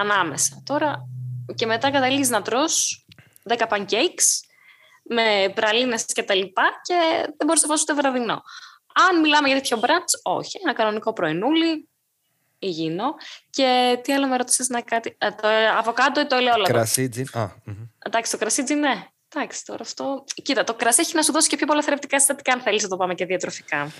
ανάμεσα. 0.00 0.62
Τώρα 0.64 1.08
και 1.54 1.66
μετά 1.66 1.90
καταλήγεις 1.90 2.28
να 2.28 2.42
τρως 2.42 3.06
10 3.48 3.56
pancakes 3.68 4.46
με 5.02 5.52
πραλίνες 5.54 6.04
και 6.04 6.22
τα 6.22 6.34
λοιπά 6.34 6.62
και 6.82 6.94
δεν 7.22 7.46
μπορείς 7.46 7.62
να 7.62 7.68
φας 7.68 7.82
ούτε 7.82 7.94
βραδινό. 7.94 8.42
Αν 9.10 9.20
μιλάμε 9.20 9.48
για 9.48 9.56
τέτοιο 9.56 9.80
brunch, 9.82 10.20
όχι. 10.22 10.58
Ένα 10.62 10.72
κανονικό 10.72 11.12
πρωινούλι, 11.12 11.88
υγιεινό. 12.58 13.14
Και 13.50 13.98
τι 14.02 14.12
άλλο 14.12 14.26
με 14.26 14.36
ρώτησες 14.36 14.68
να 14.68 14.80
κάτι... 14.80 15.16
Ε, 15.18 15.30
το 15.30 15.48
αβοκάντο 15.78 16.20
ή 16.20 16.26
το 16.26 16.36
ελαιόλαδο; 16.36 16.72
Κρασί 16.72 17.08
τζιν. 17.08 17.26
Α, 17.32 17.50
μμμ. 17.64 17.74
Εντάξει, 18.06 18.30
το 18.30 18.38
κρασί 18.38 18.62
τζιν, 18.62 18.78
ναι. 18.78 19.06
Εντάξει, 19.34 19.64
τώρα 19.64 19.82
αυτό... 19.82 20.24
Κοίτα, 20.42 20.64
το 20.64 20.74
κρασί 20.74 21.00
έχει 21.00 21.14
να 21.14 21.22
σου 21.22 21.32
δώσει 21.32 21.48
και 21.48 21.56
πιο 21.56 21.66
πολλά 21.66 21.82
θρεπτικά 21.82 22.18
συστατικά, 22.18 22.52
αν 22.52 22.60
θέλεις 22.60 22.82
να 22.82 22.88
το 22.88 22.96
πάμε 22.96 23.14
και 23.14 23.24
διατροφικά. 23.24 23.92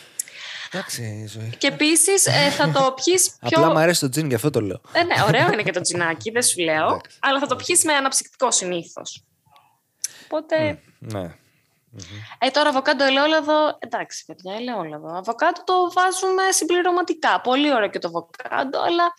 Εντάξει, 0.72 1.02
η 1.02 1.26
ζωή. 1.26 1.52
Και 1.58 1.66
επίσης 1.66 2.22
θα 2.56 2.70
το 2.70 2.94
πιεις 3.04 3.30
πιο... 3.48 3.58
Απλά 3.60 3.72
μου 3.72 3.78
αρέσει 3.78 4.00
το 4.00 4.08
τζιν, 4.08 4.28
γι' 4.28 4.34
αυτό 4.34 4.50
το 4.50 4.60
λέω. 4.60 4.80
Ε, 4.92 5.02
ναι, 5.02 5.14
ωραίο 5.26 5.52
είναι 5.52 5.62
και 5.62 5.72
το 5.72 5.80
τζινάκι, 5.80 6.30
δεν 6.30 6.42
σου 6.42 6.60
λέω. 6.60 6.86
Εντάξει. 6.86 7.18
αλλά 7.20 7.38
θα 7.38 7.46
το 7.46 7.56
πιεις 7.56 7.84
με 7.84 7.92
αναψυκτικό 7.92 8.50
συνήθως. 8.50 9.24
Οπότε. 10.24 10.78
Ναι. 10.98 11.34
Ε, 12.38 12.50
τώρα 12.50 12.68
αβοκάντο 12.68 13.04
ελαιόλαδο. 13.04 13.76
Εντάξει, 13.78 14.24
παιδιά, 14.24 14.54
ελαιόλαδο. 14.54 15.16
Αβοκάντο 15.16 15.62
το 15.64 15.74
βάζουμε 15.94 16.42
συμπληρωματικά. 16.50 17.40
Πολύ 17.40 17.74
ωραίο 17.74 17.88
και 17.88 17.98
το 17.98 18.08
αβοκάντο, 18.08 18.80
αλλά 18.82 19.14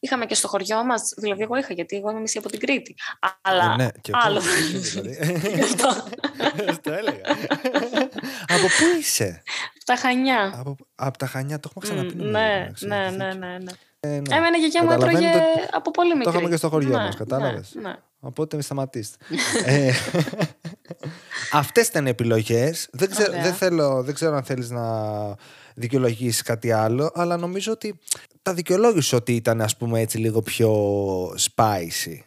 είχαμε 0.00 0.26
και 0.26 0.34
στο 0.34 0.48
χωριό 0.48 0.84
μας. 0.84 1.12
Δηλαδή, 1.16 1.42
εγώ 1.42 1.56
είχα, 1.56 1.74
γιατί 1.74 1.96
εγώ 1.96 2.10
είμαι 2.10 2.20
μισή 2.20 2.38
από 2.38 2.48
την 2.50 2.60
Κρήτη. 2.60 2.94
Αλλά. 3.42 3.72
Ε, 3.72 3.76
ναι, 3.76 3.88
και 4.00 4.10
εγώ. 4.14 4.20
άλλο. 4.24 4.40
Δηλαδή. 4.40 5.18
Γι' 5.54 5.62
αυτό. 5.62 6.04
Το 6.82 6.92
έλεγα. 6.92 7.20
Από 8.48 8.66
πού 8.78 8.98
είσαι; 8.98 9.42
Τα 9.88 9.96
χανιά. 9.96 10.54
Από, 10.58 10.76
από 10.94 11.18
τα 11.18 11.26
Χανιά, 11.26 11.60
το 11.60 11.70
έχουμε 11.70 11.84
ξαναπεί. 11.94 12.14
Μ, 12.16 12.18
νομίζω, 12.18 12.38
Ναι, 12.38 12.60
εντάξει, 12.62 12.86
ναι, 12.86 12.96
έχεις 13.04 13.16
ναι, 13.16 13.24
δίκιο. 13.26 13.38
ναι, 13.38 13.58
ναι. 13.58 13.70
Ε, 14.00 14.08
ναι. 14.08 14.36
Εμένα 14.36 14.56
η 14.56 14.58
γιαγιά 14.58 14.84
μου 14.84 14.90
έτρωγε 14.90 15.12
Καταλαβαίνετε 15.14 15.68
από 15.72 15.90
πολύ 15.90 16.08
μικρή. 16.16 16.24
Το 16.24 16.30
είχαμε 16.30 16.48
και 16.48 16.56
στο 16.56 16.68
χωριό 16.68 16.88
Ναι, 16.88 16.96
μας, 17.04 17.16
κατάλαβες. 17.16 17.70
Ναι, 17.74 17.82
ναι. 17.82 17.94
Οπότε 18.20 18.56
με 18.56 18.62
σταματήστε. 18.62 19.16
ε, 19.64 19.90
αυτές 21.52 21.86
ήταν 21.88 22.06
οι 22.06 22.08
επιλογές. 22.08 22.88
Δεν 22.92 23.10
ξέρω, 23.10 23.30
Ωραία. 23.32 23.42
δεν, 23.42 23.54
θέλω, 23.54 24.02
δεν 24.02 24.14
ξέρω 24.14 24.36
αν 24.36 24.42
θέλεις 24.42 24.70
να 24.70 24.84
δικαιολογήσεις 25.74 26.42
κάτι 26.42 26.72
άλλο, 26.72 27.10
αλλά 27.14 27.36
νομίζω 27.36 27.72
ότι 27.72 27.98
τα 28.42 28.54
δικαιολόγησε 28.54 29.16
ότι 29.16 29.34
ήταν 29.34 29.60
ας 29.60 29.76
πούμε 29.76 30.00
έτσι 30.00 30.18
λίγο 30.18 30.42
πιο 30.42 30.70
spicy. 31.30 32.18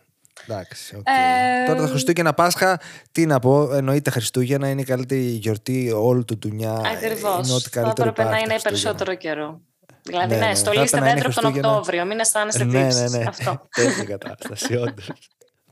Εντάξει, 0.47 0.95
οκ. 0.95 1.03
Ε, 1.07 1.65
Τώρα 1.67 1.81
τα 1.81 1.87
Χριστούγεννα 1.87 2.33
Πάσχα, 2.33 2.79
τι 3.11 3.25
να 3.25 3.39
πω, 3.39 3.73
εννοείται 3.73 4.09
Χριστούγεννα 4.09 4.69
είναι 4.69 4.81
η 4.81 4.83
καλύτερη 4.85 5.21
γιορτή 5.21 5.91
όλου 5.91 6.25
του 6.25 6.37
ντουνιά. 6.37 6.71
Ακριβώς. 6.73 7.47
Είναι 7.47 7.55
ό,τι 7.55 7.69
Θα 7.69 7.81
καλύτερο 7.81 8.09
έπρεπε 8.09 8.29
να 8.29 8.29
υπάρχει 8.29 8.47
τα 8.47 8.53
είναι 8.53 8.59
Χριστούγεννα. 8.59 8.61
περισσότερο 8.63 9.15
καιρό. 9.15 9.61
Δηλαδή, 10.03 10.27
Ναι, 10.27 10.35
ναι, 10.35 10.41
ναι, 10.45 10.47
θα 10.47 10.55
στολίστε 10.55 10.97
έπρεπε 10.97 10.99
να 11.05 11.11
είναι 11.11 11.21
δέντρο 11.21 11.29
από 11.31 11.41
τον 11.41 11.51
Χριστούγεννα. 11.51 11.69
Οκτώβριο. 11.77 12.05
Μην 12.05 12.19
αισθάνεστε 12.19 12.63
Ναι, 12.63 12.83
τύψεις. 12.83 13.11
ναι, 13.11 13.17
ναι. 13.17 13.23
Αυτό. 13.27 13.61
Τέτοια 13.75 14.03
κατάσταση, 14.03 14.75
όντως. 14.75 15.11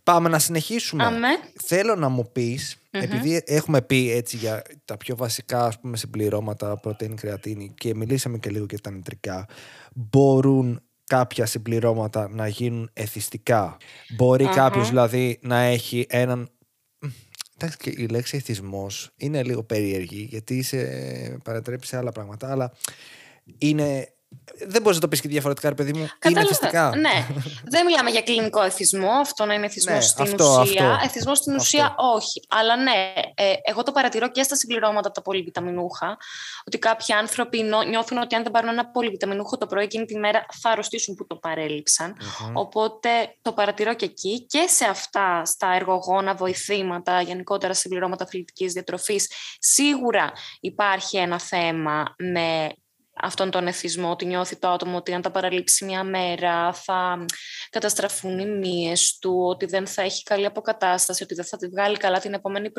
Πάμε 0.03 0.29
να 0.29 0.39
συνεχίσουμε. 0.39 1.03
Αμέ. 1.03 1.27
Θέλω 1.63 1.95
να 1.95 2.09
μου 2.09 2.31
πεις, 2.31 2.75
επειδή 2.91 3.43
έχουμε 3.45 3.81
πει 3.81 4.11
έτσι 4.11 4.37
για 4.37 4.61
τα 4.85 4.97
πιο 4.97 5.15
βασικά 5.15 5.65
ας 5.65 5.79
πούμε, 5.79 5.97
συμπληρώματα, 5.97 6.77
πρωτεΐνη, 6.77 7.15
κρεατίνη 7.15 7.73
και 7.77 7.95
μιλήσαμε 7.95 8.37
και 8.37 8.49
λίγο 8.49 8.65
για 8.69 8.79
τα 8.79 8.91
νητρικά, 8.91 9.45
μπορούν 9.93 10.81
κάποια 11.09 11.45
συμπληρώματα 11.45 12.29
να 12.29 12.47
γίνουν 12.47 12.89
εθιστικά. 12.93 13.77
Μπορεί 14.15 14.45
Αχα. 14.45 14.53
κάποιος 14.53 14.87
δηλαδή 14.87 15.39
να 15.41 15.57
έχει 15.57 16.05
έναν 16.09 16.49
Εντάξει, 17.61 17.77
και 17.77 18.01
η 18.03 18.07
λέξη 18.07 18.37
εθισμός 18.37 19.11
είναι 19.17 19.43
λίγο 19.43 19.63
περίεργη 19.63 20.21
γιατί 20.21 20.61
σε 20.61 20.77
παρατρέπει 21.43 21.85
σε 21.85 21.97
άλλα 21.97 22.11
πράγματα, 22.11 22.51
αλλά 22.51 22.71
είναι. 23.57 24.13
Δεν 24.67 24.81
μπορείς 24.81 24.95
να 24.97 25.01
το 25.03 25.07
πεις 25.07 25.21
και 25.21 25.27
διαφορετικά, 25.27 25.69
ρε 25.69 25.75
παιδί 25.75 25.91
μου. 25.93 25.99
Είναι 25.99 26.09
Κατάλαβα. 26.19 26.47
εθιστικά; 26.49 26.91
Ναι. 26.95 27.27
Δεν 27.65 27.85
μιλάμε 27.85 28.09
για 28.09 28.21
κλινικό 28.21 28.61
εθισμό, 28.61 29.11
αυτό 29.11 29.45
να 29.45 29.53
είναι 29.53 29.65
εθισμό 29.65 29.93
Ναι, 29.93 30.01
στην 30.01 30.23
αυτό, 30.23 30.59
ουσία. 30.61 30.91
αυτό. 30.91 31.05
Εθισμό 31.05 31.35
στην 31.35 31.51
Αυτό. 31.51 31.63
ουσία 31.63 31.95
όχι. 31.97 32.41
Αλλά 32.49 32.75
ναι, 32.75 33.13
ε, 33.35 33.53
εγώ 33.63 33.83
το 33.83 33.91
παρατηρώ 33.91 34.31
και 34.31 34.43
στα 34.43 34.55
συμπληρώματα 34.55 35.11
τα 35.11 35.21
πολυβιταμινούχα, 35.21 36.17
ότι 36.65 36.77
κάποιοι 36.79 37.13
άνθρωποι 37.15 37.61
νο- 37.63 37.81
νιώθουν 37.83 38.17
ότι 38.17 38.35
αν 38.35 38.43
δεν 38.43 38.51
πάρουν 38.51 38.69
ένα 38.69 38.85
πολυβιταμινούχο 38.87 39.57
το 39.57 39.65
πρωί 39.65 39.83
εκείνη 39.83 40.05
τη 40.05 40.17
μέρα 40.19 40.45
θα 40.61 40.69
αρρωστήσουν 40.69 41.15
που 41.15 41.27
το 41.27 41.35
παρέλειψαν. 41.35 42.15
Μμμ. 42.47 42.51
Οπότε 42.57 43.09
το 43.41 43.51
παρατηρώ 43.53 43.93
και 43.93 44.05
εκεί 44.05 44.45
και 44.45 44.65
σε 44.67 44.85
αυτά, 44.85 45.45
στα 45.45 45.73
εργογόνα, 45.73 46.33
βοηθήματα, 46.33 47.21
γενικότερα 47.21 47.73
συμπληρώματα 47.73 48.23
αθλητικής 48.23 48.73
διατροφής, 48.73 49.31
σίγουρα 49.59 50.31
υπάρχει 50.59 51.17
ένα 51.17 51.39
θέμα 51.39 52.15
με 52.17 52.69
αυτόν 53.21 53.51
τον 53.51 53.67
εθισμό, 53.67 54.09
ότι 54.09 54.25
νιώθει 54.25 54.59
το 54.59 54.67
άτομο 54.69 54.97
ότι 54.97 55.13
αν 55.13 55.21
τα 55.21 55.31
παραλείψει 55.31 55.85
μια 55.85 56.03
μέρα 56.03 56.73
θα 56.73 57.25
καταστραφούν 57.69 58.39
οι 58.39 58.45
μύες 58.45 59.17
του, 59.17 59.43
ότι 59.45 59.65
δεν 59.65 59.87
θα 59.87 60.01
έχει 60.01 60.23
καλή 60.23 60.45
αποκατάσταση, 60.45 61.23
ότι 61.23 61.35
δεν 61.35 61.45
θα 61.45 61.57
τη 61.57 61.67
βγάλει 61.67 61.97
καλά 61.97 62.19
την 62.19 62.33
επόμενη 62.33 62.71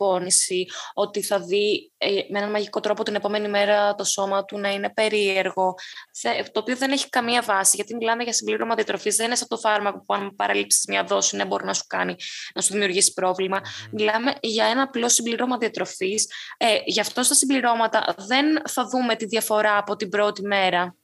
προπόνηση, 0.00 0.66
ότι 0.94 1.22
θα 1.22 1.40
δει 1.40 1.92
ε, 1.98 2.08
με 2.08 2.38
έναν 2.38 2.50
μαγικό 2.50 2.80
τρόπο 2.80 3.02
την 3.02 3.14
επόμενη 3.14 3.48
μέρα 3.48 3.94
το 3.94 4.04
σώμα 4.04 4.44
του 4.44 4.58
να 4.58 4.72
είναι 4.72 4.90
περίεργο, 4.90 5.74
Θε- 6.12 6.50
το 6.52 6.60
οποίο 6.60 6.76
δεν 6.76 6.90
έχει 6.90 7.08
καμία 7.08 7.42
βάση, 7.42 7.76
γιατί 7.76 7.94
μιλάμε 7.94 8.22
για 8.22 8.32
συμπλήρωμα 8.32 8.74
διατροφής, 8.74 9.16
δεν 9.16 9.26
είναι 9.26 9.34
σαν 9.34 9.48
το 9.48 9.56
φάρμακο 9.56 9.98
που 9.98 10.14
αν 10.14 10.34
παραλείψεις 10.36 10.84
μια 10.88 11.04
δόση 11.04 11.36
ναι, 11.36 11.44
μπορεί 11.44 11.64
να 11.64 11.74
σου 11.74 11.84
κάνει, 11.86 12.14
να 12.54 12.62
σου 12.62 12.72
δημιουργήσει 12.72 13.12
πρόβλημα. 13.12 13.60
Μιλάμε 13.92 14.34
για 14.40 14.66
ένα 14.66 14.82
απλό 14.82 15.08
συμπληρώμα 15.08 15.58
διατροφής. 15.58 16.26
Ε, 16.56 16.78
γι' 16.84 17.00
αυτό 17.00 17.22
στα 17.22 17.34
συμπληρώματα 17.34 18.14
δεν 18.18 18.62
θα 18.68 18.84
δούμε 18.84 19.16
τη 19.16 19.26
διαφορά 19.26 19.76
από 19.76 19.96
την 19.96 20.08
πρώτη 20.08 20.42
μέρα. 20.42 20.94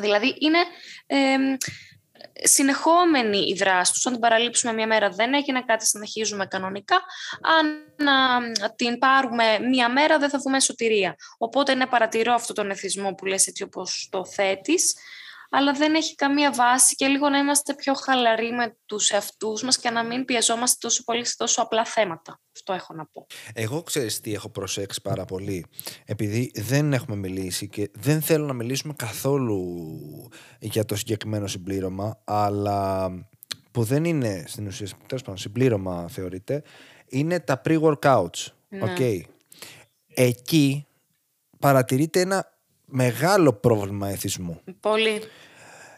Δηλαδή 0.00 0.36
είναι 0.38 0.58
εμ, 1.06 1.56
συνεχόμενη 2.42 3.38
η 3.38 3.54
δράση 3.54 3.92
τους. 3.92 4.06
Αν 4.06 4.12
την 4.12 4.20
παραλείψουμε 4.20 4.72
μία 4.72 4.86
μέρα 4.86 5.08
δεν 5.08 5.34
έγινε 5.34 5.62
κάτι, 5.62 5.86
συνεχίζουμε 5.86 6.46
κανονικά. 6.46 7.00
Αν 7.58 7.66
α, 8.08 8.74
την 8.76 8.98
πάρουμε 8.98 9.58
μία 9.58 9.88
μέρα 9.88 10.18
δεν 10.18 10.30
θα 10.30 10.38
δούμε 10.38 10.60
σωτηρία. 10.60 11.16
Οπότε 11.38 11.74
ναι, 11.74 11.86
παρατηρώ 11.86 12.32
αυτό 12.32 12.52
τον 12.52 12.70
εθισμό 12.70 13.14
που 13.14 13.24
λες 13.24 13.46
έτσι 13.46 13.62
όπως 13.62 14.08
το 14.10 14.24
θέτεις. 14.24 14.94
Αλλά 15.54 15.72
δεν 15.72 15.94
έχει 15.94 16.14
καμία 16.14 16.52
βάση 16.52 16.94
και 16.94 17.06
λίγο 17.06 17.28
να 17.28 17.38
είμαστε 17.38 17.74
πιο 17.74 17.94
χαλαροί 17.94 18.52
με 18.52 18.76
τους 18.86 19.10
εαυτούς 19.10 19.62
μας 19.62 19.78
και 19.78 19.90
να 19.90 20.04
μην 20.04 20.24
πιεζόμαστε 20.24 20.76
τόσο 20.80 21.04
πολύ 21.04 21.24
σε 21.24 21.34
τόσο 21.36 21.62
απλά 21.62 21.84
θέματα. 21.84 22.40
Αυτό 22.54 22.72
έχω 22.72 22.94
να 22.94 23.06
πω. 23.06 23.26
Εγώ 23.54 23.82
ξέρεις 23.82 24.20
τι 24.20 24.34
έχω 24.34 24.48
προσέξει 24.48 25.00
πάρα 25.00 25.24
πολύ. 25.24 25.66
Επειδή 26.04 26.50
δεν 26.54 26.92
έχουμε 26.92 27.16
μιλήσει 27.16 27.68
και 27.68 27.90
δεν 27.94 28.22
θέλω 28.22 28.46
να 28.46 28.52
μιλήσουμε 28.52 28.94
καθόλου 28.96 29.88
για 30.60 30.84
το 30.84 30.96
συγκεκριμένο 30.96 31.46
συμπλήρωμα, 31.46 32.22
αλλά 32.24 33.10
που 33.70 33.82
δεν 33.82 34.04
είναι 34.04 34.44
στην 34.46 34.66
ουσία 34.66 34.88
τέλος 35.06 35.22
πάντων, 35.22 35.36
συμπλήρωμα 35.36 36.08
θεωρείται, 36.08 36.62
είναι 37.06 37.40
τα 37.40 37.60
pre-workouts. 37.64 38.46
Ναι. 38.68 38.94
Okay. 38.96 39.20
Εκεί 40.14 40.86
παρατηρείται 41.58 42.20
ένα 42.20 42.51
μεγάλο 42.92 43.52
πρόβλημα 43.52 44.08
εθισμού. 44.08 44.60
Πολύ. 44.80 45.20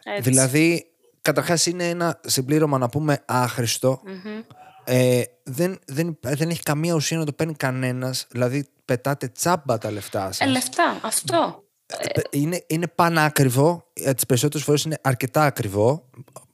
Έτσι. 0.05 0.31
Δηλαδή, 0.31 0.87
καταρχάς 1.23 1.67
είναι 1.67 1.89
ένα 1.89 2.21
συμπλήρωμα 2.25 2.79
να 2.79 2.89
πούμε 2.89 3.23
άχρηστο. 3.27 4.01
Μμμ. 4.05 4.41
Ε, 4.85 5.23
δεν, 5.43 5.79
δεν, 5.87 6.19
δεν 6.21 6.49
έχει 6.51 6.63
καμία 6.63 6.95
ουσία 6.95 7.19
να 7.19 7.25
το 7.25 7.33
παίρνει 7.33 7.55
κανένας. 7.55 8.27
Δηλαδή, 8.31 8.67
πετάτε 8.85 9.29
τσάμπα 9.29 9.79
τα 9.79 9.91
λεφτά 9.91 10.33
σας. 10.33 10.41
Ε, 10.41 10.51
λεφτά, 10.51 11.01
αυτό. 11.03 11.63
Ε, 11.87 12.21
είναι, 12.31 12.65
είναι 12.67 12.87
πανάκριβο. 12.87 13.91
Ε, 13.93 14.13
τις 14.15 14.27
περισσότερες 14.27 14.67
φορές 14.67 14.83
είναι 14.85 14.99
αρκετά 15.03 15.45
ακριβό, 15.45 16.11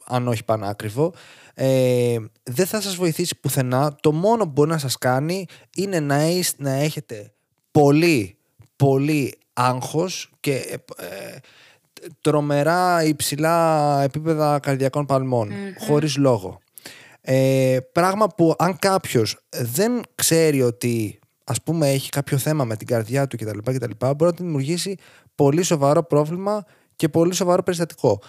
αν 0.07 0.29
όχι 0.29 0.45
πανάκριβο. 0.45 1.13
Ε, 1.55 2.17
δεν 2.43 2.67
θα 2.67 2.81
σας 2.81 2.95
βοηθήσει 2.95 3.41
πουθενά. 3.41 3.97
Το 4.01 4.13
μόνο 4.13 4.45
που 4.45 4.51
μπορεί 4.51 4.71
να 4.71 4.79
σας 4.79 4.99
κάνει 4.99 5.47
είναι 5.77 6.01
να, 6.01 6.15
έχεις- 6.15 6.59
να 6.59 6.71
έχετε 6.71 7.33
πολύ, 7.71 8.37
πολύ 8.77 9.39
άγχος 9.53 10.31
και 10.41 10.55
ε, 10.55 11.05
ε, 11.05 11.39
τρομερά 12.21 13.05
υψηλά 13.05 14.01
επίπεδα 14.03 14.59
καρδιακών 14.59 15.07
παλμών, 15.07 15.51
χωρίς 15.79 16.17
λόγο. 16.17 16.59
Ε, 17.21 17.79
πράγμα 17.93 18.27
που 18.27 18.55
αν 18.59 18.79
κάποιος 18.79 19.39
δεν 19.49 20.01
ξέρει 20.15 20.63
ότι 20.63 21.19
ας 21.45 21.63
πούμε 21.63 21.89
έχει 21.89 22.09
κάποιο 22.09 22.39
θέμα 22.39 22.65
με 22.65 22.77
την 22.77 22.87
καρδιά 22.87 23.27
του 23.27 23.37
κτλ, 23.37 23.59
κτλ 23.59 23.91
μπορεί 23.99 24.17
να 24.19 24.33
του 24.33 24.43
δημιουργήσει 24.43 24.97
πολύ 25.35 25.63
σοβαρό 25.63 26.03
πρόβλημα 26.03 26.65
και 26.97 27.09
πολύ 27.09 27.35
σοβαρό 27.35 27.63
περιστατικό. 27.63 28.23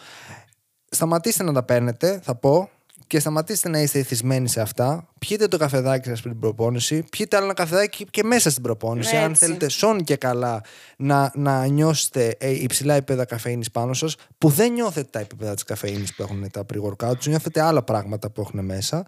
Σταματήστε 0.90 1.44
να 1.44 1.54
τα 1.54 1.64
παίρνετε, 1.64 2.20
θα 2.24 2.36
πω, 2.36 2.70
και 3.12 3.20
σταματήστε 3.20 3.70
να 3.70 3.80
είστε 3.80 4.00
εθισμένοι 4.00 4.48
σε 4.50 4.62
αυτά. 4.62 5.08
Πιείτε 5.20 5.48
το 5.48 5.58
καφεδάκι 5.58 6.08
σας 6.08 6.20
πριν 6.22 6.32
την 6.32 6.42
προπόνηση. 6.42 7.04
Πιείτε 7.12 7.36
άλλο 7.36 7.46
ένα 7.46 7.54
καφεδάκι 7.54 8.06
και 8.12 8.24
μέσα 8.24 8.50
στην 8.50 8.64
προπόνηση. 8.64 9.16
Αν 9.18 9.30
Έτσι. 9.32 9.46
θέλετε 9.46 9.70
σόν 9.70 10.04
και 10.04 10.16
καλά 10.16 10.62
να, 10.98 11.32
να 11.36 11.66
νιώσετε 11.66 12.36
ε, 12.40 12.50
υψηλά 12.50 12.94
επίπεδα 12.94 13.26
καφεΐνης 13.26 13.72
πάνω 13.72 13.94
σας, 13.94 14.16
που 14.38 14.50
δεν 14.50 14.72
νιώθετε 14.74 15.08
τα 15.12 15.20
επίπεδα 15.20 15.54
της 15.54 15.64
καφεΐνης 15.64 16.16
που 16.16 16.22
έχουν 16.24 16.52
τα 16.52 16.66
pre-workouts, 16.74 17.26
νιώθετε 17.28 17.62
άλλα 17.62 17.84
πράγματα 17.84 18.30
που 18.30 18.42
έχουν 18.42 18.66
μέσα. 18.66 19.06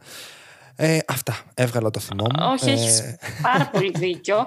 Ε, 0.76 0.98
αυτά. 1.08 1.38
Έβγαλα 1.54 1.90
το 1.90 2.00
θυμό 2.00 2.24
μου. 2.24 2.52
Όχι, 2.54 2.70
Ε, 2.70 2.74
έχεις 2.74 3.16
πάρα 3.42 3.70
πολύ 3.74 3.92
δίκιο. 3.96 4.46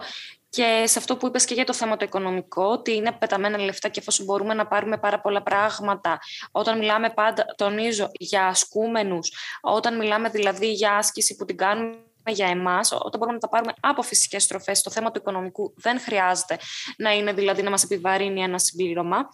Και 0.56 0.86
σε 0.86 0.98
αυτό 0.98 1.16
που 1.16 1.26
είπες 1.26 1.44
και 1.44 1.54
για 1.54 1.64
το 1.64 1.72
θέμα 1.72 1.96
το 1.96 2.04
οικονομικό, 2.04 2.64
ότι 2.64 2.94
είναι 2.94 3.12
πεταμένα 3.12 3.58
λεφτά 3.58 3.88
και 3.88 4.00
εφόσον 4.00 4.24
μπορούμε 4.24 4.54
να 4.54 4.66
πάρουμε 4.66 4.98
πάρα 4.98 5.20
πολλά 5.20 5.42
πράγματα, 5.42 6.18
όταν 6.50 6.78
μιλάμε 6.78 7.10
πάντα, 7.10 7.44
τονίζω, 7.56 8.08
για 8.12 8.46
ασκούμενους, 8.46 9.32
όταν 9.60 9.96
μιλάμε 9.96 10.28
δηλαδή 10.28 10.72
για 10.72 10.96
άσκηση 10.96 11.36
που 11.36 11.44
την 11.44 11.56
κάνουμε 11.56 11.96
για 12.26 12.46
εμάς, 12.46 12.92
όταν 12.92 13.10
μπορούμε 13.18 13.32
να 13.32 13.38
τα 13.38 13.48
πάρουμε 13.48 13.72
από 13.80 14.02
φυσικές 14.02 14.46
τροφές, 14.46 14.82
το 14.82 14.90
θέμα 14.90 15.10
του 15.10 15.18
οικονομικού 15.18 15.74
δεν 15.76 16.00
χρειάζεται 16.00 16.58
να 16.96 17.10
είναι 17.10 17.32
δηλαδή 17.32 17.62
να 17.62 17.70
μας 17.70 17.82
επιβαρύνει 17.82 18.42
ένα 18.42 18.58
συμπλήρωμα. 18.58 19.28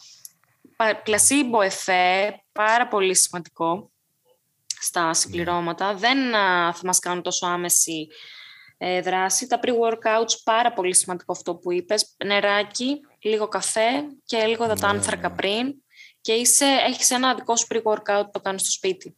Πλασίμπο 1.04 1.60
εφέ, 1.60 2.40
πάρα 2.52 2.88
πολύ 2.88 3.16
σημαντικό 3.16 3.90
στα 4.80 5.14
συμπληρώματα. 5.14 5.94
Δεν 5.94 6.34
α, 6.34 6.72
θα 6.72 6.80
μας 6.84 6.98
κάνουν 6.98 7.22
τόσο 7.22 7.46
άμεση 7.46 8.08
ε, 8.10 8.14
δράση. 9.02 9.46
Τα 9.46 9.60
pre-workouts, 9.62 10.34
πάρα 10.44 10.72
πολύ 10.72 10.94
σημαντικό 10.94 11.32
αυτό 11.32 11.54
που 11.54 11.72
είπες. 11.72 12.14
Νεράκι, 12.24 13.00
λίγο 13.22 13.48
καφέ 13.48 13.90
και 14.24 14.44
λίγο 14.44 14.64
υδατάνθρακα 14.64 15.32
πριν 15.32 15.74
και 16.20 16.32
είσαι, 16.32 16.66
έχεις 16.88 17.10
ένα 17.10 17.34
δικό 17.34 17.56
σου 17.56 17.66
pre-workout 17.70 18.24
που 18.24 18.30
το 18.32 18.40
κάνεις 18.40 18.60
στο 18.60 18.70
σπίτι. 18.70 19.16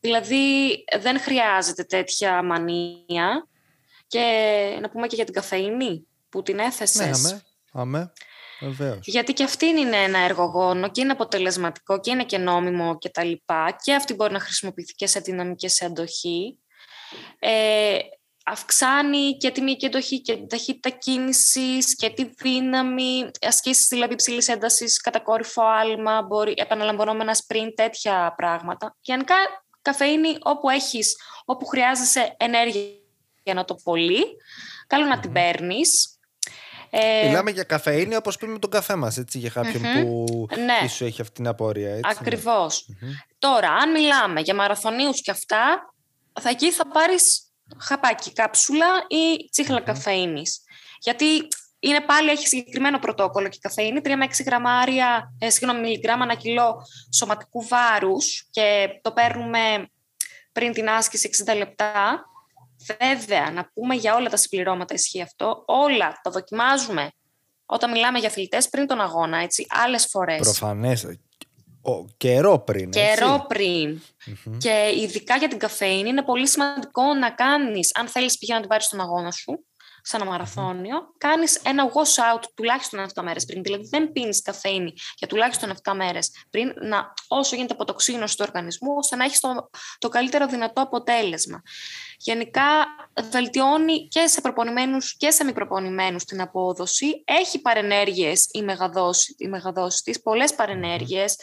Δηλαδή 0.00 0.74
δεν 1.00 1.20
χρειάζεται 1.20 1.84
τέτοια 1.84 2.42
μανία 2.42 3.48
και 4.06 4.78
να 4.80 4.90
πούμε 4.90 5.06
και 5.06 5.16
για 5.16 5.24
την 5.24 5.34
καφεΐνη 5.34 6.06
που 6.28 6.42
την 6.42 6.58
έθεσες. 6.58 7.22
Ναι, 7.22 7.30
αμέ. 7.30 7.42
Αμέ. 7.72 8.12
Βεβαίως. 8.60 9.06
Γιατί 9.06 9.32
και 9.32 9.44
αυτή 9.44 9.66
είναι 9.66 9.96
ένα 9.96 10.18
εργογόνο 10.18 10.90
και 10.90 11.00
είναι 11.00 11.12
αποτελεσματικό 11.12 12.00
και 12.00 12.10
είναι 12.10 12.24
και 12.24 12.38
νόμιμο 12.38 12.98
και 12.98 13.08
τα 13.08 13.24
λοιπά 13.24 13.76
και 13.82 13.94
αυτή 13.94 14.14
μπορεί 14.14 14.32
να 14.32 14.40
χρησιμοποιηθεί 14.40 14.92
και 14.92 15.06
σε 15.06 15.20
δύναμη 15.20 15.54
και 15.54 15.68
σε 15.68 15.84
αντοχή. 15.84 16.58
Ε, 17.38 17.98
αυξάνει 18.48 19.36
και 19.36 19.50
τη 19.50 19.60
μυϊκή 19.60 19.84
εντοχή 19.86 20.20
και 20.20 20.34
την 20.34 20.48
ταχύτητα 20.48 20.90
κίνησης 20.90 21.96
και 21.96 22.10
τη 22.10 22.24
δύναμη, 22.36 23.30
ασκήσεις 23.40 23.86
δηλαδή 23.88 24.12
υψηλής 24.12 24.48
έντασης, 24.48 25.00
κατακόρυφο 25.00 25.62
άλμα, 25.62 26.22
μπορεί, 26.22 26.54
επαναλαμβανόμενα 26.56 27.34
σπριν, 27.34 27.74
τέτοια 27.74 28.34
πράγματα. 28.36 28.96
Γενικά 29.00 29.34
καφεΐνη 29.82 30.36
όπου 30.42 30.68
έχεις, 30.68 31.16
όπου 31.44 31.66
χρειάζεσαι 31.66 32.34
ενέργεια 32.36 32.82
για 33.42 33.54
να 33.54 33.64
το 33.64 33.74
πολύ, 33.82 34.24
καλό 34.86 35.04
να 35.04 35.20
την 35.20 35.32
παίρνεις. 35.32 36.18
Ε, 36.90 37.26
Μιλάμε 37.26 37.50
για 37.50 37.62
καφεΐνη 37.62 38.16
όπως 38.16 38.36
πίνουμε 38.36 38.58
τον 38.58 38.70
καφέ 38.70 38.94
μας, 38.94 39.16
έτσι, 39.18 39.38
για 39.38 39.50
κάποιον 39.50 39.82
Μμμ. 39.82 40.02
που 40.02 40.46
Ναι. 40.56 40.84
ίσως 40.84 41.00
έχει 41.00 41.20
αυτήν 41.20 41.34
την 41.34 41.46
απορία. 41.46 41.88
Έτσι, 41.88 42.00
ναι. 42.04 42.14
Ακριβώς. 42.20 42.88
Τώρα, 43.38 43.70
αν 43.72 43.90
μιλάμε 43.90 44.40
για 44.40 44.54
μαραθωνίους 44.54 45.22
και 45.22 45.30
αυτά, 45.30 45.92
θα 46.40 46.48
εκεί 46.48 46.72
θα 46.72 46.86
πάρεις 46.88 47.45
χαπάκι, 47.78 48.32
κάψουλα 48.32 48.86
ή 49.08 49.48
τσίχλα 49.50 49.80
καφεΐνης. 49.80 50.60
Γιατί 51.00 51.48
είναι 51.78 52.00
πάλι, 52.00 52.30
έχει 52.30 52.46
συγκεκριμένο 52.46 52.98
πρωτόκολλο 52.98 53.48
και 53.48 53.56
η 53.56 53.60
καφεΐνη, 53.60 54.00
3 54.00 54.16
με 54.16 54.24
6 54.24 54.42
γραμμάρια, 54.46 55.34
ε, 55.38 55.50
συγγνώμη, 55.50 55.80
μιλιγκράμμα 55.80 56.22
ανά 56.24 56.34
κιλό 56.34 56.82
σωματικού 57.14 57.66
βάρους 57.66 58.46
και 58.50 58.88
το 59.02 59.12
παίρνουμε 59.12 59.88
πριν 60.52 60.72
την 60.72 60.88
άσκηση 60.88 61.30
60 61.46 61.54
λεπτά. 61.56 62.24
Βέβαια, 62.98 63.50
να 63.50 63.70
πούμε 63.74 63.94
για 63.94 64.14
όλα 64.14 64.28
τα 64.28 64.36
συμπληρώματα 64.36 64.94
ισχύει 64.94 65.22
αυτό. 65.22 65.62
Όλα 65.66 66.20
τα 66.22 66.30
δοκιμάζουμε 66.30 67.10
όταν 67.66 67.90
μιλάμε 67.90 68.18
για 68.18 68.28
αθλητές 68.28 68.68
πριν 68.68 68.86
τον 68.86 69.00
αγώνα, 69.00 69.38
έτσι, 69.38 69.66
άλλες 69.68 70.06
φορές. 70.06 70.40
Προφανές. 70.40 71.06
Ο, 71.86 72.04
καιρό 72.16 72.58
πριν. 72.58 72.86
έτσι. 72.86 73.00
Καιρό 73.00 73.44
πριν. 73.48 74.00
Και 74.58 74.92
ειδικά 75.00 75.36
για 75.36 75.48
την 75.48 75.58
καφέινη 75.58 76.08
είναι 76.08 76.22
πολύ 76.22 76.48
σημαντικό 76.48 77.14
να 77.14 77.30
κάνεις, 77.30 77.90
αν 77.94 78.08
θέλεις 78.08 78.38
πηγαίνει 78.38 78.58
να 78.58 78.60
την 78.60 78.70
πάρεις 78.70 78.86
στον 78.86 79.00
αγώνα 79.00 79.30
σου, 79.30 79.64
σαν 80.06 80.20
ένα 80.20 80.30
μαραθώνιο, 80.30 81.14
κάνεις 81.18 81.56
ένα 81.64 81.90
wash 81.92 82.34
out 82.34 82.42
τουλάχιστον 82.54 83.06
7 83.14 83.22
μέρες 83.22 83.44
πριν. 83.44 83.62
Δηλαδή 83.62 83.88
δεν 83.88 84.12
πίνεις 84.12 84.42
καφέινη 84.42 84.92
για 85.16 85.26
τουλάχιστον 85.26 85.72
7 85.82 85.92
μέρες 85.94 86.30
πριν, 86.50 86.72
να, 86.80 87.12
όσο 87.28 87.54
γίνεται 87.54 87.72
αποτοξίνωση 87.72 88.36
του 88.36 88.44
οργανισμού, 88.48 88.94
ώστε 88.96 89.16
να 89.16 89.24
έχεις 89.24 89.40
το, 89.40 89.70
το 89.98 90.08
καλύτερο 90.08 90.46
δυνατό 90.46 90.82
αποτέλεσμα. 90.82 91.62
Γενικά 92.18 92.62
βελτιώνει 93.30 94.08
και 94.08 94.26
σε 94.26 94.40
προπονημένους 94.40 95.16
και 95.16 95.30
σε 95.30 95.44
μη 95.44 95.52
προπονημένους 95.52 96.24
την 96.24 96.40
απόδοση. 96.40 97.22
Έχει 97.24 97.60
παρενέργειες 97.60 98.48
η 98.52 98.62
μεγαδόση, 98.62 99.34
η 99.38 99.48
μεγαδόση 99.48 100.02
της, 100.02 100.22
πολλές 100.22 100.54
παρενέργειες 100.54 101.36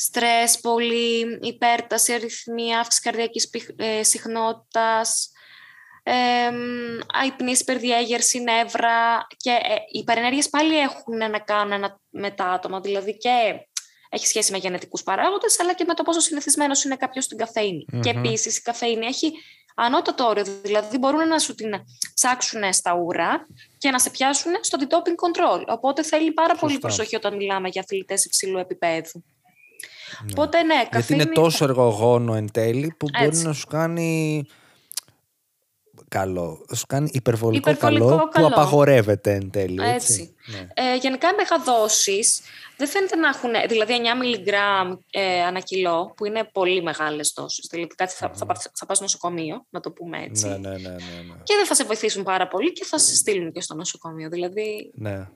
στρες, 0.00 0.60
πολύ 0.60 1.38
υπέρταση, 1.42 2.12
αριθμία, 2.12 2.78
αύξηση 2.78 3.02
καρδιακής 3.02 3.48
πυχ- 3.48 3.80
ε, 3.82 4.02
συχνότητας, 4.02 5.30
ε, 6.02 6.12
αϊπνής, 7.20 7.60
υπερδιέγερση, 7.60 8.38
νεύρα 8.40 9.26
και 9.36 9.50
ε, 9.50 9.74
οι 9.92 10.04
παρενέργειες 10.04 10.48
πάλι 10.48 10.78
έχουν 10.78 11.16
να 11.16 11.38
κάνουν 11.38 11.72
ένα, 11.72 12.00
με 12.10 12.30
τα 12.30 12.44
άτομα, 12.44 12.80
δηλαδή 12.80 13.16
και 13.16 13.30
έχει 14.10 14.26
σχέση 14.26 14.52
με 14.52 14.58
γενετικούς 14.58 15.02
παράγοντες, 15.02 15.60
αλλά 15.60 15.74
και 15.74 15.84
με 15.84 15.94
το 15.94 16.02
πόσο 16.02 16.20
συνηθισμένος 16.20 16.84
είναι 16.84 16.96
κάποιος 16.96 17.24
στην 17.24 17.38
καφεΐνη. 17.38 17.84
Και 18.00 18.10
επίσης 18.10 18.56
η 18.58 18.62
καφεΐνη 18.62 19.06
έχει 19.06 19.32
ανώτατο 19.74 20.24
όριο, 20.26 20.44
δηλαδή 20.62 20.98
μπορούν 20.98 21.28
να 21.28 21.38
σου 21.38 21.54
την 21.54 21.70
ψάξουν 22.14 22.72
στα 22.72 22.94
ούρα 22.94 23.46
και 23.78 23.90
να 23.90 23.98
σε 23.98 24.10
πιάσουν 24.10 24.52
στο 24.60 24.78
doping 24.90 25.14
control. 25.26 25.64
Οπότε 25.66 26.02
θέλει 26.02 26.32
πάρα 26.32 26.54
πολύ 26.54 26.72
Σωστά. 26.72 26.86
προσοχή 26.86 27.16
όταν 27.16 27.36
μιλάμε 27.36 27.68
για 27.68 27.80
αθλητές 27.80 28.24
υψηλού 28.24 28.58
επίπεδου. 28.58 29.24
Οπότε 30.30 30.62
ναι, 30.62 30.74
Γιατί 30.74 30.88
καφεΐνη... 30.90 31.22
είναι 31.22 31.32
τόσο 31.32 31.64
εργογόνο 31.64 32.34
εν 32.34 32.50
τέλει 32.52 32.94
που 32.98 33.06
μπορεί 33.12 33.26
Έτσι. 33.26 33.46
να 33.46 33.52
σου 33.52 33.66
κάνει 33.66 34.44
καλό. 36.08 36.64
Να 36.68 36.76
σου 36.76 36.86
κάνει 36.86 37.10
υπερβολικό, 37.12 37.70
Υπερβολικό 37.70 38.06
καλό, 38.06 38.28
καλό. 38.28 38.46
που 38.46 38.52
απαγορεύεται 38.52 39.32
εν 39.32 39.50
τέλει. 39.50 39.78
Έτσι. 39.82 39.92
Έτσι. 39.92 40.34
Ναι. 40.46 40.66
Ε, 40.92 40.96
γενικά 40.96 41.28
οι 41.28 41.34
μεγαδόσεις 41.36 42.40
δεν 42.76 42.88
φαίνεται 42.88 43.16
να 43.16 43.28
έχουν, 43.28 43.50
δηλαδή 43.68 43.92
9 44.14 44.18
μιλιγκράμμ 44.18 44.94
ε, 45.10 45.42
ανά 45.42 45.60
κιλό, 45.60 46.12
που 46.16 46.24
είναι 46.24 46.48
πολύ 46.52 46.82
μεγάλες 46.82 47.32
δόσεις. 47.36 47.66
Δηλαδή 47.70 47.94
κάτι 47.94 48.12
θα, 48.14 48.30
θα, 48.34 48.46
πας- 48.46 48.70
θα 48.74 48.86
πας 48.86 49.00
νοσοκομείο, 49.00 49.66
να 49.70 49.80
το 49.80 49.90
πούμε 49.90 50.22
έτσι. 50.22 50.46
Ναι, 50.48 50.56
ναι, 50.56 50.68
ναι, 50.68 50.76
ναι, 50.76 50.88
ναι. 51.28 51.34
Και 51.42 51.54
δεν 51.56 51.66
θα 51.66 51.74
σε 51.74 51.84
βοηθήσουν 51.84 52.22
πάρα 52.22 52.48
πολύ 52.48 52.72
και 52.72 52.84
θα 52.84 52.98
σε 52.98 53.14
στείλουν 53.14 53.52
και 53.52 53.60
στο 53.60 53.74
νοσοκομείο. 53.74 54.28
Δηλαδή, 54.28 54.90
ναι. 54.94 55.28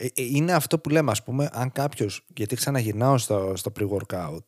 Ε, 0.00 0.04
ε, 0.06 0.22
είναι 0.22 0.52
αυτό 0.52 0.78
που 0.78 0.88
λέμε, 0.88 1.10
ας 1.10 1.22
πούμε, 1.22 1.48
αν 1.52 1.72
κάποιος, 1.72 2.24
γιατί 2.36 2.56
ξαναγυρνάω 2.56 3.18
στο, 3.18 3.52
στο 3.56 3.72
pre-workout, 3.80 4.44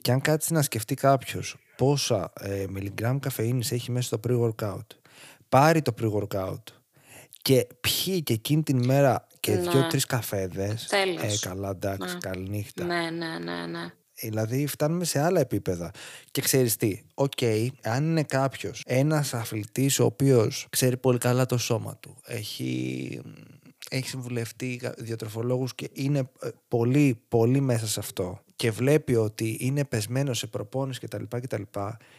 και 0.00 0.12
αν 0.12 0.20
κάτσεις 0.20 0.50
να 0.50 0.62
σκεφτεί 0.62 0.94
κάποιος 0.94 1.56
πόσα 1.76 2.32
ε, 2.40 2.64
μιλιγκράμ 2.68 3.18
καφεΐνης 3.18 3.72
έχει 3.72 3.90
μέσα 3.90 4.06
στο 4.06 4.20
pre-workout, 4.28 4.86
πάρει 5.48 5.82
το 5.82 5.94
pre-workout 6.00 6.62
και 7.42 7.66
πιει 7.80 8.22
και 8.22 8.32
εκείνη 8.32 8.62
την 8.62 8.84
μέρα 8.84 9.26
και 9.40 9.52
Ναι. 9.54 9.70
δύο-τρεις 9.70 10.00
καφέδες. 10.00 10.86
Τέλος. 10.86 11.42
Ε, 11.42 11.48
καλά, 11.48 11.70
εντάξει, 11.70 12.12
Ναι. 12.14 12.20
καληνύχτα. 12.20 12.84
Ναι, 12.84 13.10
ναι, 13.10 13.38
ναι, 13.38 13.66
ναι. 13.66 13.90
Δηλαδή 14.20 14.66
φτάνουμε 14.66 15.04
σε 15.04 15.20
άλλα 15.20 15.40
επίπεδα. 15.40 15.90
Και 16.30 16.40
ξέρεις 16.40 16.76
τι, 16.76 17.00
οκ, 17.14 17.42
αν 17.82 18.04
είναι 18.04 18.22
κάποιος, 18.22 18.82
ένας 18.86 19.34
αθλητής 19.34 19.98
ο 19.98 20.04
οποίος 20.04 20.66
ξέρει 20.70 20.96
πολύ 20.96 21.18
καλά 21.18 21.46
το 21.46 21.58
σώμα 21.58 21.96
του, 22.00 22.16
έχει, 22.24 23.20
έχει 23.90 24.08
συμβουλευτεί 24.08 24.80
διατροφολόγους 24.98 25.74
και 25.74 25.90
είναι 25.92 26.18
ε, 26.18 26.48
πολύ, 26.68 27.20
πολύ 27.28 27.60
μέσα 27.60 27.86
σε 27.86 28.00
αυτό 28.00 28.40
και 28.56 28.70
βλέπει 28.70 29.14
ότι 29.14 29.56
είναι 29.60 29.84
πεσμένος 29.84 30.38
σε 30.38 30.46
προπόνηση 30.46 31.00
κτλ. 31.00 31.22
κτλ. 31.28 31.62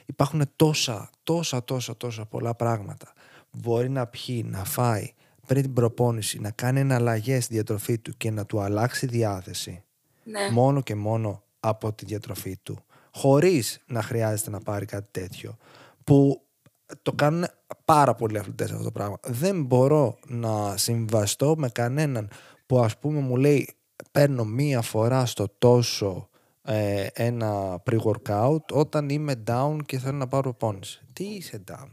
Υπάρχουν 0.06 0.44
τόσα, 0.56 1.10
τόσα, 1.24 1.64
τόσα, 1.64 1.98
τόσα 1.98 2.26
πολλά 2.26 2.56
πράγματα. 2.56 3.14
Μπορεί 3.52 3.90
να 3.90 4.08
πιει, 4.08 4.46
να 4.48 4.64
φάει 4.64 5.14
πριν 5.48 5.62
την 5.62 5.74
προπόνηση, 5.74 6.40
να 6.40 6.52
κάνει 6.52 6.80
εναλλαγές 6.80 7.44
στη 7.44 7.54
διατροφή 7.54 7.98
του 7.98 8.14
και 8.18 8.32
να 8.32 8.46
του 8.46 8.60
αλλάξει 8.60 9.06
διάθεση 9.06 9.84
ναι. 10.24 10.50
μόνο 10.52 10.82
και 10.82 10.96
μόνο 10.96 11.44
από 11.60 11.94
τη 11.94 12.06
διατροφή 12.06 12.58
του 12.64 12.78
χωρίς 13.12 13.80
να 13.86 14.02
χρειάζεται 14.02 14.50
να 14.50 14.60
πάρει 14.60 14.86
κάτι 14.86 15.08
τέτοιο 15.12 15.58
που 16.04 16.42
το 17.02 17.12
κάνουν 17.14 17.46
πάρα 17.86 18.14
πολλοί 18.16 18.38
αθλητές 18.40 18.72
αυτό 18.72 18.84
το 18.84 18.92
πράγμα 18.92 19.18
δεν 19.24 19.64
μπορώ 19.64 20.18
να 20.28 20.78
συμβαστώ 20.78 21.56
με 21.58 21.70
κανέναν 21.70 22.30
που 22.66 22.80
ας 22.80 22.98
πούμε 22.98 23.20
μου 23.20 23.36
λέει 23.36 23.76
παίρνω 24.12 24.44
μία 24.46 24.82
φορά 24.82 25.26
στο 25.26 25.48
τόσο 25.58 26.30
ε, 26.62 27.08
ένα 27.14 27.82
pre-workout 27.92 28.66
όταν 28.72 29.10
είμαι 29.10 29.44
down 29.48 29.78
και 29.86 30.00
θέλω 30.00 30.18
να 30.18 30.28
πάρω 30.28 30.42
προπόνηση 30.44 31.02
τι 31.14 31.24
είσαι 31.24 31.64
down; 31.72 31.88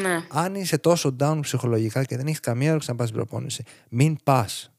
Ναι. 0.00 0.26
αν 0.30 0.54
είσαι 0.54 0.78
τόσο 0.78 1.16
down 1.20 1.38
ψυχολογικά 1.40 2.04
και 2.04 2.16
δεν 2.16 2.26
έχεις 2.26 2.40
καμία 2.40 2.68
όρεξη 2.70 2.90
να 2.90 2.96
πας 2.96 3.08
στην 3.08 3.20
προπόνηση 3.20 3.64
μην 3.88 4.16
πας 4.24 4.70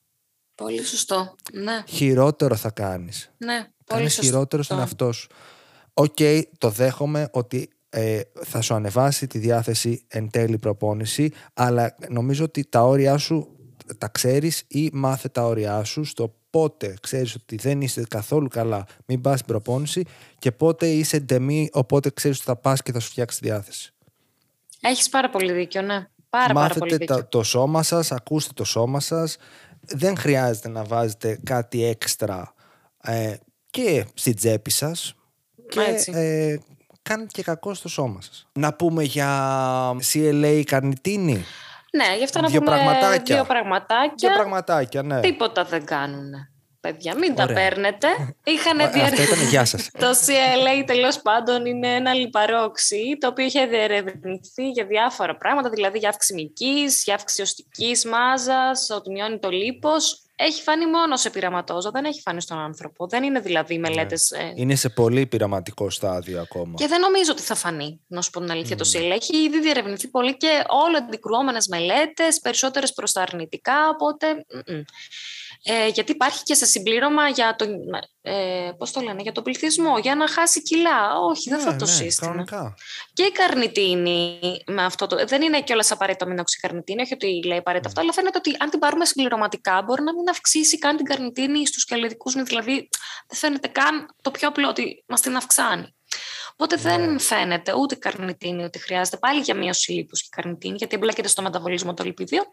Πολύ 0.56 0.84
σωστό. 0.84 1.36
Ναι, 1.54 1.84
χειρότερο 1.88 2.56
θα 2.56 2.70
κάνεις 2.72 3.32
ναι. 3.38 3.54
θα 3.58 3.70
Πολύ 3.86 4.00
είναι 4.02 4.10
σωστό. 4.10 4.26
χειρότερο 4.26 4.64
στον 4.64 4.80
εαυτό 4.80 5.12
σου. 5.12 5.28
Οκ, 5.94 6.18
το 6.58 6.70
δέχομαι 6.70 7.30
ότι 7.32 7.70
ε, 8.00 8.22
θα 8.44 8.62
σου 8.62 8.74
ανεβάσει 8.74 9.28
τη 9.28 9.38
διάθεση 9.40 10.04
εν 10.08 10.30
τέλει 10.30 10.58
προπόνηση, 10.58 11.32
αλλά 11.54 11.96
νομίζω 12.10 12.44
ότι 12.44 12.66
τα 12.70 12.82
όρια 12.84 13.18
σου 13.18 13.48
τα 13.98 14.08
ξέρεις 14.08 14.64
ή 14.68 14.90
μάθε 14.94 15.28
τα 15.30 15.46
όρια 15.46 15.84
σου 15.84 16.04
στο 16.04 16.36
πότε 16.50 16.94
ξέρεις 17.02 17.36
ότι 17.36 17.56
δεν 17.56 17.82
είσαι 17.82 18.04
καθόλου 18.10 18.48
καλά, 18.48 18.86
μην 19.06 19.22
πας 19.22 19.34
στην 19.40 19.48
προπόνηση 19.52 20.04
και 20.40 20.52
πότε 20.52 20.88
είσαι 20.88 21.20
demi, 21.20 21.70
οπότε 21.74 22.10
ξέρεις 22.10 22.38
ότι 22.38 22.46
θα 22.46 22.56
πας 22.56 22.82
και 22.82 22.92
θα 22.92 23.00
σου 23.00 23.10
φτιάξει 23.10 23.40
τη 23.40 23.46
διάθεση. 23.48 23.94
Έχεις 24.82 25.10
πάρα 25.10 25.30
πολύ 25.30 25.52
δίκιο, 25.52 25.82
ναι. 25.82 26.08
Πάρα, 26.30 26.54
πάρα 26.54 26.54
πολύ 26.54 26.64
Μάθετε 26.70 26.96
δίκιο. 26.98 27.16
τα- 27.16 27.28
το 27.28 27.44
σώμα 27.44 27.84
σας, 27.84 28.12
ακούστε 28.12 28.54
το 28.54 28.64
σώμα 28.64 29.00
σας. 29.00 29.38
Δεν 29.82 30.18
χρειάζεται 30.18 30.70
να 30.70 30.84
βάζετε 30.84 31.40
κάτι 31.44 31.84
έξτρα 31.84 32.54
ε, 33.04 33.34
και 33.70 34.06
στην 34.14 34.36
τσέπη 34.36 34.72
σας 34.72 35.14
και 35.70 35.80
Έτσι. 35.80 36.12
ε, 36.16 36.58
κάνετε 37.08 37.30
και 37.32 37.44
κακό 37.44 37.74
στο 37.74 37.90
σώμα 37.90 38.22
σας. 38.22 38.48
Να 38.54 38.74
πούμε 38.74 39.04
για 39.04 39.30
CLA 40.14 40.62
καρνιτίνη; 40.66 41.46
Ναι, 41.92 42.18
γι' 42.18 42.24
αυτό 42.24 42.42
να 42.42 42.48
Δύο 42.48 42.60
πούμε 42.62 42.76
πραγματάκια. 42.76 43.36
δύο 43.36 43.44
πραγματάκια. 43.46 44.14
Και 44.16 44.30
πραγματάκια, 44.36 45.02
ναι. 45.04 45.20
Τίποτα 45.20 45.64
δεν 45.64 45.86
κάνουν. 45.86 46.32
Παιδιά, 46.80 47.16
μην 47.18 47.36
τα 47.36 47.44
Ωραία. 47.44 47.56
παίρνετε. 47.56 48.08
Είχαν 48.44 48.80
Ε, 48.80 48.84
Αυτό 48.84 49.22
ήταν 49.22 49.48
γεια 49.50 49.66
σας. 49.66 49.90
Το 50.00 50.08
CLA 50.10 50.84
τέλος 50.86 51.22
πάντων 51.22 51.66
είναι 51.66 51.88
ένα 51.94 52.14
λιπαρό 52.14 52.64
οξύ 52.64 53.18
το 53.20 53.28
οποίο 53.28 53.46
είχε 53.46 53.66
διερευνηθεί 53.66 54.70
για 54.70 54.86
διάφορα 54.86 55.36
πράγματα, 55.38 55.70
δηλαδή 55.70 55.98
για 55.98 56.10
αύξηση 56.10 56.34
μυϊκής, 56.34 57.04
για 57.04 57.14
αύξηση 57.14 57.42
οστικής 57.42 58.06
μάζας, 58.06 58.90
ότι 58.90 59.12
μειώνει 59.12 59.40
το 59.40 59.50
λίπος. 59.50 60.22
Έχει 60.40 60.62
φανεί 60.62 60.86
μόνο 60.88 61.18
σε 61.18 61.30
πειραματόζω, 61.30 61.92
δεν 61.92 62.06
έχει 62.06 62.22
φανεί 62.22 62.42
στον 62.42 62.58
άνθρωπο. 62.58 63.08
Δεν 63.08 63.24
είναι 63.24 63.40
δηλαδή 63.40 63.78
μελέτες... 63.80 64.32
ε, 64.32 64.54
Είναι 64.56 64.76
σε 64.76 64.90
πολύ 64.90 65.26
πειραματικό 65.26 65.90
στάδιο 65.90 66.42
ακόμα. 66.42 66.74
Και 66.76 66.88
δεν 66.88 67.00
νομίζω 67.00 67.32
ότι 67.32 67.42
θα 67.42 67.56
φανεί, 67.56 68.00
να 68.08 68.22
σου 68.22 68.30
πω 68.30 68.40
την 68.40 68.52
αλήθεια, 68.52 68.76
το 68.76 68.90
CLA. 68.94 69.12
Έχει 69.12 69.38
ήδη 69.38 69.62
διερευνηθεί 69.62 70.08
πολύ 70.08 70.38
και 70.38 70.64
όλο 70.68 70.98
αντικρουόμενες 70.98 71.68
μελέτες, 71.68 72.40
περισσότερες 72.40 72.94
προς 72.94 73.12
τα 73.12 73.22
αρνητικά. 73.22 73.90
Οπότε. 73.90 74.46
μ-μ. 74.68 74.82
Ε, 75.70 75.88
γιατί 75.88 76.12
υπάρχει 76.12 76.44
και 76.44 76.54
σε 76.54 76.66
συμπλήρωμα 76.66 77.28
για 77.30 77.56
τον. 77.58 77.70
Ε, 78.22 78.72
πώς 78.78 78.92
το 78.92 79.02
λένε, 79.02 79.22
για 79.22 79.32
τον 79.32 79.44
πληθυσμό, 79.44 79.98
για 79.98 80.16
να 80.16 80.28
χάσει 80.28 80.62
κιλά. 80.62 81.20
Όχι, 81.20 81.50
δεν 81.50 81.58
Ναι, 81.60 81.64
θα 81.64 81.76
το 81.76 81.86
ναι, 81.86 81.92
σύστημα. 81.92 82.30
κανονικά. 82.30 82.76
Και 83.14 83.24
η 83.24 83.32
καρνιτίνη 83.32 84.40
με 84.68 84.84
αυτό 84.84 85.08
το. 85.08 85.26
Δεν 85.26 85.42
είναι 85.42 85.62
κιόλας 85.62 85.92
απαραίτητο 85.92 86.26
να 86.26 86.32
μην 86.32 86.40
αυξήσει 86.40 86.60
η 86.64 86.68
καρνιτίνη, 86.68 87.02
όχι 87.02 87.14
ότι 87.14 87.44
λέει 87.48 87.58
απαραίτητα 87.58 87.90
αυτό, 87.90 88.02
αλλά 88.02 88.14
φαίνεται 88.14 88.38
ότι 88.38 88.56
αν 88.60 88.70
την 88.70 88.80
πάρουμε 88.80 89.06
συμπληρωματικά 89.06 89.82
μπορεί 89.86 90.02
να 90.04 90.14
μην 90.14 90.30
αυξήσει 90.30 90.78
καν 90.78 90.96
την 90.96 91.06
καρνιτίνη 91.06 91.68
στους 91.68 91.86
καλλιτικού. 91.86 92.32
Δηλαδή 92.32 92.90
δεν 93.28 93.40
φαίνεται 93.40 93.68
καν 93.68 94.16
το 94.22 94.32
πιο 94.32 94.48
απλό 94.48 94.68
ότι 94.70 95.04
μας 95.08 95.22
την 95.22 95.36
αυξάνει. 95.36 95.96
Οπότε 96.52 96.76
Ναι. 96.76 96.82
δεν 96.82 97.20
φαίνεται 97.20 97.74
ούτε 97.74 97.96
η 97.96 97.98
καρνιτίνη 97.98 98.64
ότι 98.64 98.80
χρειάζεται 98.80 99.18
πάλι 99.18 99.40
για 99.42 99.56
μείωση 99.56 99.92
λίπους 99.92 100.22
και 100.22 100.28
καρνιτίνη, 100.32 100.76
γιατί 100.78 100.96
εμπλέκεται 100.96 101.28
στο 101.28 101.42
μεταβολισμό 101.42 101.94
των 101.94 102.06
λιπιδίων. 102.06 102.46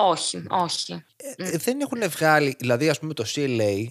Όχι, 0.00 0.42
όχι. 0.48 1.04
Ε, 1.36 1.56
δεν 1.56 1.80
έχουν 1.80 2.10
βγάλει, 2.10 2.56
δηλαδή 2.58 2.88
ας 2.88 2.98
πούμε 2.98 3.14
το 3.14 3.24
CLA 3.34 3.86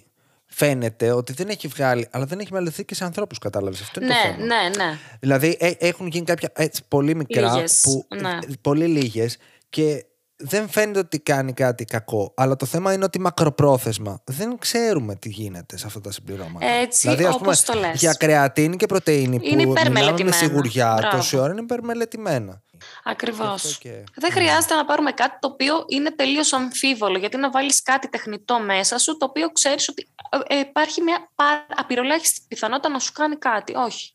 φαίνεται 0.46 1.10
ότι 1.12 1.32
δεν 1.32 1.48
έχει 1.48 1.68
βγάλει, 1.68 2.08
αλλά 2.10 2.24
δεν 2.24 2.38
έχει 2.38 2.52
μελετηθεί 2.52 2.84
και 2.84 2.94
σε 2.94 3.04
ανθρώπους, 3.04 3.38
κατάλαβες. 3.38 3.80
Αυτό 3.80 4.00
είναι 4.02 4.12
το 4.12 4.14
Ναι, 4.28 4.34
θέμα. 4.34 4.44
ναι, 4.46 4.84
ναι. 4.84 4.98
Δηλαδή 5.20 5.56
ε, 5.60 5.70
έχουν 5.78 6.06
γίνει 6.06 6.24
κάποια 6.24 6.50
έτσι, 6.54 6.82
πολύ 6.88 7.14
μικρά, 7.14 7.52
Λίγες, 7.54 7.80
που, 7.82 8.06
ναι. 8.20 8.28
ε, 8.30 8.38
πολύ 8.60 8.86
λίγες 8.86 9.36
και 9.70 10.04
δεν 10.36 10.68
φαίνεται 10.68 10.98
ότι 10.98 11.18
κάνει 11.18 11.52
κάτι 11.52 11.84
κακό. 11.84 12.32
Αλλά 12.36 12.56
το 12.56 12.66
θέμα 12.66 12.92
είναι 12.92 13.04
ότι 13.04 13.20
μακροπρόθεσμα 13.20 14.20
δεν 14.24 14.58
ξέρουμε 14.58 15.14
τι 15.14 15.28
γίνεται 15.28 15.76
σε 15.76 15.86
αυτά 15.86 16.00
τα 16.00 16.12
συμπληρώματα. 16.12 16.66
Έτσι, 16.66 17.00
δηλαδή, 17.00 17.24
ας 17.24 17.34
όπως 17.34 17.62
πούμε, 17.64 17.80
το 17.80 17.86
λες. 17.88 18.00
Για 18.00 18.12
κρεατίνη 18.12 18.76
και 18.76 18.86
πρωτεΐνη 18.86 19.24
Είναι 19.26 19.38
που 19.40 19.46
μιλάμε 19.68 19.72
με 19.74 19.80
υπερμελετημένα. 19.80 20.36
σιγουριά 20.36 20.94
Μπράβο. 20.98 21.16
τόση 21.16 21.36
ώρα 21.36 21.52
είναι 21.52 21.60
υπερμελετημένα. 21.60 22.62
Ακριβώς. 23.04 23.62
Γι' 23.62 23.68
αυτό 23.68 23.78
και- 23.88 24.04
Δεν 24.14 24.32
χρειάζεται 24.32 24.74
να 24.74 24.84
πάρουμε 24.84 25.12
κάτι 25.12 25.38
το 25.40 25.48
οποίο 25.48 25.84
είναι 25.88 26.10
τελείως 26.10 26.52
αμφίβολο. 26.52 27.18
Γιατί 27.18 27.36
να 27.36 27.50
βάλεις 27.50 27.82
κάτι 27.82 28.08
τεχνητό 28.08 28.60
μέσα 28.60 28.98
σου, 28.98 29.16
το 29.16 29.24
οποίο 29.24 29.50
ξέρεις 29.52 29.88
ότι 29.88 30.08
ε, 30.48 30.56
ε, 30.56 30.58
υπάρχει 30.58 31.02
μια 31.02 31.30
πα- 31.34 31.66
απειροελάχιστη 31.76 32.40
πιθανότητα 32.48 32.88
να 32.88 32.98
σου 32.98 33.12
κάνει 33.12 33.36
κάτι. 33.36 33.74
Όχι. 33.74 34.12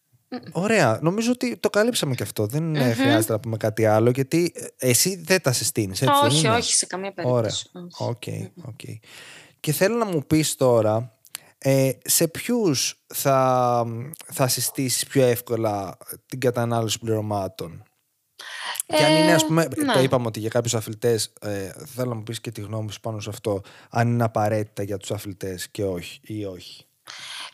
Ωραία. 0.51 0.99
Νομίζω 1.01 1.31
ότι 1.31 1.57
το 1.57 1.69
καλύψαμε 1.69 2.15
και 2.15 2.23
αυτό. 2.23 2.45
Δεν 2.45 2.75
ε, 2.75 2.93
χρειάζεται 2.93 3.31
να 3.33 3.39
πούμε 3.39 3.57
κάτι 3.57 3.85
άλλο, 3.85 4.09
γιατί 4.09 4.51
ε, 4.55 4.89
εσύ 4.89 5.23
δεν 5.25 5.41
τα 5.41 5.51
συστήνεις. 5.51 6.01
Έτσι 6.01 6.19
δεν 6.21 6.29
όχι, 6.29 6.39
είναι; 6.45 6.55
όχι, 6.55 6.73
σε 6.73 6.85
καμία 6.85 7.13
Ωραία. 7.17 7.31
περίπτωση. 7.31 7.69
Όχι. 7.73 8.09
Οκ, 8.09 8.67
οκ. 8.67 8.79
Και 9.59 9.71
θέλω 9.71 9.95
να 9.97 10.05
μου 10.05 10.25
πεις 10.27 10.55
τώρα, 10.55 11.17
ε, 11.57 11.91
σε 12.03 12.27
ποιους 12.27 13.03
θα, 13.13 13.85
θα 14.33 14.47
συστήσεις 14.47 15.05
πιο 15.05 15.23
εύκολα 15.23 15.97
την 16.25 16.39
κατανάλωση 16.39 16.99
πληρωμάτων; 16.99 17.83
Και 18.85 19.03
αν 19.03 19.11
Ε, 19.11 19.19
είναι, 19.19 19.33
ας 19.33 19.45
πούμε, 19.45 19.67
ναι. 19.75 19.93
το 19.93 19.99
είπαμε 19.99 20.27
ότι 20.27 20.39
για 20.39 20.49
κάποιους 20.49 20.73
αθλητές, 20.75 21.33
ε, 21.41 21.71
θέλω 21.95 22.09
να 22.09 22.15
μου 22.15 22.23
πεις 22.23 22.41
και 22.41 22.51
τη 22.51 22.61
γνώμη 22.61 22.91
σου 22.91 22.99
πάνω 22.99 23.19
σε 23.19 23.29
αυτό, 23.29 23.61
αν 23.89 24.07
είναι 24.07 24.23
απαραίτητα 24.23 24.83
για 24.83 24.97
τους 24.97 25.11
αθλητές 25.11 25.69
και 25.69 25.83
όχι 25.83 26.19
ή 26.23 26.45
όχι. 26.45 26.85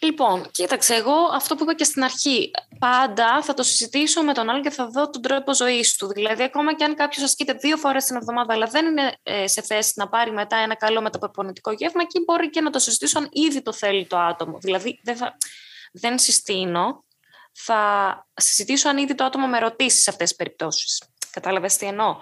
Λοιπόν, 0.01 0.51
κοίταξε, 0.51 0.93
εγώ 0.93 1.13
αυτό 1.33 1.55
που 1.55 1.63
είπα 1.63 1.75
και 1.75 1.83
στην 1.83 2.03
αρχή, 2.03 2.51
πάντα 2.79 3.41
θα 3.41 3.53
το 3.53 3.63
συζητήσω 3.63 4.23
με 4.23 4.33
τον 4.33 4.49
άλλον 4.49 4.61
και 4.61 4.69
θα 4.69 4.87
δω 4.87 5.09
τον 5.09 5.21
τρόπο 5.21 5.55
ζωής 5.55 5.95
του. 5.95 6.07
Δηλαδή, 6.07 6.43
ακόμα 6.43 6.75
και 6.75 6.83
αν 6.83 6.95
κάποιος 6.95 7.23
ασκείται 7.23 7.53
δύο 7.53 7.77
φορές 7.77 8.03
την 8.03 8.15
εβδομάδα, 8.15 8.53
αλλά 8.53 8.65
δεν 8.65 8.85
είναι 8.85 9.13
ε, 9.23 9.47
σε 9.47 9.61
θέση 9.61 9.93
να 9.95 10.07
πάρει 10.07 10.31
μετά 10.31 10.57
ένα 10.57 10.75
καλό 10.75 11.01
μεταπροπονητικό 11.01 11.71
γεύμα, 11.71 12.01
εκεί 12.01 12.23
μπορεί 12.25 12.49
και 12.49 12.61
να 12.61 12.69
το 12.69 12.79
συζητήσω 12.79 13.17
αν 13.17 13.29
ήδη 13.31 13.61
το 13.61 13.73
θέλει 13.73 14.05
το 14.05 14.17
άτομο. 14.17 14.57
Δηλαδή, 14.61 14.99
δεν, 15.03 15.15
θα, 15.15 15.37
δεν 15.91 16.19
συστήνω. 16.19 17.03
Θα 17.51 18.27
συζητήσω 18.33 18.89
αν 18.89 18.97
ήδη 18.97 19.15
το 19.15 19.23
άτομο 19.23 19.47
με 19.47 19.59
ρωτήσεις 19.59 20.03
σε 20.03 20.09
αυτές 20.09 20.27
τις 20.27 20.37
περιπτώσεις. 20.37 21.03
Κατάλαβες 21.31 21.77
τι 21.77 21.85
εννοώ; 21.85 22.17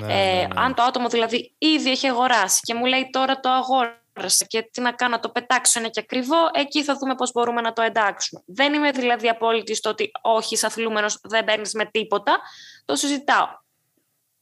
Ναι, 0.00 0.12
ε, 0.12 0.34
ναι, 0.34 0.46
ναι. 0.46 0.60
Αν 0.60 0.74
το 0.74 0.82
άτομο 0.82 1.08
δηλαδή 1.08 1.54
ήδη 1.58 1.90
έχει 1.90 2.06
αγοράσει 2.06 2.60
και 2.62 2.74
μου 2.74 2.84
λέει 2.84 3.08
τώρα 3.12 3.40
το 3.40 3.48
αγόρασα 3.48 4.44
και 4.46 4.62
τι 4.62 4.80
να 4.80 4.92
κάνω, 4.92 5.14
να 5.14 5.20
το 5.20 5.28
πετάξω 5.28 5.78
είναι 5.78 5.88
και 5.88 6.00
ακριβό, 6.00 6.36
εκεί 6.52 6.84
θα 6.84 6.94
δούμε 6.94 7.14
πώς 7.14 7.32
μπορούμε 7.32 7.60
να 7.60 7.72
το 7.72 7.82
εντάξουμε. 7.82 8.42
Δεν 8.46 8.74
είμαι 8.74 8.90
δηλαδή 8.90 9.28
απόλυτη 9.28 9.74
στο 9.74 9.90
ότι 9.90 10.10
όχι, 10.22 10.54
είσαι 10.54 10.66
αθλούμενος, 10.66 11.18
δεν 11.22 11.44
παίρνεις 11.44 11.72
με 11.72 11.84
τίποτα. 11.84 12.38
Το 12.84 12.96
συζητάω. 12.96 13.46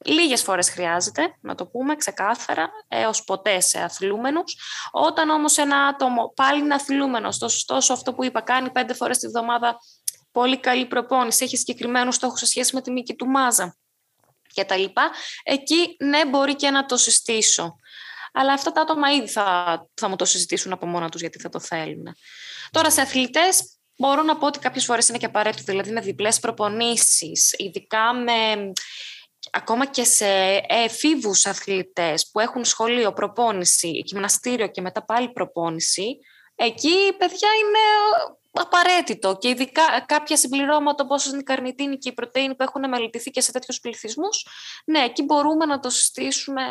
Λίγες 0.05 0.43
φορές 0.43 0.71
χρειάζεται, 0.71 1.37
να 1.41 1.55
το 1.55 1.67
πούμε 1.67 1.97
ξεκάθαρα, 1.97 2.71
έως 2.89 3.25
ποτέ 3.25 3.61
σε 3.61 3.79
αθλούμενους. 3.81 4.57
Όταν 4.91 5.31
όμως 5.31 5.59
ένα 5.59 5.77
άτομο 5.77 6.33
πάλι 6.37 6.61
είναι 6.61 6.75
αθλούμενος, 6.75 7.39
τόσο 7.67 7.93
αυτό 7.93 8.15
που 8.15 8.25
είπα, 8.25 8.41
κάνει 8.41 8.71
πέντε 8.71 8.95
φορές 8.95 9.19
τη 9.19 9.29
βδομάδα 9.29 9.79
πολύ 10.37 10.61
καλή 10.61 10.87
προπόνηση, 10.87 11.45
έχει 11.45 11.57
συγκεκριμένους 11.57 12.15
στόχους 12.15 12.39
σε 12.39 12.47
σχέση 12.47 12.75
με 12.75 12.81
τη 12.81 12.91
μήκη 12.91 13.15
του 13.15 13.27
μάζα 13.27 13.77
και 14.53 14.65
τα 14.65 14.77
λοιπά, 14.77 15.11
εκεί 15.45 15.97
ναι 15.99 16.27
μπορεί 16.27 16.57
και 16.57 16.71
να 16.71 16.87
το 16.87 16.97
συστήσω. 16.97 17.77
Αλλά 18.33 18.53
αυτά 18.53 18.73
τα 18.73 18.81
άτομα 18.81 19.13
ήδη 19.13 19.29
θα, 19.29 19.89
θα 19.95 20.09
μου 20.09 20.17
το 20.17 20.25
συζητήσουν 20.25 20.73
από 20.73 20.87
μόνα 20.87 21.09
τους 21.09 21.21
γιατί 21.21 21.39
θα 21.39 21.49
το 21.49 21.61
θέλουν. 21.61 22.17
Τώρα 22.71 22.91
σε 22.91 23.01
αθλητές 23.01 23.79
μπορώ 23.97 24.23
να 24.23 24.37
πω 24.37 24.47
ότι 24.47 24.59
κάποιες 24.59 24.85
φορές 24.85 25.09
είναι 25.09 25.19
και 25.19 25.27
απαραίτητο, 25.27 25.63
δηλαδή 25.65 25.91
με 25.91 26.01
διπλές 26.01 26.41
προπονήσεις, 26.41 27.55
ειδικά 27.59 28.15
με 28.15 28.73
ακόμα 29.51 29.87
και 29.87 30.05
σε 30.05 30.27
εφήβους 30.69 31.47
αθλητές 31.47 32.31
που 32.31 32.41
έχουν 32.41 32.65
σχολείο, 32.65 33.13
προπόνηση, 33.13 33.89
γυμναστήριο 34.05 34.67
και 34.69 34.81
μετά 34.81 35.05
πάλι 35.05 35.33
προπόνηση, 35.33 36.19
εκεί 36.55 37.13
παιδιά 37.19 37.49
είναι 37.49 37.79
απαραίτητο 38.61 39.37
και 39.41 39.49
ειδικά 39.49 39.83
κάποια 40.07 40.37
συμπληρώματα 40.37 41.05
όπως 41.05 41.27
είναι 41.27 41.39
η 41.39 41.43
καρνιτίνη 41.43 41.99
και 41.99 42.09
η 42.09 42.13
πρωτεΐνη 42.13 42.55
που 42.55 42.63
έχουν 42.63 42.89
μελετηθεί 42.89 43.31
και 43.31 43.41
σε 43.41 43.53
τέτοιους 43.53 43.81
πληθυσμούς, 43.81 44.47
ναι, 44.85 44.99
εκεί 44.99 45.23
μπορούμε 45.23 45.65
να 45.65 45.79
το 45.79 45.91
συστησουμε 45.91 46.63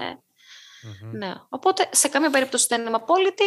Ναι. 1.11 1.33
Οπότε 1.49 1.89
σε 1.91 2.07
καμία 2.07 2.29
περίπτωση 2.29 2.65
δεν 2.69 2.85
είμαι 2.85 2.95
απόλυτη, 2.95 3.43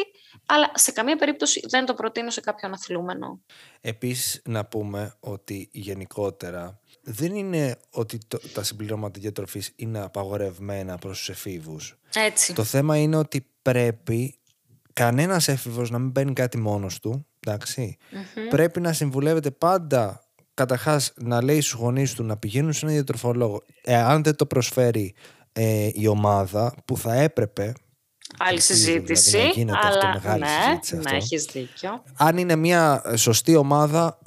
αλλά 0.47 0.71
σε 0.75 0.93
καμία 0.93 1.17
περίπτωση 1.17 1.61
δεν 1.69 1.87
το 1.87 1.95
προτείνω 1.95 2.31
σε 2.31 2.41
κάποιον 2.41 2.73
αθλούμενο. 2.73 3.41
Επίσης 3.81 4.43
να 4.45 4.67
πούμε 4.67 5.17
ότι 5.21 5.69
γενικότερα 5.73 6.81
δεν 7.03 7.35
είναι 7.35 7.77
ότι 7.91 8.19
τα 8.55 8.63
συμπληρώματα 8.63 9.21
διατροφής 9.21 9.73
είναι 9.77 9.99
απαγορευμένα 9.99 10.99
προς 10.99 11.19
τους 11.19 11.29
εφήβους. 11.29 11.99
Έτσι. 12.15 12.55
Το 12.55 12.65
θέμα 12.65 12.97
είναι 12.97 13.17
ότι 13.17 13.51
πρέπει 13.63 14.39
κανένας 14.93 15.49
έφηβος 15.49 15.91
να 15.91 15.99
μην 15.99 16.13
παίρνει 16.13 16.33
κάτι 16.33 16.59
μόνος 16.59 17.01
του, 17.01 17.28
ενταξει 17.41 17.97
Πρέπει 18.49 18.81
να 18.81 18.93
συμβουλεύεται 18.93 19.51
πάντα 19.51 20.23
καταρχάς 20.55 21.13
να 21.17 21.43
λέει 21.43 21.61
στους 21.61 21.81
γονείς 21.81 22.15
του 22.15 22.25
να 22.25 22.37
πηγαίνουν 22.37 22.73
σε 22.73 22.85
ένα 22.85 22.95
διατροφολόγο. 22.95 23.63
Εάν 23.83 24.23
δεν 24.23 24.37
το 24.37 24.47
προσφέρει 24.47 25.15
ε, 25.53 25.91
η 25.93 26.07
ομάδα 26.07 26.75
που 26.85 26.97
θα 26.97 27.15
έπρεπε 27.15 27.73
Άλλη 28.39 28.61
συζήτηση. 28.61 29.31
Δηλαδή, 29.31 29.47
να 29.47 29.53
γίνεται 29.53 29.79
αλλά... 29.83 29.89
αυτό, 29.89 30.07
μεγάλη 30.07 30.41
ναι, 30.41 30.49
συζήτηση 30.63 30.95
ναι, 30.95 31.01
αυτό. 31.05 31.17
έχεις 31.17 31.45
δίκιο. 31.45 32.03
Αν 32.17 32.37
είναι 32.37 32.57
μια 32.57 33.03
σωστή 33.17 33.57
ομάδα 33.57 34.19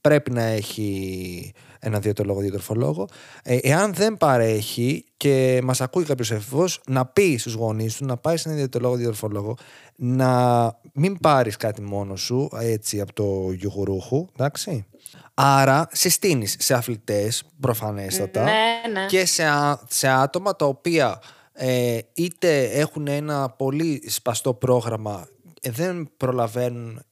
πρέπει 0.00 0.30
να 0.30 0.42
έχει 0.42 1.52
ένα 1.78 1.98
διαιτολόγο, 1.98 2.40
διατροφολόγο. 2.40 3.08
Ε, 3.42 3.56
εάν 3.62 3.94
δεν 3.94 4.16
παρέχει 4.16 5.04
και 5.16 5.60
μας 5.64 5.80
ακούει 5.80 6.04
κάποιος 6.04 6.30
έφηβο, 6.30 6.64
να 6.86 7.06
πει 7.06 7.36
στους 7.36 7.52
γονείς 7.54 7.96
του 7.96 8.04
να 8.04 8.16
πάει 8.16 8.36
σε 8.36 8.48
ένα 8.48 8.56
διαιτολόγο, 8.56 8.94
διατροφολόγο, 8.96 9.56
να 9.96 10.72
μην 10.92 11.18
πάρεις 11.18 11.56
κάτι 11.56 11.80
μόνος 11.82 12.20
σου 12.20 12.48
έτσι 12.60 13.00
από 13.00 13.12
το 13.12 13.52
γιουγουρούχου, 13.52 14.26
εντάξει. 14.38 14.86
Άρα 15.34 15.88
συστήνεις 15.92 16.56
σε 16.58 16.74
αθλητές 16.74 17.42
προφανέστατα 17.60 18.42
Ναι, 18.42 18.52
ναι. 18.92 19.06
και 19.06 19.26
σε, 19.26 19.44
α- 19.44 19.80
σε 19.88 20.08
άτομα 20.08 20.56
τα 20.56 20.66
οποία 20.66 21.20
ε, 21.52 21.98
είτε 22.14 22.62
έχουν 22.64 23.06
ένα 23.06 23.48
πολύ 23.50 24.02
σπαστό 24.08 24.54
πρόγραμμα, 24.54 25.28
ε, 25.62 25.70
δεν 25.70 26.10
προλαβαίνουν, 26.16 27.02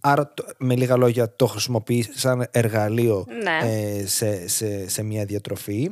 άρα 0.00 0.32
το- 0.34 0.44
με 0.58 0.76
λίγα 0.76 0.96
λόγια 0.96 1.36
το 1.36 1.46
χρησιμοποιείς 1.46 2.08
σαν 2.14 2.46
εργαλείο 2.50 3.24
Ναι. 3.42 3.58
ε, 3.70 4.06
σε, 4.06 4.48
σε, 4.48 4.88
σε 4.88 5.02
μια 5.02 5.24
διατροφή. 5.24 5.90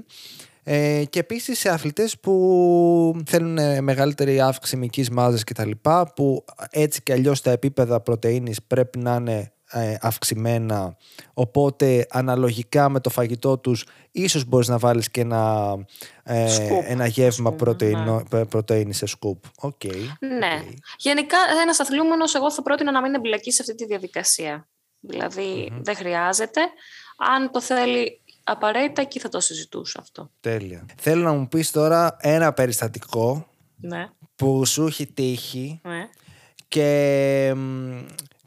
Ε, 0.69 1.05
και 1.11 1.19
επίσης 1.19 1.59
σε 1.59 1.69
αθλητές 1.69 2.19
που 2.19 3.23
θέλουν 3.27 3.59
ε, 3.59 3.81
μεγαλύτερη 3.81 4.41
αύξηση 4.41 4.77
μυϊκής 4.77 5.11
μάζας 5.11 5.45
κτλ. 5.45 5.71
που 6.15 6.45
έτσι 6.71 7.03
και 7.03 7.13
αλλιώς 7.13 7.41
τα 7.41 7.51
επίπεδα 7.51 8.01
πρωτεΐνης 8.01 8.63
πρέπει 8.63 8.99
να 8.99 9.15
είναι 9.15 9.53
ε, 9.71 9.97
αυξημένα 10.01 10.97
οπότε 11.35 12.07
αναλογικά 12.11 12.89
με 12.89 13.01
το 13.01 13.11
φαγητό 13.11 13.59
τους 13.59 13.85
ίσως 14.11 14.45
μπορείς 14.45 14.69
να 14.69 14.79
βάλεις 14.79 15.11
και 15.11 15.21
ένα, 15.21 15.75
ε, 16.23 16.49
Σκουπ, 16.49 16.85
ένα 16.87 17.07
γεύμα 17.07 17.29
ας 17.29 17.37
πούμε, 17.37 17.53
πρωτεϊνο, 17.53 18.23
πρωτεΐνη 18.49 18.93
σε 18.93 19.07
scoop. 19.07 19.45
Οκ. 19.61 19.85
Ναι. 20.19 20.63
οκ. 20.63 20.77
Γενικά, 20.99 21.37
ένας 21.63 21.81
αθλούμενος, 21.81 22.35
εγώ 22.35 22.53
θα 22.53 22.63
πρότεινα 22.63 22.93
να 22.93 23.01
μην 23.03 23.15
εμπλακεί 23.15 23.53
σε 23.53 23.63
αυτή 23.63 23.75
τη 23.75 23.85
διαδικασία. 23.85 24.69
Δηλαδή, 25.01 25.73
δεν 25.83 25.97
χρειάζεται. 25.97 26.61
Αν 27.17 27.51
το 27.51 27.61
θέλει 27.61 28.21
απαραίτητα, 28.45 29.03
εκεί 29.03 29.19
θα 29.19 29.29
το 29.29 29.41
συζητούσα 29.41 30.01
αυτό. 30.01 30.31
Τέλεια. 30.41 30.87
Θέλω 30.97 31.23
να 31.23 31.33
μου 31.33 31.49
πεις 31.49 31.71
τώρα 31.71 32.17
ένα 32.21 32.53
περιστατικό 32.53 33.47
Ναι. 33.77 34.09
που 34.37 34.65
σου 34.65 34.87
έχει 34.87 35.07
τύχει 35.07 35.81
ναι. 35.85 36.09
και 36.69 37.53
μ, 37.57 37.99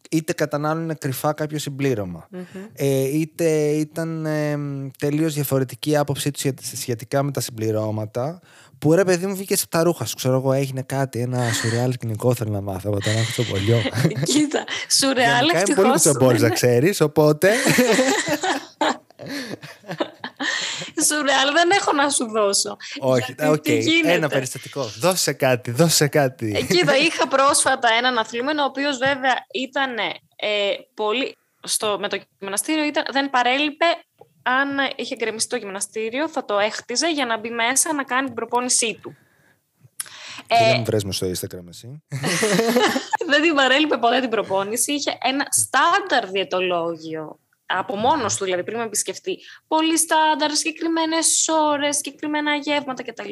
είτε 0.09 0.33
κατανάλωνε 0.33 0.93
κρυφά 0.93 1.33
κάποιο 1.33 1.59
συμπλήρωμα. 1.59 2.27
Ε, 2.73 3.01
είτε 3.17 3.49
ήταν 3.69 4.25
ε, 4.25 4.57
μ, 4.57 4.87
τελείως 4.97 5.33
διαφορετική 5.33 5.97
άποψή 5.97 6.31
τους 6.31 6.39
σχετικά- 6.41 6.75
σχετικά 6.75 7.23
με 7.23 7.31
τα 7.31 7.41
συμπληρώματα 7.41 8.39
που 8.79 8.93
ρε 8.93 9.03
παιδί 9.03 9.25
μου 9.25 9.35
βγήκε 9.35 9.53
από 9.53 9.67
τα 9.69 9.83
ρούχα 9.83 10.05
σου. 10.05 10.15
Ξέρω 10.15 10.35
εγώ 10.35 10.53
έγινε 10.53 10.81
κάτι, 10.81 11.19
ένα 11.19 11.51
σουρεάλ 11.53 11.91
σκηνικό 11.91 12.33
θέλω 12.33 12.51
να 12.51 12.61
μάθω 12.61 12.89
από 12.91 12.99
τον 12.99 13.13
άνθρωπο 13.17 13.31
κουτσομπολιό. 13.31 13.77
Κοίτα, 14.23 14.63
σουρεάλ 14.89 15.45
Γενικά 15.45 15.59
είμαι 15.67 15.75
πολύ 15.75 15.87
ευτυχώς. 15.87 15.91
κουτσομπόλης 15.91 16.41
να 16.41 16.49
ξέρεις, 16.49 17.01
οπότε... 17.01 17.49
Σουρεάλ 21.03 21.51
δεν 21.53 21.69
έχω 21.71 21.91
να 21.91 22.09
σου 22.09 22.29
δώσω. 22.29 22.77
Όχι, 22.99 23.33
Γιατί 23.35 23.51
οκ, 23.51 23.61
τι 23.61 23.77
γίνεται; 23.77 24.13
ένα 24.13 24.27
περιστατικό. 24.27 24.83
Δώσε 24.99 25.33
κάτι, 25.33 25.71
δώσε 25.71 26.07
κάτι. 26.07 26.53
Ε, 26.55 26.61
Κοίτα, 26.61 26.97
είχα 26.97 27.27
πρόσφατα 27.27 27.89
έναν 27.97 28.17
αθλούμενο, 28.17 28.61
ο 28.61 28.65
οποίος 28.65 28.97
βέβαια 28.97 29.33
ήταν 29.53 29.97
ε, 30.35 30.73
πολύ... 30.93 31.37
Στο, 31.63 31.97
με 31.99 32.07
το 32.09 32.19
γυμναστήριο 32.39 32.83
ήταν, 32.83 33.03
δεν 33.11 33.29
παρέλειπε 33.29 33.85
αν 34.43 34.69
είχε 34.95 35.15
γκρεμιστεί 35.15 35.49
το 35.49 35.55
γυμναστήριο, 35.55 36.29
θα 36.29 36.45
το 36.45 36.59
έχτιζε 36.59 37.11
για 37.11 37.25
να 37.25 37.37
μπει 37.37 37.49
μέσα 37.49 37.93
να 37.93 38.03
κάνει 38.03 38.25
την 38.25 38.35
προπόνησή 38.35 38.99
του. 39.01 39.15
Τι 40.47 40.55
Ε, 40.55 40.67
δεν 40.67 40.77
μου 40.77 40.83
βρες 40.83 41.03
μου 41.03 41.11
στο 41.11 41.27
Instagram 41.27 41.67
εσύ. 41.69 42.03
δεν 43.31 43.41
την 43.41 43.55
παρέλειπε 43.55 43.97
ποτέ 43.97 44.19
την 44.19 44.29
προπόνηση. 44.29 44.93
Είχε 44.93 45.17
ένα 45.21 45.47
στάνταρ 45.49 46.29
διαιτολόγιο. 46.29 47.39
Από 47.71 47.95
μόνος 47.95 48.35
του, 48.37 48.43
δηλαδή, 48.43 48.63
πριν 48.63 48.77
με 48.77 48.83
επισκεφτεί. 48.83 49.37
Πολύ 49.67 49.97
στάνταρ, 49.97 50.51
συγκεκριμένες 50.51 51.47
ώρες, 51.47 51.95
συγκεκριμένα 51.95 52.55
γεύματα 52.55 53.03
κτλ. 53.03 53.29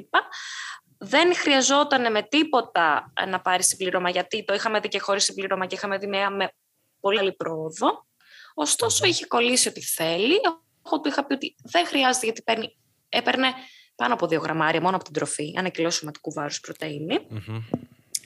Δεν 0.97 1.35
χρειαζόταν 1.35 2.11
με 2.11 2.23
τίποτα 2.23 3.13
να 3.27 3.41
πάρει 3.41 3.63
συμπλήρωμα, 3.63 4.09
γιατί 4.09 4.43
το 4.43 4.53
είχαμε 4.53 4.79
δει 4.79 4.88
και 4.88 4.99
χωρίς 4.99 5.23
συμπλήρωμα 5.23 5.65
και 5.65 5.75
είχαμε 5.75 5.97
δει 5.97 6.07
με, 6.07 6.29
με 6.29 6.51
πολύ 6.99 7.17
καλή 7.17 7.33
πρόοδο. 7.33 8.05
Ωστόσο, 8.53 9.05
είχε 9.05 9.25
κολλήσει 9.25 9.67
ότι 9.67 9.81
θέλει. 9.81 10.39
Εγώ 10.85 11.01
του 11.01 11.07
είχα 11.07 11.25
πει 11.25 11.33
ότι 11.33 11.55
δεν 11.63 11.85
χρειάζεται, 11.85 12.25
γιατί 12.25 12.41
παίρνει, 12.41 12.77
έπαιρνε 13.09 13.53
πάνω 13.95 14.13
από 14.13 14.27
δύο 14.27 14.39
γραμμάρια 14.39 14.81
μόνο 14.81 14.95
από 14.95 15.03
την 15.03 15.13
τροφή, 15.13 15.53
ένα 15.57 15.69
κιλό 15.69 15.89
σωματικού 15.89 16.33
βάρου 16.33 16.53
πρωτενη. 16.61 17.27
Μμμ. 17.29 17.63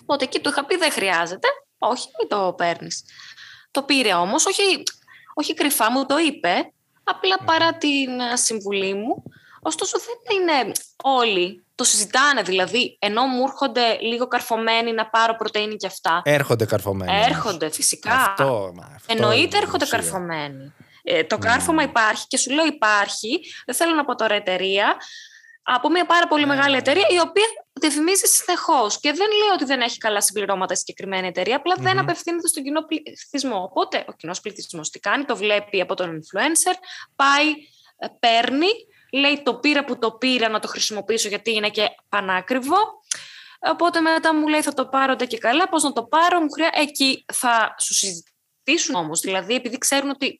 Οπότε 0.01 0.23
εκεί 0.23 0.39
του 0.39 0.49
είχα 0.49 0.65
πει 0.65 0.77
δεν 0.77 0.91
χρειάζεται. 0.91 1.47
Όχι, 1.77 2.07
μην 2.19 2.27
το 2.27 2.53
παίρνεις. 2.53 3.03
Το 3.71 3.83
πήρε 3.83 4.13
όμως, 4.13 4.45
όχι, 4.45 4.83
όχι 5.41 5.53
κρυφά 5.53 5.91
μου 5.91 6.05
το 6.05 6.17
είπε, 6.17 6.71
απλά 7.03 7.37
παρά 7.45 7.77
την 7.77 8.19
ε, 8.19 8.35
συμβουλή 8.35 8.93
μου. 8.93 9.23
Ωστόσο 9.61 9.97
δεν 9.99 10.37
είναι 10.37 10.71
όλοι. 11.03 11.65
Το 11.75 11.83
συζητάνε 11.83 12.41
δηλαδή, 12.41 12.97
ενώ 12.99 13.25
μου 13.25 13.43
έρχονται 13.43 13.97
λίγο 14.01 14.27
καρφωμένοι 14.27 14.91
να 14.91 15.09
πάρω 15.09 15.35
πρωτεΐνη 15.35 15.75
και 15.75 15.87
αυτά. 15.87 16.21
Έρχονται 16.23 16.65
καρφωμένοι. 16.65 17.23
έρχονται 17.25 17.71
φυσικά. 17.71 18.13
Αυτό, 18.13 18.71
μα, 18.75 18.83
αυτό 18.95 19.13
Εννοείται 19.13 19.41
είναι 19.41 19.55
η 19.55 19.57
έρχονται 19.61 19.85
ουσία. 19.85 19.97
καρφωμένοι. 19.97 20.73
Ε, 21.03 21.23
το 21.23 21.37
κάρφωμα 21.37 21.83
υπάρχει 21.83 22.27
και 22.27 22.37
σου 22.37 22.51
λέω 22.51 22.65
υπάρχει. 22.65 23.39
Δεν 23.65 23.75
θέλω 23.75 23.95
να 23.95 24.05
πω 24.05 24.15
τώρα 24.15 24.35
εταιρεία. 24.35 24.95
Από 25.63 25.89
μια 25.89 26.05
πάρα 26.05 26.27
πολύ 26.27 26.45
Ναι, 26.45 26.53
μεγάλη 26.53 26.71
ναι. 26.71 26.77
εταιρεία 26.77 27.07
η 27.09 27.19
οποία 27.19 27.45
διαφημίζει 27.73 28.25
συνεχώς. 28.25 28.99
Και 28.99 29.11
δεν 29.11 29.27
λέω 29.27 29.53
ότι 29.53 29.65
δεν 29.65 29.81
έχει 29.81 29.97
καλά 29.97 30.21
συμπληρώματα 30.21 30.73
η 30.73 30.77
συγκεκριμένη 30.77 31.27
εταιρεία, 31.27 31.55
απλά 31.55 31.75
δεν 31.79 31.99
απευθύνεται 31.99 32.47
στον 32.47 32.63
κοινό 32.63 32.81
πληθυσμό. 32.81 33.63
Οπότε 33.63 34.05
ο 34.07 34.11
κοινός 34.11 34.41
πληθυσμός 34.41 34.89
τι 34.89 34.99
κάνει, 34.99 35.25
το 35.25 35.35
βλέπει 35.35 35.81
από 35.81 35.95
τον 35.95 36.09
influencer, 36.09 36.75
πάει, 37.15 37.49
ε, 37.97 38.07
παίρνει, 38.19 38.67
λέει 39.11 39.41
το 39.43 39.55
πήρα 39.55 39.83
που 39.85 39.97
το 39.97 40.11
πήρα 40.11 40.49
να 40.49 40.59
το 40.59 40.67
χρησιμοποιήσω 40.67 41.27
γιατί 41.27 41.51
είναι 41.53 41.69
και 41.69 41.87
πανάκριβο. 42.09 42.77
Οπότε 43.59 43.99
μετά 43.99 44.35
μου 44.35 44.47
λέει 44.47 44.61
θα 44.61 44.73
το 44.73 44.85
πάρω 44.85 45.15
ντε 45.15 45.25
και 45.25 45.37
καλά, 45.37 45.69
πώς 45.69 45.83
να 45.83 45.93
το 45.93 46.03
πάρω, 46.03 46.39
μου 46.39 46.51
χρειά... 46.51 46.69
εκεί 46.73 47.25
θα 47.33 47.75
σου 47.79 47.93
συζητήσουν 47.93 48.95
όμως, 48.95 49.19
δηλαδή 49.19 49.53
επειδή 49.53 49.77
ξέρουν 49.77 50.09
ότι 50.09 50.39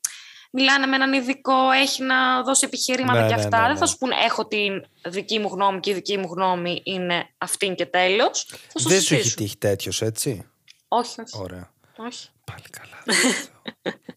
μιλάνε 0.54 0.86
με 0.86 0.94
έναν 0.96 1.12
ειδικό, 1.12 1.70
έχει 1.70 2.02
να 2.02 2.42
δώσει 2.42 2.64
επιχειρήματα 2.66 3.20
Ναι, 3.20 3.28
και 3.28 3.34
ναι, 3.34 3.42
αυτά, 3.42 3.56
ναι, 3.56 3.62
δεν 3.64 3.72
ναι. 3.72 3.78
θα 3.78 3.86
σου 3.86 3.98
πούνε 3.98 4.14
έχω 4.24 4.46
την 4.46 4.84
δική 5.04 5.38
μου 5.38 5.48
γνώμη 5.52 5.80
και 5.80 5.90
η 5.90 5.94
δική 5.94 6.16
μου 6.18 6.28
γνώμη 6.32 6.80
είναι 6.84 7.28
αυτή 7.38 7.68
και 7.76 7.86
τέλος. 7.86 8.46
Θα 8.72 8.78
σου 8.78 8.88
Δεν 8.88 9.00
σου 9.00 9.14
έχει 9.14 9.22
συζητήσουν. 9.22 9.36
τύχει 9.36 9.56
τέτοιος, 9.56 10.02
έτσι; 10.02 10.46
Όχι, 10.88 11.20
όχι. 11.20 11.38
Ωραία. 11.42 11.70
όχι. 11.96 12.28
Πάλι 12.52 12.64
καλά. 12.70 13.18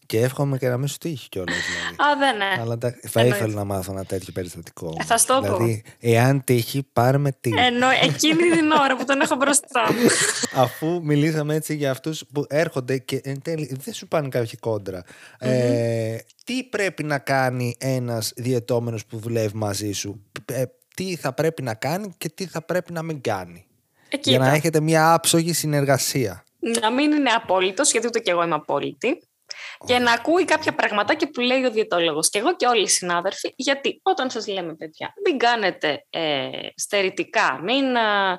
και 0.06 0.20
εύχομαι 0.20 0.58
και 0.58 0.68
να 0.68 0.76
μην 0.76 0.88
σου 0.88 0.98
τύχει 0.98 1.28
κιόλας. 1.28 1.54
Δηλαδή. 1.56 2.12
Α, 2.12 2.18
δεν 2.18 2.36
ναι. 2.36 2.60
Αλλά 2.60 2.78
τα- 2.78 2.98
θα 3.08 3.20
Εννοείται. 3.20 3.44
ήθελα 3.44 3.54
να 3.54 3.64
μάθω 3.64 3.92
ένα 3.92 4.04
τέτοιο 4.04 4.32
περιστατικό. 4.32 4.94
Ε, 5.00 5.04
θα 5.04 5.18
στο 5.18 5.34
πω. 5.34 5.40
Δηλαδή, 5.42 5.82
εάν 6.00 6.44
τύχει, 6.44 6.82
πάρε 6.92 7.18
με 7.18 7.32
τι. 7.40 7.50
Ενώ 7.56 7.86
εκείνη 8.02 8.50
την 8.50 8.70
ώρα 8.70 8.96
που 8.96 9.04
τον 9.04 9.20
έχω 9.20 9.34
μπροστά 9.36 9.92
μου. 9.92 10.08
Αφού 10.64 11.00
μιλήσαμε 11.04 11.54
έτσι 11.54 11.74
για 11.74 11.90
αυτούς 11.90 12.24
που 12.32 12.44
έρχονται 12.48 12.98
και 12.98 13.20
εν 13.24 13.42
τέλει 13.42 13.76
δεν 13.84 13.94
σου 13.94 14.08
πάνε 14.08 14.28
κάποιοι 14.28 14.56
κόντρα. 14.60 15.02
Ε, 15.38 16.16
τι 16.44 16.64
πρέπει 16.64 17.02
να 17.04 17.18
κάνει 17.18 17.74
ένας 17.78 18.32
διαιτώμενος 18.36 19.06
που 19.06 19.18
δουλεύει 19.18 19.56
μαζί 19.56 19.92
σου, 19.92 20.22
Ε, 20.44 20.62
τι 20.94 21.16
θα 21.16 21.32
πρέπει 21.32 21.62
να 21.62 21.74
κάνει 21.74 22.14
και 22.18 22.28
τι 22.28 22.46
θα 22.46 22.62
πρέπει 22.62 22.92
να 22.92 23.02
μην 23.02 23.20
κάνει; 23.20 23.66
Ε, 24.08 24.16
για 24.22 24.38
να 24.38 24.44
κοίτα. 24.44 24.56
έχετε 24.56 24.80
μια 24.80 25.12
άψογη 25.12 25.52
συνεργασία. 25.52 26.44
Να 26.58 26.90
μην 26.90 27.12
είναι 27.12 27.30
απόλυτος, 27.30 27.90
γιατί 27.90 28.06
ούτε 28.06 28.20
κι 28.20 28.30
εγώ 28.30 28.42
είμαι 28.42 28.54
απόλυτη. 28.54 29.28
Και 29.86 29.98
να 29.98 30.12
ακούει 30.12 30.44
κάποια 30.44 30.74
πραγματάκια 30.74 31.30
που 31.30 31.40
λέει 31.40 31.64
ο 31.64 31.70
διαιτόλογο. 31.70 32.20
Και 32.30 32.38
εγώ 32.38 32.56
και 32.56 32.66
όλοι 32.66 32.82
οι 32.82 32.88
συνάδελφοι, 32.88 33.52
γιατί 33.56 34.00
όταν 34.02 34.30
σας 34.30 34.46
λέμε, 34.46 34.74
παιδιά, 34.74 35.14
μην 35.24 35.38
κάνετε 35.38 36.06
ε, 36.10 36.48
στερητικά, 36.74 37.60
μην 37.62 37.96
α, 37.96 38.38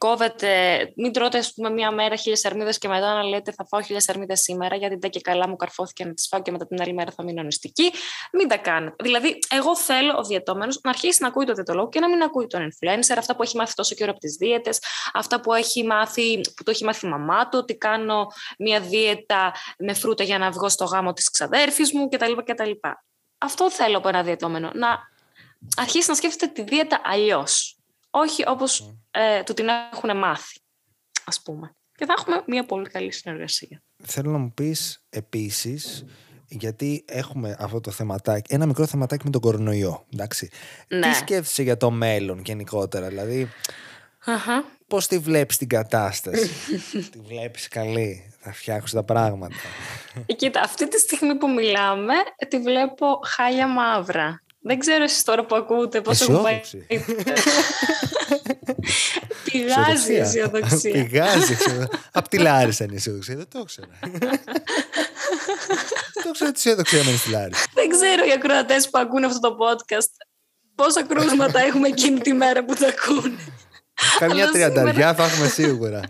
κόβετε, 0.00 0.48
μην 0.96 1.12
τρώτε, 1.12 1.38
ας 1.38 1.52
πούμε, 1.52 1.70
μία 1.70 1.90
μέρα 1.90 2.16
χίλιες 2.16 2.44
αρμίδε 2.44 2.72
και 2.78 2.88
μετά 2.88 3.14
να 3.14 3.22
λέτε 3.22 3.52
θα 3.52 3.66
φάω 3.66 3.80
χίλιες 3.80 4.08
αρμίδε 4.08 4.34
σήμερα, 4.36 4.76
γιατί 4.76 4.96
δεν 4.96 5.10
και 5.10 5.20
καλά 5.20 5.48
μου 5.48 5.56
καρφώθηκε 5.56 6.04
να 6.04 6.14
τις 6.14 6.26
φάω 6.28 6.42
και 6.42 6.50
μετά 6.50 6.66
την 6.66 6.80
άλλη 6.80 6.92
μέρα 6.92 7.10
θα 7.10 7.22
μείνω 7.22 7.42
νηστική. 7.42 7.92
Μην 8.32 8.48
τα 8.48 8.56
κάνετε. 8.56 8.94
Δηλαδή, 9.02 9.38
εγώ 9.50 9.76
θέλω 9.76 10.16
ο 10.16 10.22
διαιτώμενος 10.22 10.80
να 10.82 10.90
αρχίσει 10.90 11.22
να 11.22 11.28
ακούει 11.28 11.44
το 11.44 11.52
διαιτολόγο 11.52 11.88
και 11.88 12.00
να 12.00 12.08
μην 12.08 12.22
ακούει 12.22 12.46
τον 12.46 12.68
influencer, 12.68 13.14
αυτά 13.18 13.36
που 13.36 13.42
έχει 13.42 13.56
μάθει 13.56 13.74
τόσο 13.74 13.94
καιρό 13.94 14.10
από 14.10 14.20
τις 14.20 14.34
δίαιτες, 14.34 14.78
αυτά 15.12 15.40
που, 15.40 15.54
έχει 15.54 15.84
μάθει, 15.84 16.40
που 16.56 16.62
το 16.62 16.70
έχει 16.70 16.84
μάθει 16.84 17.06
η 17.06 17.08
μαμά 17.08 17.48
του, 17.48 17.58
ότι 17.62 17.76
κάνω 17.76 18.26
μία 18.58 18.80
δίαιτα 18.80 19.54
με 19.78 19.94
φρούτα 19.94 20.24
για 20.24 20.38
να 20.38 20.50
βγω 20.50 20.68
στο 20.68 20.84
γάμο 20.84 21.12
της 21.12 21.30
ξαδέρφης 21.30 21.92
μου 21.92 22.08
κτλ. 22.08 22.32
κτλ. 22.44 22.70
Αυτό 23.38 23.70
θέλω 23.70 23.98
από 23.98 24.08
ένα 24.08 24.22
διαιτώμενο. 24.22 24.70
Να 24.74 24.98
αρχίσει 25.76 26.08
να 26.08 26.14
σκέφτεται 26.14 26.52
τη 26.52 26.62
δίαιτα 26.62 27.00
αλλιώς. 27.04 27.79
Όχι 28.10 28.48
όπως 28.48 28.94
ε, 29.10 29.42
του 29.42 29.54
την 29.54 29.66
έχουν 29.92 30.16
μάθει, 30.16 30.60
ας 31.24 31.42
πούμε. 31.42 31.74
Και 31.94 32.04
θα 32.04 32.14
έχουμε 32.18 32.42
μία 32.46 32.64
πολύ 32.64 32.88
καλή 32.88 33.12
συνεργασία. 33.12 33.82
Θέλω 34.04 34.30
να 34.30 34.38
μου 34.38 34.52
πεις 34.54 35.04
επίσης, 35.10 36.04
γιατί 36.48 37.04
έχουμε 37.08 37.56
αυτό 37.58 37.80
το 37.80 37.90
θεματάκι, 37.90 38.54
ένα 38.54 38.66
μικρό 38.66 38.86
θεματάκι 38.86 39.24
με 39.24 39.30
τον 39.30 39.40
κορονοϊό, 39.40 40.06
εντάξει. 40.12 40.50
Ναι. 40.88 41.08
Τι 41.08 41.14
σκέφτεσαι 41.14 41.62
για 41.62 41.76
το 41.76 41.90
μέλλον 41.90 42.42
γενικότερα, 42.44 43.08
δηλαδή 43.08 43.48
Αχα. 44.24 44.64
πώς 44.86 45.06
τη 45.06 45.18
βλέπεις 45.18 45.56
την 45.56 45.68
κατάσταση; 45.68 46.50
τη 47.12 47.18
βλέπεις 47.26 47.68
καλή, 47.68 48.32
θα 48.38 48.52
φτιάξεις 48.52 48.92
τα 48.92 49.02
πράγματα. 49.02 49.56
Ε, 50.26 50.32
Κοίτα, 50.32 50.60
αυτή 50.60 50.88
τη 50.88 50.98
στιγμή 50.98 51.34
που 51.34 51.50
μιλάμε, 51.50 52.14
τη 52.48 52.58
βλέπω 52.60 53.06
χάλια 53.24 53.66
μαύρα. 53.66 54.42
Δεν 54.62 54.78
ξέρω 54.78 55.04
εσείς 55.04 55.22
τώρα 55.22 55.44
που 55.44 55.56
ακούτε 55.56 56.00
πώς 56.00 56.20
έχουν 56.20 56.42
πάει. 56.42 56.60
Αισιόδοξη. 56.60 56.86
Πηγάζει 59.50 60.12
η 60.12 60.16
αισιοδοξία. 60.16 60.92
Πηγάζει. 60.92 61.56
Απ' 62.12 62.28
τη 62.28 62.38
Λάρισα 62.38 62.84
είναι 62.84 62.92
η 62.92 62.96
αισιοδοξία. 62.96 63.36
Δεν 63.36 63.48
το 63.48 63.58
ήξερα. 63.58 63.88
Δεν 64.00 64.20
το 66.22 66.28
ήξερα 66.28 66.50
ότι 66.50 66.58
η 66.58 66.62
αισιοδοξία 66.70 67.04
μένει 67.04 67.16
στη 67.16 67.30
Λάρισα. 67.30 67.64
Δεν 67.74 67.88
ξέρω 67.88 68.24
οι 68.26 68.32
ακροατές 68.32 68.90
που 68.90 68.98
ακούν 68.98 69.24
αυτό 69.24 69.40
το 69.40 69.56
podcast 69.60 70.10
πόσα 70.74 71.02
κρούσματα 71.02 71.60
έχουμε 71.68 71.88
εκείνη 71.88 72.20
τη 72.20 72.32
μέρα 72.32 72.64
που 72.64 72.74
τα 72.74 72.86
ακούνε. 72.86 73.38
Καμιά 74.18 74.42
Αλλά 74.42 74.52
τριανταριά 74.52 75.14
θα 75.14 75.24
έχουμε 75.24 75.48
σίγουρα. 75.48 76.00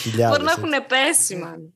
Χιλιάδες. 0.00 0.38
Μπορεί 0.38 0.44
να 0.44 0.52
έχουν 0.52 0.86
πέσει, 0.86 1.36
μάλλον. 1.36 1.74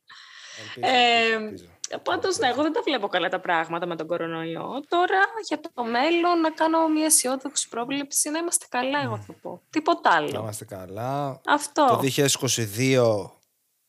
Ελπίζω, 1.95 2.11
Ε, 2.11 2.11
ελπίζω. 2.11 2.17
Πάντως, 2.21 2.39
ναι, 2.39 2.49
εγώ 2.49 2.63
δεν 2.63 2.73
τα 2.73 2.81
βλέπω 2.85 3.07
καλά 3.09 3.29
τα 3.29 3.41
πράγματα 3.41 3.87
με 3.87 3.97
τον 3.97 4.07
κορονοϊό. 4.07 4.69
Τώρα 4.89 5.21
για 5.49 5.61
το 5.75 5.85
μέλλον 5.85 6.41
να 6.41 6.51
κάνω 6.51 6.89
μια 6.89 7.05
αισιόδοξη 7.05 7.69
πρόβλεψη 7.69 8.31
να 8.31 8.39
είμαστε 8.39 8.67
καλά, 8.69 8.99
εγώ 9.05 9.17
θα 9.27 9.33
πω. 9.43 9.63
Τίποτα 9.71 10.11
Να 10.11 10.17
άλλο. 10.17 10.39
είμαστε 10.43 10.65
καλά. 10.65 11.41
Αυτό. 11.47 11.87
Το 11.87 12.01
2022 12.01 13.31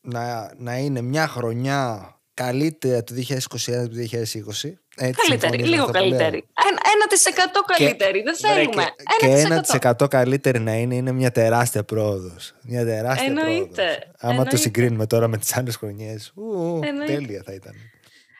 να, 0.02 0.54
να 0.58 0.78
είναι 0.78 1.02
μια 1.02 1.28
χρονιά 1.28 2.10
καλύτερα 2.34 3.04
του 3.04 3.14
2021 3.14 3.74
από 3.74 3.90
το 3.90 3.96
2020. 3.96 4.78
Έτσι, 4.98 5.22
Καλύτερη, 5.28 5.40
συμφωνείς 5.40 5.62
με 5.62 5.68
λίγο 5.68 5.84
αυτό 5.84 6.00
που 6.00 6.06
λέω; 6.06 6.10
καλύτερη. 6.10 6.46
Ένα, 6.70 6.80
1% 7.68 7.76
καλύτερη, 7.78 8.22
δεν 8.22 8.36
Βρε, 8.42 8.54
θέλουμε. 8.54 8.84
Και, 9.20 9.28
1%. 9.78 9.80
και 9.80 10.04
1% 10.06 10.10
καλύτερη 10.10 10.60
να 10.60 10.74
είναι, 10.76 10.96
είναι 10.96 11.12
μια 11.12 11.32
τεράστια 11.32 11.84
πρόοδος. 11.84 12.54
Μια 12.62 12.86
τεράστια 12.86 13.26
Εννοείται, 13.28 13.74
πρόοδος. 13.74 13.98
Άμα 14.18 14.32
εννοείται. 14.32 14.50
το 14.50 14.58
συγκρίνουμε 14.58 15.06
τώρα 15.08 15.28
με 15.28 15.38
τις 15.38 15.58
άλλες 15.58 15.76
χρονιές. 15.76 16.34
Εννοείται. 16.84 17.14
Τέλεια 17.14 17.42
θα 17.46 17.54
ήταν. 17.54 17.74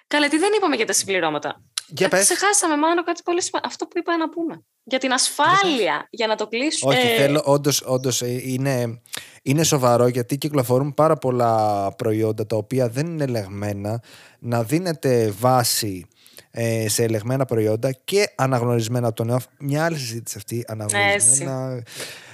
Καλά, 0.08 0.28
τι 0.28 0.38
δεν 0.38 0.50
είπαμε 0.58 0.76
για 0.76 0.86
τα 0.86 0.94
συμπληρώματα. 0.94 1.62
Για 1.88 2.06
Ε, 2.06 2.10
πες. 2.10 2.24
Ξεχάσαμε 2.24 2.78
μάλλον 2.78 3.04
κάτι 3.04 3.22
πολύ 3.24 3.42
σημαντικό. 3.42 3.70
Αυτό 3.72 3.86
που 3.86 3.98
είπα 3.98 4.18
να 4.18 4.30
πούμε. 4.30 4.64
Για 4.84 5.00
την 5.00 5.12
ασφάλεια, 5.14 6.08
για 6.10 6.28
να 6.28 6.36
το 6.36 6.48
κλείσουμε. 6.48 6.96
Όχι, 6.96 7.08
Ε, 7.08 7.16
θέλω, 7.16 7.42
όντως, 7.46 7.82
όντως 7.86 8.22
ε, 8.22 8.42
είναι, 8.44 9.02
είναι 9.44 9.64
σοβαρό 9.64 10.08
γιατί 10.08 10.38
κυκλοφορούν 10.38 10.94
πάρα 10.94 11.16
πολλά 11.18 11.92
προϊόντα 11.98 12.46
τα 12.46 12.56
οποία 12.56 12.90
δεν 12.90 13.06
είναι 13.06 13.24
ελεγμένα 13.24 14.04
να 14.40 14.64
δίνεται 14.64 15.34
βάση 15.40 16.08
ε, 16.52 16.90
σε 16.90 17.04
ελεγμένα 17.04 17.46
προϊόντα 17.46 17.92
και 17.92 18.34
αναγνωρισμένα 18.36 19.08
από 19.08 19.16
τον 19.16 19.30
ΕΟΦ. 19.30 19.46
Μια 19.60 19.86
άλλη 19.86 19.98
συζήτηση 19.98 20.38
αυτή, 20.38 20.66
αναγνωρισμένα. 20.68 21.84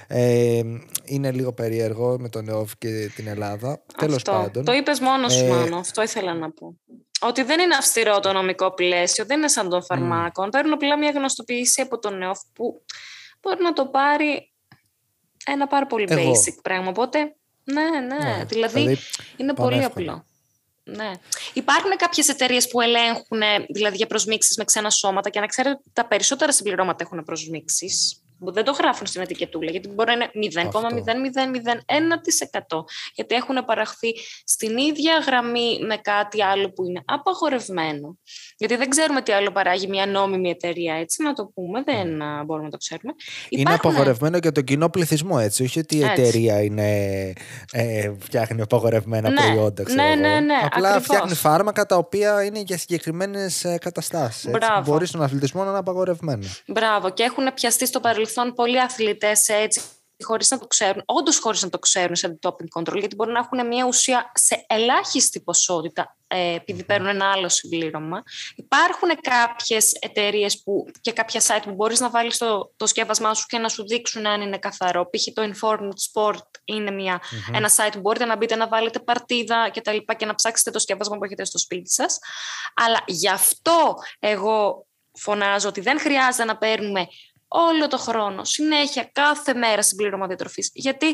Ε, 0.06 0.60
είναι 1.04 1.30
λίγο 1.32 1.52
περίεργο 1.52 2.16
με 2.18 2.28
τον 2.28 2.48
ΕΟΦ 2.48 2.72
και 2.78 3.10
την 3.14 3.26
Ελλάδα. 3.26 3.82
Τέλος 3.96 4.16
αυτό. 4.16 4.32
πάντων. 4.32 4.64
Το 4.64 4.72
είπες 4.72 5.00
μόνος 5.00 5.32
σου, 5.32 5.44
Ε, 5.44 5.48
Μάνο. 5.48 5.76
Αυτό 5.76 6.02
ήθελα 6.02 6.34
να 6.34 6.50
πω. 6.50 6.76
Ότι 7.22 7.42
δεν 7.42 7.60
είναι 7.60 7.74
αυστηρό 7.74 8.20
το 8.20 8.32
νομικό 8.32 8.74
πλαίσιο, 8.74 9.24
δεν 9.24 9.38
είναι 9.38 9.48
σαν 9.48 9.68
των 9.68 9.84
φαρμάκων. 9.84 10.50
Παίρνουν 10.50 10.72
απλά 10.72 10.98
μια 10.98 11.10
γνωστοποίηση 11.10 11.80
από 11.80 11.98
τον 11.98 12.22
ΕΟΦ 12.22 12.38
που 12.52 12.84
μπορεί 13.40 13.62
να 13.62 13.72
το 13.72 13.86
πάρει 13.86 14.52
ένα 15.46 15.66
πάρα 15.66 15.86
πολύ 15.86 16.06
Εγώ. 16.08 16.30
basic 16.30 16.54
πράγμα. 16.62 16.88
Οπότε, 16.88 17.36
ναι, 17.64 17.82
ναι. 17.82 18.00
Ναι, 18.00 18.44
δηλαδή, 18.44 18.78
δηλαδή, 18.78 18.98
είναι 19.36 19.54
πάμε 19.54 19.70
πολύ 19.70 19.84
εύκολα. 19.84 20.12
απλό. 20.12 20.26
Ναι. 20.84 21.10
Υπάρχουν 21.52 21.96
κάποιες 21.96 22.28
εταιρείες 22.28 22.68
που 22.68 22.80
ελέγχουν 22.80 23.42
δηλαδή 23.68 23.96
για 23.96 24.06
προσμίξεις 24.06 24.56
με 24.56 24.64
ξένα 24.64 24.90
σώματα 24.90 25.30
και 25.30 25.40
να 25.40 25.46
ξέρετε 25.46 25.74
ότι 25.74 25.90
τα 25.92 26.06
περισσότερα 26.06 26.52
συμπληρώματα 26.52 27.04
έχουν 27.04 27.24
προσμίξεις 27.24 28.21
που 28.44 28.52
δεν 28.52 28.64
το 28.64 28.72
γράφουν 28.72 29.06
στην 29.06 29.20
ετικετούλα 29.20 29.70
γιατί 29.70 29.88
μπορεί 29.88 30.12
να 30.16 30.30
είναι 30.32 30.48
0,0001% 32.70 32.84
γιατί 33.14 33.34
έχουν 33.34 33.64
παραχθεί 33.64 34.12
στην 34.44 34.78
ίδια 34.78 35.14
γραμμή 35.26 35.78
με 35.86 35.96
κάτι 35.96 36.42
άλλο 36.42 36.70
που 36.72 36.84
είναι 36.84 37.02
απαγορευμένο. 37.04 38.18
Γιατί 38.56 38.76
δεν 38.76 38.88
ξέρουμε 38.88 39.22
τι 39.22 39.32
άλλο 39.32 39.50
παράγει 39.52 39.86
μια 39.86 40.06
νόμιμη 40.06 40.50
εταιρεία, 40.50 40.94
έτσι 40.94 41.22
να 41.22 41.32
το 41.32 41.50
πούμε, 41.54 41.82
δεν 41.82 42.22
α, 42.22 42.44
μπορούμε 42.44 42.64
να 42.64 42.70
το 42.70 42.76
ξέρουμε. 42.76 43.12
Είναι 43.48 43.60
Υπάρχουν- 43.60 43.90
απαγορευμένο 43.90 44.36
για 44.36 44.52
τον 44.52 44.64
κοινό 44.64 44.88
πληθυσμό, 44.90 45.36
έτσι. 45.40 45.62
Όχι 45.62 45.78
ότι 45.78 45.96
η 45.96 46.02
Έτσι. 46.02 46.22
εταιρεία 46.22 46.62
είναι, 46.62 47.32
ε, 47.72 48.12
φτιάχνει 48.18 48.60
απαγορευμένα 48.62 49.28
Ναι, 49.30 49.40
προϊόντα, 49.40 49.82
ξέρω 49.82 50.02
ναι, 50.02 50.08
εγώ. 50.08 50.20
ναι, 50.20 50.40
ναι, 50.40 50.54
Απλά 50.64 50.88
ακριβώς. 50.88 51.02
φτιάχνει 51.04 51.34
φάρμακα 51.34 51.86
τα 51.86 51.96
οποία 51.96 52.44
είναι 52.44 52.60
για 52.60 52.78
συγκεκριμένες 52.78 53.66
καταστάσεις. 53.80 54.50
Μπράβο. 54.50 54.90
Μπορείς 54.90 55.08
στον 55.08 55.22
αθλητισμό 55.22 55.62
να 55.62 55.68
είναι 55.68 55.78
απαγορευμένο. 55.78 56.46
Μπράβο. 56.66 57.10
Και 57.10 57.22
έχουν 57.22 57.54
πιαστεί 57.54 57.86
στο 57.86 58.00
παρελθόν 58.00 58.30
πολλοί 58.54 58.80
αθλητές 58.80 59.48
έτσι, 59.48 59.80
χωρίς 60.22 60.50
να 60.50 60.58
το 60.58 60.66
ξέρουν, 60.66 61.02
όντως 61.06 61.38
χωρίς 61.38 61.62
να 61.62 61.68
το 61.68 61.78
ξέρουν 61.78 62.16
σε 62.16 62.38
doping 62.42 62.80
control, 62.80 62.98
γιατί 62.98 63.14
μπορεί 63.14 63.32
να 63.32 63.38
έχουν 63.38 63.66
μια 63.66 63.86
ουσία 63.86 64.32
σε 64.34 64.64
ελάχιστη 64.68 65.40
ποσότητα 65.40 66.16
ε, 66.26 66.54
επειδή 66.54 66.84
παίρνουν 66.84 67.08
ένα 67.08 67.30
άλλο 67.30 67.48
συμπλήρωμα. 67.48 68.22
Υπάρχουν 68.56 69.08
κάποιες 69.20 69.92
εταιρείες 70.00 70.62
και 71.00 71.12
κάποια 71.12 71.40
site 71.40 71.62
που 71.64 71.72
μπορείς 71.72 72.00
να 72.00 72.10
βάλεις 72.10 72.38
το, 72.38 72.72
το 72.76 72.86
σκεύασμά 72.86 73.34
σου 73.34 73.46
και 73.46 73.58
να 73.58 73.68
σου 73.68 73.86
δείξουν 73.86 74.26
αν 74.26 74.40
είναι 74.40 74.58
καθαρό. 74.58 75.10
Π.χ. 75.10 75.32
το 75.32 75.42
Informed 75.42 75.92
Sport 76.12 76.46
είναι 76.64 76.90
μια, 76.90 77.20
ένα 77.52 77.70
site 77.76 77.92
που 77.92 78.00
μπορείτε 78.00 78.24
να 78.24 78.36
μπείτε 78.36 78.56
να 78.56 78.68
βάλετε 78.68 78.98
παρτίδα 78.98 79.68
και 79.68 79.80
τα 79.80 79.92
λοιπά 79.92 80.14
και 80.14 80.26
να 80.26 80.34
ψάξετε 80.34 80.70
το 80.70 80.78
σκεύασμα 80.78 81.16
που 81.16 81.24
έχετε 81.24 81.44
στο 81.44 81.58
σπίτι 81.58 81.90
σας. 81.90 82.18
Αλλά 82.74 83.02
γι' 83.06 83.28
αυτό 83.28 83.94
εγώ 84.18 84.86
φωνάζω 85.12 85.68
ότι 85.68 85.80
δεν 85.80 86.00
χρειάζεται 86.00 86.44
να 86.44 86.56
παίρνουμε 86.56 87.06
όλο 87.52 87.88
το 87.88 87.98
χρόνο, 87.98 88.44
συνέχεια, 88.44 89.08
κάθε 89.12 89.54
μέρα 89.54 89.82
συμπλήρωμα 89.82 90.26
διατροφής. 90.26 90.70
Γιατί 90.72 91.06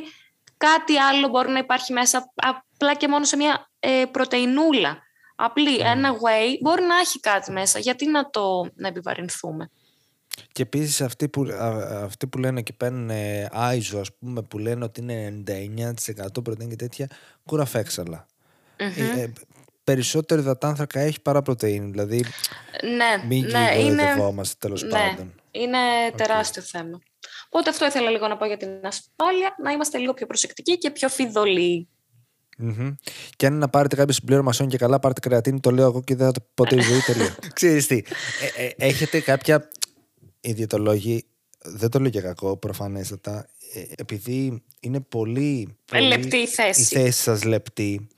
κάτι 0.56 0.96
άλλο 0.98 1.28
μπορεί 1.28 1.50
να 1.50 1.58
υπάρχει 1.58 1.92
μέσα 1.92 2.32
απλά 2.34 2.94
και 2.94 3.08
μόνο 3.08 3.24
σε 3.24 3.36
μια 3.36 3.70
ε, 3.80 4.04
πρωτεϊνούλα. 4.10 4.98
Απλή, 5.36 5.76
ένα 5.78 6.12
whey 6.12 6.58
μπορεί 6.62 6.82
να 6.82 6.98
έχει 6.98 7.20
κάτι 7.20 7.52
μέσα. 7.52 7.78
Γιατί 7.78 8.06
να 8.06 8.30
το 8.30 8.70
να 8.74 8.88
επιβαρυνθούμε; 8.88 9.70
Και 10.52 10.62
επίσης 10.62 11.00
αυτοί 11.00 11.28
που, 11.28 11.42
α- 11.42 12.04
αυτοί 12.04 12.26
που 12.26 12.38
λένε 12.38 12.62
και 12.62 12.72
παίρνουν 12.72 13.10
ε, 13.10 13.48
άιζο, 13.52 14.00
ας 14.00 14.16
πούμε, 14.18 14.42
που 14.42 14.58
λένε 14.58 14.84
ότι 14.84 15.00
είναι 15.00 15.42
99% 15.46 15.94
πρωτεΐνη 16.42 16.70
και 16.70 16.76
τέτοια, 16.76 17.08
κουραφέξαλα. 17.44 18.26
Ε, 18.76 18.84
ε, 19.20 19.32
περισσότερο 19.92 20.40
υδατάνθρακα 20.40 21.00
έχει 21.00 21.20
παρά 21.20 21.42
πρωτεΐνη. 21.42 21.90
Δηλαδή, 21.90 22.24
Ναι, 22.96 23.26
μην 23.28 23.44
ναι, 23.44 23.74
είναι, 23.78 24.02
γλυκοδευόμαστε 24.02 24.54
τέλος 24.58 24.82
ναι, 24.82 24.88
πάντων. 24.88 25.34
είναι 25.50 25.78
τεράστιο 26.16 26.62
θέμα. 26.62 27.00
Οπότε 27.46 27.70
αυτό 27.70 27.86
ήθελα 27.86 28.10
λίγο 28.10 28.28
να 28.28 28.36
πω 28.36 28.46
για 28.46 28.56
την 28.56 28.68
ασφάλεια, 28.68 29.54
να 29.62 29.70
είμαστε 29.70 29.98
λίγο 29.98 30.14
πιο 30.14 30.26
προσεκτικοί 30.26 30.78
και 30.78 30.90
πιο 30.90 31.08
φιδωλοί. 31.08 31.88
Μμμ. 32.58 32.94
Και 33.36 33.46
αν 33.46 33.52
είναι 33.52 33.60
να 33.60 33.68
πάρετε 33.68 33.96
κάποιο 33.96 34.12
συμπλήρωμα 34.12 34.52
σόν 34.52 34.68
και 34.68 34.76
καλά, 34.76 34.98
πάρετε 34.98 35.20
κρεατίνη, 35.20 35.60
το 35.60 35.70
λέω 35.70 35.84
εγώ 35.86 36.02
και 36.02 36.14
δεν 36.14 36.26
θα 36.26 36.32
το 36.32 36.40
πω 36.40 36.48
ποτέ 36.54 36.74
η 36.76 36.80
ζωή. 36.80 37.00
Τελεία. 37.00 37.36
Ξέρεις 37.52 37.86
τι, 37.86 38.02
ε, 38.56 38.64
ε, 38.64 38.70
έχετε 38.76 39.20
κάποια. 39.20 39.68
Οι 40.40 40.52
διαιτολόγοι, 40.52 41.24
δεν 41.58 41.90
το 41.90 41.98
λέω 41.98 42.08
για 42.08 42.20
κακό 42.20 42.56
προφανέστατα, 42.56 43.48
ε, 43.74 43.82
επειδή 43.96 44.62
είναι 44.80 45.00
πολύ. 45.00 45.76
πολύ 45.84 46.06
Λεπτή 46.06 46.36
η 46.36 46.46
θέση. 46.46 46.80
Η 46.80 46.84
θέση 46.84 47.22
σας 47.22 47.44
λεπτή. 47.44 48.08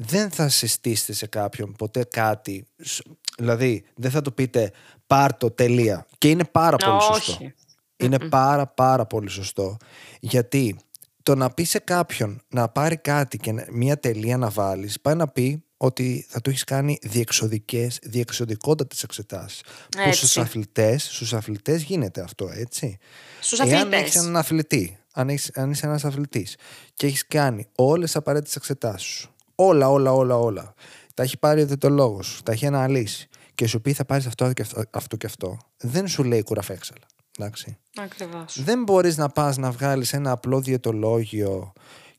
Δεν 0.00 0.30
θα 0.30 0.48
συστήσετε 0.48 1.12
σε 1.12 1.26
κάποιον 1.26 1.72
ποτέ 1.72 2.04
κάτι. 2.04 2.66
σ- 2.82 3.06
Δηλαδή, 3.38 3.84
δεν 3.96 4.10
θα 4.10 4.22
του 4.22 4.34
πείτε 4.34 4.70
πάρτο 5.06 5.50
τελεία. 5.50 6.06
Και 6.18 6.28
είναι 6.30 6.44
πάρα 6.44 6.76
πολύ 6.76 7.02
σωστό. 7.02 7.32
Όχι. 7.32 7.54
Είναι 7.96 8.18
πάρα 8.18 8.66
πάρα 8.66 9.06
πολύ 9.06 9.28
σωστό. 9.28 9.76
Γιατί 10.20 10.76
το 11.22 11.34
να 11.34 11.50
πει 11.50 11.64
σε 11.64 11.78
κάποιον 11.78 12.42
να 12.48 12.68
πάρει 12.68 12.96
κάτι 12.96 13.36
και 13.38 13.52
μία 13.70 13.98
τελεία 13.98 14.36
να 14.36 14.48
βάλεις, 14.50 15.00
πάει 15.00 15.14
να 15.14 15.28
πει 15.28 15.62
ότι 15.76 16.26
θα 16.28 16.40
του 16.40 16.50
έχεις 16.50 16.64
κάνει 16.64 16.98
διεξοδικές, 17.02 17.98
διεξοδικότατες 18.02 19.02
εξετάσεις. 19.02 19.60
Που 20.04 20.12
στους 20.12 20.36
αθλητές 20.38 21.02
στους 21.04 21.32
αθλητές 21.34 21.82
γίνεται 21.82 22.20
αυτό, 22.20 22.48
έτσι. 22.52 22.98
Στους 23.40 23.60
αθλητές. 23.60 23.80
Εάν 23.82 23.92
έχεις 23.92 24.14
έναν 24.16 24.36
αθλητή, 24.36 24.98
αν, 25.12 25.28
έχεις, 25.28 25.50
αν 25.54 25.70
είσαι 25.70 25.86
ένας 25.86 26.04
αθλητής 26.04 26.56
και 26.94 27.06
έχεις 27.06 27.26
κάνει 27.26 27.66
όλες 27.74 28.04
τις 28.06 28.16
απαραίτητες 28.16 28.56
εξετάσεις 28.56 29.08
σου, 29.08 29.32
όλα, 29.60 29.90
όλα, 29.90 30.12
όλα, 30.12 30.38
όλα, 30.38 30.74
τα 31.14 31.22
έχει 31.22 31.38
πάρει 31.38 31.62
ο 31.62 31.66
διαιτολόγος, 31.66 32.40
τα 32.44 32.52
έχει 32.52 32.66
αναλύσει 32.66 33.28
και 33.54 33.66
σου 33.66 33.80
πει 33.80 33.92
θα 33.92 34.04
πάρεις 34.04 34.26
αυτό 34.26 34.52
και 34.52 34.62
αυτό, 34.62 34.82
αυτό 34.90 35.16
και 35.16 35.26
αυτό, 35.26 35.58
δεν 35.76 36.08
σου 36.08 36.24
λέει 36.24 36.42
κουραφέξαλα. 36.42 37.06
Εντάξει. 37.38 37.78
Ακριβώς. 37.96 38.62
Δεν 38.62 38.82
μπορείς 38.82 39.16
να 39.16 39.28
πας 39.28 39.56
να 39.56 39.70
βγάλεις 39.70 40.12
ένα 40.12 40.30
απλό 40.30 40.60
διαιτολόγιο 40.60 41.72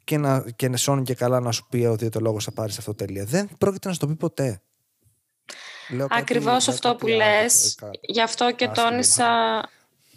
και 0.04 0.18
να 0.18 0.46
και 0.56 0.78
σώνει 0.78 1.04
και 1.04 1.14
καλά 1.14 1.40
να 1.40 1.52
σου 1.52 1.68
πει 1.70 1.86
ο 1.86 1.96
διαιτολόγος 1.96 2.44
θα 2.44 2.52
πάρεις 2.52 2.78
αυτό 2.78 2.94
τελεία. 2.94 3.26
Δεν 3.26 3.50
πρόκειται 3.58 3.88
να 3.88 3.94
σου 3.94 4.00
το 4.00 4.08
πει 4.08 4.16
ποτέ. 4.16 4.62
Ακριβώς 6.10 6.68
αυτό 6.68 6.96
που 6.96 7.08
λες. 7.08 7.78
Γι' 8.02 8.22
αυτό 8.22 8.52
και 8.52 8.68
τόνισα. 8.68 9.28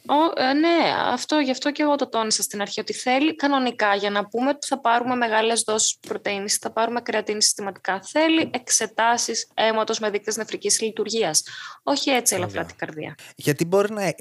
Ο, 0.06 0.42
ε, 0.42 0.52
ναι, 0.52 0.94
αυτό, 1.12 1.38
γι' 1.38 1.50
αυτό 1.50 1.72
και 1.72 1.82
εγώ 1.82 1.94
το 1.94 2.08
τόνισα 2.08 2.42
στην 2.42 2.60
αρχή, 2.60 2.80
ότι 2.80 2.92
θέλει 2.92 3.34
κανονικά 3.34 3.94
για 3.94 4.10
να 4.10 4.26
πούμε 4.26 4.48
ότι 4.48 4.66
θα 4.66 4.80
πάρουμε 4.80 5.14
μεγάλες 5.14 5.62
δόσεις 5.66 5.98
πρωτεΐνης, 6.08 6.56
θα 6.56 6.70
πάρουμε 6.70 7.00
κρεατίνη 7.00 7.42
συστηματικά. 7.42 8.00
Θέλει 8.02 8.50
εξετάσεις 8.54 9.48
αίματος 9.54 9.98
με 9.98 10.10
δείκτες 10.10 10.36
νεφρικής 10.36 10.80
λειτουργίας. 10.80 11.42
Όχι 11.82 12.10
έτσι 12.10 12.34
ελαφρά 12.34 12.64
την 12.64 12.76
καρδία. 12.76 13.14
Γιατί 13.36 13.64
μπορεί 13.64 13.92
να, 13.92 14.14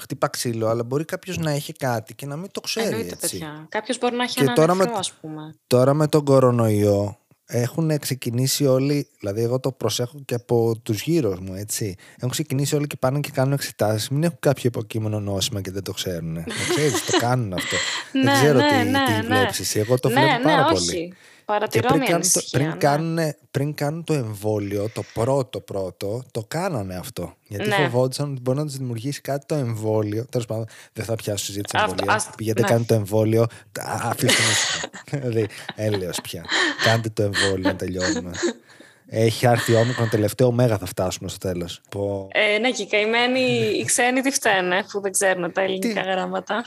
χτυπά 0.00 0.28
ξύλο, 0.28 0.68
αλλά 0.68 0.84
μπορεί 0.84 1.04
κάποιος 1.04 1.38
να 1.38 1.50
έχει 1.50 1.72
κάτι 1.72 2.14
και 2.14 2.26
να 2.26 2.36
μην 2.36 2.50
το 2.50 2.60
ξέρει. 2.60 2.86
Εννοείται, 2.86 3.12
έτσι. 3.12 3.38
παιδιά. 3.38 3.66
Κάποιος 3.68 3.98
μπορεί 3.98 4.16
να 4.16 4.22
έχει 4.22 4.34
και 4.34 4.42
ένα 4.42 4.52
τώρα 4.52 4.74
νεφρό, 4.74 4.92
με, 4.92 5.02
πούμε. 5.20 5.54
Τώρα 5.66 5.94
με 5.94 6.08
τον 6.08 6.24
κορονοϊό 6.24 7.18
έχουν 7.54 7.98
ξεκινήσει 7.98 8.66
όλοι, 8.66 9.08
δηλαδή 9.18 9.42
εγώ 9.42 9.60
το 9.60 9.72
προσέχω 9.72 10.22
και 10.24 10.34
από 10.34 10.80
τους 10.82 11.02
γύρω 11.02 11.38
μου, 11.40 11.54
έτσι. 11.54 11.94
Έχουν 12.16 12.30
ξεκινήσει 12.30 12.74
όλοι 12.74 12.86
και 12.86 12.96
πάνε 12.96 13.20
και 13.20 13.30
κάνουν 13.30 13.52
εξετάσεις. 13.52 14.08
Μην 14.08 14.22
έχουν 14.22 14.36
κάποιο 14.40 14.62
υποκείμενο 14.64 15.20
νόσημα 15.20 15.60
και 15.60 15.70
δεν 15.70 15.82
το 15.82 15.92
ξέρουν. 15.92 16.34
το 16.34 16.52
ξέρεις, 16.68 17.04
το 17.04 17.18
κάνουν 17.18 17.52
αυτό. 17.52 17.76
δεν 18.12 18.22
ναι, 18.22 18.32
ξέρω 18.32 18.58
ναι, 18.58 18.68
τι, 18.68 18.90
ναι, 18.90 19.20
τι 19.20 19.26
βλέπεις. 19.26 19.76
Εγώ 19.76 19.98
το 19.98 20.08
βλέπω 20.08 20.42
πάρα 20.42 20.64
πολύ. 20.64 21.14
Παρατηρώ 21.44 21.88
πριν, 21.88 21.98
μια 22.00 22.08
κάνουν 22.08 22.30
το, 22.32 22.40
πριν, 22.50 22.66
ναι. 22.68 22.74
κάνουν, 22.76 23.18
πριν 23.50 23.74
κάνουν 23.74 24.04
το 24.04 24.12
εμβόλιο, 24.14 24.88
το 24.94 25.02
πρώτο 25.14 25.60
πρώτο, 25.60 26.22
το 26.30 26.44
κάνανε 26.48 26.94
αυτό. 26.96 27.34
Γιατί 27.46 27.68
Ναι. 27.68 27.74
φοβόντουσαν 27.74 28.30
ότι 28.30 28.40
μπορεί 28.40 28.58
να 28.58 28.64
τους 28.64 28.76
δημιουργήσει 28.76 29.20
κάτι 29.20 29.46
το 29.46 29.54
εμβόλιο. 29.54 30.26
Τέλος 30.30 30.46
πάντων, 30.46 30.66
δεν 30.92 31.04
θα 31.04 31.14
πιάσω 31.14 31.44
συζήτηση 31.44 31.76
Αυτό, 31.76 31.90
εμβολία. 31.90 32.14
ας- 32.14 32.30
Πηγαίνετε, 32.36 32.60
ναι. 32.62 32.68
κάνετε 32.68 32.86
το 32.86 32.94
εμβόλιο. 32.94 33.42
Α, 33.42 33.46
Αφήστε 34.02 34.42
με. 35.12 35.18
δηλαδή, 35.18 35.48
έλεος 35.74 36.18
πια. 36.22 36.44
Κάντε 36.84 37.08
το 37.08 37.22
εμβόλιο 37.22 37.68
να 37.68 37.76
τελειώνουμε. 37.76 38.30
Έχει 39.14 39.46
έρθει 39.46 39.74
όμικρον 39.74 40.08
τελευταίο 40.08 40.52
μέγα 40.52 40.78
θα 40.78 40.86
φτάσουμε 40.86 41.28
στο 41.28 41.38
τέλος. 41.38 41.80
Ε, 42.28 42.58
ναι, 42.58 42.70
και 42.70 42.82
οι 42.82 42.86
καημένοι 42.86 43.40
οι 43.78 43.84
ξένοι 43.84 44.20
τι 44.20 44.30
φταίνε 44.30 44.84
που 44.92 45.00
δεν 45.00 45.12
ξέρουν 45.12 45.52
τα 45.52 45.60
ελληνικά 45.62 46.00
γράμματα. 46.00 46.62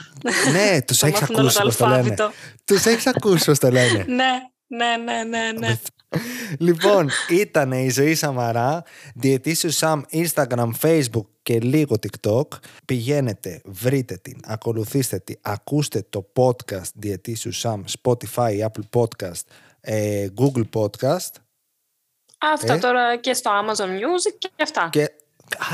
ναι, 0.52 0.82
τους 0.82 0.98
Θα 0.98 1.06
έχεις 1.06 1.20
μάθουν 1.20 1.36
όλο 1.36 1.46
ακούσει 1.48 1.62
το 1.62 1.68
πώ 1.68 1.76
το 1.76 1.86
λένε. 1.86 1.96
αλφάβητο. 1.98 2.30
Τους 2.64 2.84
έχεις 2.84 3.06
ακούσει 3.06 3.44
πώ 3.44 3.58
το 3.58 3.70
λένε. 3.70 4.04
ναι, 4.08 4.30
ναι, 4.66 4.96
ναι, 4.96 5.22
ναι, 5.24 5.52
ναι. 5.58 5.78
λοιπόν, 6.58 7.08
ήταν 7.30 7.72
η 7.72 7.90
ζωή 7.90 8.14
Σαμαρά, 8.14 8.82
διαιτήσιος 9.14 9.76
Σαμ, 9.76 10.00
Instagram, 10.12 10.70
Facebook 10.80 11.26
και 11.42 11.60
λίγο 11.60 11.96
TikTok. 12.00 12.48
Πηγαίνετε, 12.84 13.60
βρείτε 13.64 14.16
την, 14.16 14.40
ακολουθήστε 14.44 15.18
την, 15.18 15.36
ακούστε 15.40 16.06
το 16.10 16.32
podcast 16.36 16.90
διαιτήσιου 16.94 17.52
Σαμ, 17.52 17.82
Spotify, 18.02 18.66
Apple 18.66 19.00
Podcast, 19.00 19.42
ε, 19.80 20.26
Google 20.36 20.64
Podcast 20.72 21.30
Αυτά 22.38 22.72
Ε. 22.72 22.78
τώρα 22.78 23.16
και 23.16 23.34
στο 23.34 23.50
Amazon 23.50 23.88
Music 23.88 24.34
και 24.38 24.62
αυτά. 24.62 24.88
και... 24.92 25.02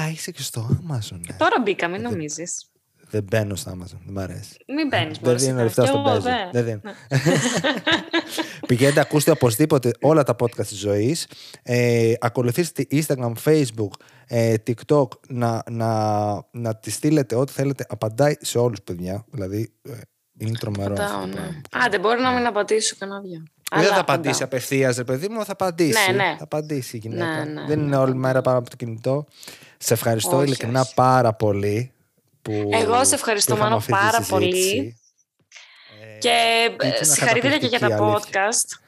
Α, 0.01 0.11
είσαι 0.13 0.31
και 0.31 0.43
στο 0.43 0.69
Amazon, 0.71 1.21
ναι. 1.29 1.37
Τώρα 1.37 1.61
μπήκα, 1.63 1.89
μην 1.89 2.03
νομίζεις. 2.03 2.72
Δεν 3.13 3.23
μπαίνω 3.31 3.55
στο 3.55 3.71
Amazon, 3.71 3.99
δεν 4.05 4.13
μ' 4.15 4.19
αρέσει. 4.19 4.57
Μην 4.69 4.89
μπαίνεις 4.89 5.19
Δεν 5.19 5.27
μόνο. 5.33 5.39
δίνω 5.39 5.63
λεφτά 5.63 5.87
στον 5.87 6.03
παίζο. 6.05 6.29
Δεν 6.53 6.65
δίνω. 6.65 6.81
Πηγαίνετε, 8.67 9.01
ακούστε 9.01 9.31
οπωσδήποτε 9.31 9.91
όλα 10.01 10.23
τα 10.23 10.37
podcast 10.39 10.67
της 10.67 10.79
ζωής. 10.79 11.27
Ε, 11.63 12.13
ακολουθήστε 12.21 12.87
Instagram, 12.91 13.33
Facebook, 13.45 13.91
ε, 14.27 14.55
TikTok 14.67 15.07
να, 15.29 15.63
να, 15.71 15.91
να 16.51 16.77
τη 16.77 16.91
στείλετε 16.91 17.35
ό,τι 17.35 17.53
θέλετε. 17.53 17.87
Απαντάει 17.89 18.35
σε 18.41 18.59
όλους 18.59 18.83
παιδιά. 18.83 19.25
Δηλαδή, 19.31 19.73
ε, 19.83 19.93
είναι 20.39 20.59
τρομερό. 20.59 20.95
αυτό 20.99 21.21
το 21.21 21.29
πράγμα. 21.29 21.61
Άντε, 21.71 21.99
μπορεί 21.99 22.21
να 22.21 22.31
μην 22.33 22.47
απαντήσω 22.47 22.97
κανένα 22.99 23.21
δυο. 23.21 23.43
Δεν 23.75 23.81
Αλλά 23.85 23.95
θα 23.95 24.01
απαντήσει 24.01 24.29
απαντάω. 24.43 24.47
απευθείας, 24.59 24.97
ρε 24.97 25.05
παιδί 25.05 25.29
μου, 25.29 25.45
θα 25.45 25.53
απαντήσει. 25.53 26.11
Ναι, 26.11 26.17
ναι. 26.17 26.35
Θα 26.39 26.45
απαντήσει 26.45 26.97
η 26.97 26.99
γυναίκα. 26.99 27.45
Ναι, 27.45 27.53
ναι, 27.53 27.67
Δεν 27.67 27.81
είναι 27.81 27.97
όλη 27.97 28.15
μέρα 28.15 28.41
πάνω 28.41 28.59
από 28.59 28.71
το 28.71 28.77
κινητό. 28.77 29.27
Σε 29.79 29.95
ευχαριστώ 29.95 30.37
Όχι, 30.37 30.47
ειλικρινά 30.47 30.81
όχι. 30.81 30.95
πάρα 30.95 31.33
πολύ. 31.35 31.92
Που 32.43 32.69
Εγώ 32.73 33.05
σε 33.05 33.15
ευχαριστώ, 33.15 33.55
που 33.55 33.61
είχαμε 33.61 33.71
Μάνο, 33.71 33.77
αυτή 33.77 33.93
τη 33.93 33.99
πάρα 33.99 34.11
συζήτηση. 34.25 34.31
πολύ. 34.33 34.97
Ε, 36.15 36.19
Και 36.19 36.69
ε, 36.81 36.87
ήταν 36.87 37.05
συγχαρητήρια 37.05 37.59
και 37.59 37.67
για 37.67 37.79
τα 37.79 37.89
καταπληκτική, 37.89 38.39
αλήθεια. 38.39 38.51
podcast. 38.53 38.82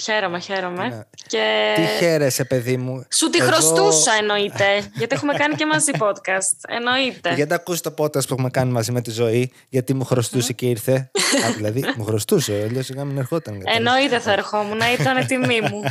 Χαίρομαι, 0.00 0.38
χαίρομαι. 0.40 0.88
Ναι. 0.88 1.00
Και... 1.26 1.72
Τι 1.76 1.82
χαίρεσαι, 1.82 2.44
παιδί 2.44 2.76
μου. 2.76 3.04
Σου 3.14 3.30
τη 3.30 3.38
Εγώ- 3.38 3.46
χρωστούσα 3.50 4.12
εννοείται, 4.20 4.64
γιατί 4.94 5.14
έχουμε 5.14 5.32
κάνει 5.34 5.54
και 5.54 5.66
μαζί 5.66 5.90
podcast. 5.98 6.58
Εννοείται. 6.68 7.34
Γιατί 7.34 7.54
ακούσεις 7.54 7.80
το 7.80 7.94
podcast 7.98 8.26
που 8.26 8.32
έχουμε 8.34 8.50
κάνει 8.50 8.72
μαζί 8.72 8.92
με 8.92 9.00
τη 9.00 9.10
ζωή, 9.10 9.52
γιατί 9.68 9.94
μου 9.94 10.04
χρωστούσε 10.04 10.52
και 10.52 10.66
ήρθε. 10.66 11.10
Α, 11.46 11.52
δηλαδή, 11.56 11.84
μου 11.96 12.04
χρωστούσε, 12.04 12.52
αλλιώ 12.68 12.82
σιγά 12.82 13.04
μην 13.04 13.18
ερχόταν. 13.18 13.58
κατάλαβες. 13.58 13.76
Εννοείται 13.78 14.18
θα 14.20 14.32
ερχόμουν, 14.32 14.80
ήταν 15.00 15.26
τιμή 15.26 15.60
μου. 15.60 15.82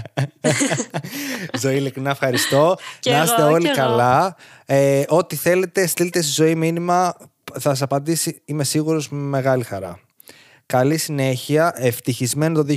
ζωή, 1.62 1.76
ειλικρινά 1.76 2.10
ευχαριστώ. 2.10 2.78
Και 3.00 3.12
να 3.12 3.24
είστε 3.24 3.42
εγώ, 3.42 3.52
όλοι 3.52 3.64
και 3.64 3.80
εγώ. 3.80 3.88
καλά. 3.88 4.36
Ε, 4.66 5.04
ό,τι 5.08 5.36
θέλετε, 5.36 5.88
στείλτε 5.88 6.22
στη 6.22 6.32
ζωή 6.32 6.56
μήνυμα. 6.56 7.16
Θα 7.54 7.60
σας 7.60 7.82
απαντήσει, 7.82 8.42
είμαι 8.46 8.64
σίγουρος, 8.64 9.10
με 9.10 9.18
μεγάλη 9.18 9.64
χαρά. 9.64 10.00
Καλή 10.74 10.98
συνέχεια, 10.98 11.74
ευτυχισμένο 11.76 12.64
το 12.64 12.76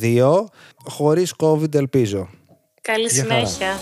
2022, 0.00 0.44
χωρίς 0.84 1.34
COVID 1.38 1.74
ελπίζω. 1.74 2.28
Καλή 2.80 3.06
Γεια 3.06 3.24
χαρά. 3.28 3.46
συνέχεια. 3.46 3.78